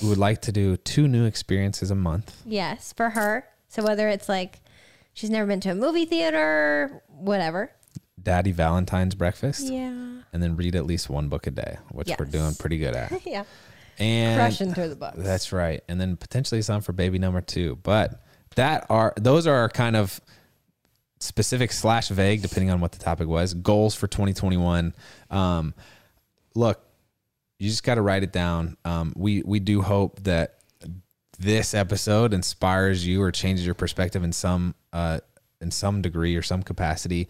We 0.00 0.08
would 0.08 0.18
like 0.18 0.40
to 0.42 0.52
do 0.52 0.76
two 0.76 1.06
new 1.08 1.24
experiences 1.26 1.90
a 1.90 1.94
month. 1.94 2.40
Yes, 2.46 2.92
for 2.92 3.10
her. 3.10 3.46
So 3.68 3.82
whether 3.82 4.08
it's 4.08 4.28
like 4.28 4.60
she's 5.12 5.30
never 5.30 5.46
been 5.46 5.60
to 5.60 5.70
a 5.70 5.74
movie 5.74 6.04
theater, 6.06 7.02
whatever. 7.08 7.70
Daddy 8.22 8.52
Valentine's 8.52 9.14
breakfast, 9.14 9.66
Yeah. 9.66 9.88
and 10.32 10.42
then 10.42 10.56
read 10.56 10.76
at 10.76 10.86
least 10.86 11.10
one 11.10 11.28
book 11.28 11.46
a 11.46 11.50
day, 11.50 11.78
which 11.90 12.08
we're 12.18 12.24
doing 12.24 12.54
pretty 12.54 12.78
good 12.78 12.94
at. 12.96 13.26
Yeah. 13.26 13.44
And 13.98 14.38
Crushing 14.38 14.72
through 14.72 14.88
the 14.88 14.96
books. 14.96 15.16
That's 15.18 15.52
right. 15.52 15.82
And 15.88 16.00
then 16.00 16.16
potentially 16.16 16.62
some 16.62 16.80
for 16.80 16.92
baby 16.92 17.18
number 17.18 17.40
two. 17.40 17.78
But 17.82 18.22
that 18.56 18.86
are 18.88 19.12
those 19.16 19.46
are 19.46 19.68
kind 19.68 19.96
of 19.96 20.20
specific 21.20 21.72
slash 21.72 22.08
vague, 22.08 22.42
depending 22.42 22.70
on 22.70 22.80
what 22.80 22.92
the 22.92 22.98
topic 22.98 23.28
was. 23.28 23.54
Goals 23.54 23.94
for 23.94 24.06
2021. 24.06 24.94
Um, 25.30 25.74
look, 26.54 26.82
you 27.62 27.68
just 27.68 27.84
got 27.84 27.94
to 27.94 28.02
write 28.02 28.24
it 28.24 28.32
down. 28.32 28.76
Um, 28.84 29.12
we 29.14 29.40
we 29.42 29.60
do 29.60 29.82
hope 29.82 30.20
that 30.24 30.58
this 31.38 31.74
episode 31.74 32.34
inspires 32.34 33.06
you 33.06 33.22
or 33.22 33.30
changes 33.30 33.64
your 33.64 33.76
perspective 33.76 34.24
in 34.24 34.32
some 34.32 34.74
uh, 34.92 35.20
in 35.60 35.70
some 35.70 36.02
degree 36.02 36.34
or 36.34 36.42
some 36.42 36.64
capacity. 36.64 37.28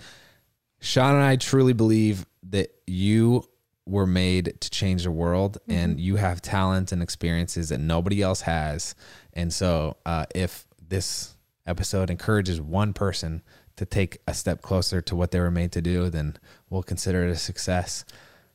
Shawn 0.80 1.16
and 1.16 1.22
I 1.22 1.36
truly 1.36 1.74
believe 1.74 2.24
that 2.48 2.70
you 2.86 3.44
were 3.84 4.06
made 4.06 4.58
to 4.58 4.70
change 4.70 5.04
the 5.04 5.10
world 5.10 5.58
and 5.68 6.00
you 6.00 6.16
have 6.16 6.40
talents 6.40 6.92
and 6.92 7.02
experiences 7.02 7.68
that 7.68 7.78
nobody 7.78 8.22
else 8.22 8.40
has. 8.40 8.94
And 9.34 9.52
so, 9.52 9.98
uh, 10.06 10.24
if 10.34 10.66
this 10.80 11.36
episode 11.66 12.08
encourages 12.08 12.58
one 12.58 12.94
person 12.94 13.42
to 13.76 13.84
take 13.84 14.16
a 14.26 14.32
step 14.32 14.62
closer 14.62 15.02
to 15.02 15.14
what 15.14 15.30
they 15.30 15.40
were 15.40 15.50
made 15.50 15.72
to 15.72 15.82
do, 15.82 16.08
then 16.08 16.38
we'll 16.70 16.82
consider 16.82 17.28
it 17.28 17.30
a 17.30 17.36
success. 17.36 18.06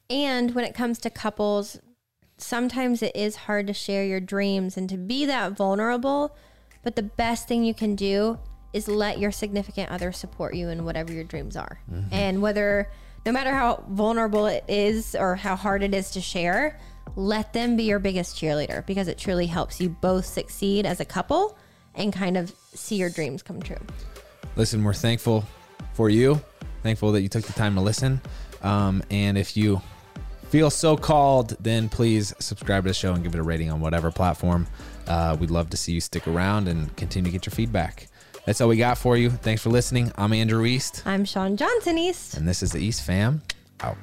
And 0.09 0.55
when 0.55 0.65
it 0.65 0.73
comes 0.73 0.99
to 0.99 1.09
couples, 1.09 1.79
sometimes 2.37 3.01
it 3.01 3.15
is 3.15 3.35
hard 3.35 3.67
to 3.67 3.73
share 3.73 4.05
your 4.05 4.19
dreams 4.19 4.77
and 4.77 4.89
to 4.89 4.97
be 4.97 5.25
that 5.25 5.53
vulnerable. 5.53 6.35
But 6.83 6.95
the 6.95 7.03
best 7.03 7.47
thing 7.47 7.63
you 7.63 7.73
can 7.73 7.95
do 7.95 8.39
is 8.73 8.87
let 8.87 9.19
your 9.19 9.31
significant 9.31 9.89
other 9.91 10.11
support 10.11 10.55
you 10.55 10.69
in 10.69 10.85
whatever 10.85 11.11
your 11.11 11.23
dreams 11.23 11.57
are. 11.57 11.79
And 12.11 12.41
whether, 12.41 12.89
no 13.25 13.31
matter 13.31 13.51
how 13.51 13.83
vulnerable 13.89 14.45
it 14.45 14.63
is 14.67 15.15
or 15.15 15.35
how 15.35 15.55
hard 15.55 15.83
it 15.83 15.93
is 15.93 16.11
to 16.11 16.21
share, 16.21 16.79
let 17.15 17.53
them 17.53 17.75
be 17.75 17.83
your 17.83 17.99
biggest 17.99 18.37
cheerleader 18.37 18.85
because 18.85 19.07
it 19.07 19.17
truly 19.17 19.47
helps 19.47 19.81
you 19.81 19.89
both 19.89 20.25
succeed 20.25 20.85
as 20.85 20.99
a 20.99 21.05
couple 21.05 21.57
and 21.95 22.13
kind 22.13 22.37
of 22.37 22.53
see 22.73 22.95
your 22.95 23.09
dreams 23.09 23.41
come 23.41 23.61
true. 23.61 23.77
Listen, 24.55 24.83
we're 24.83 24.93
thankful 24.93 25.43
for 25.93 26.09
you, 26.09 26.39
thankful 26.83 27.11
that 27.13 27.21
you 27.21 27.29
took 27.29 27.43
the 27.43 27.53
time 27.53 27.75
to 27.75 27.81
listen. 27.81 28.21
Um, 28.61 29.03
and 29.09 29.37
if 29.37 29.57
you 29.57 29.81
feel 30.49 30.69
so 30.69 30.95
called, 30.97 31.55
then 31.59 31.89
please 31.89 32.33
subscribe 32.39 32.83
to 32.83 32.89
the 32.89 32.93
show 32.93 33.13
and 33.13 33.23
give 33.23 33.33
it 33.33 33.39
a 33.39 33.43
rating 33.43 33.71
on 33.71 33.79
whatever 33.79 34.11
platform. 34.11 34.67
Uh, 35.07 35.35
we'd 35.39 35.51
love 35.51 35.69
to 35.69 35.77
see 35.77 35.93
you 35.93 36.01
stick 36.01 36.27
around 36.27 36.67
and 36.67 36.95
continue 36.97 37.31
to 37.31 37.37
get 37.37 37.45
your 37.45 37.51
feedback. 37.51 38.07
That's 38.45 38.61
all 38.61 38.69
we 38.69 38.77
got 38.77 38.97
for 38.97 39.17
you. 39.17 39.29
Thanks 39.29 39.61
for 39.61 39.69
listening. 39.69 40.11
I'm 40.17 40.31
Andrew 40.33 40.65
East, 40.65 41.03
I'm 41.05 41.25
Shawn 41.25 41.57
Johnson 41.57 41.97
East. 41.97 42.35
and 42.35 42.47
this 42.47 42.63
is 42.63 42.71
the 42.71 42.79
East 42.79 43.03
Fam. 43.03 43.41
Out. 43.81 43.97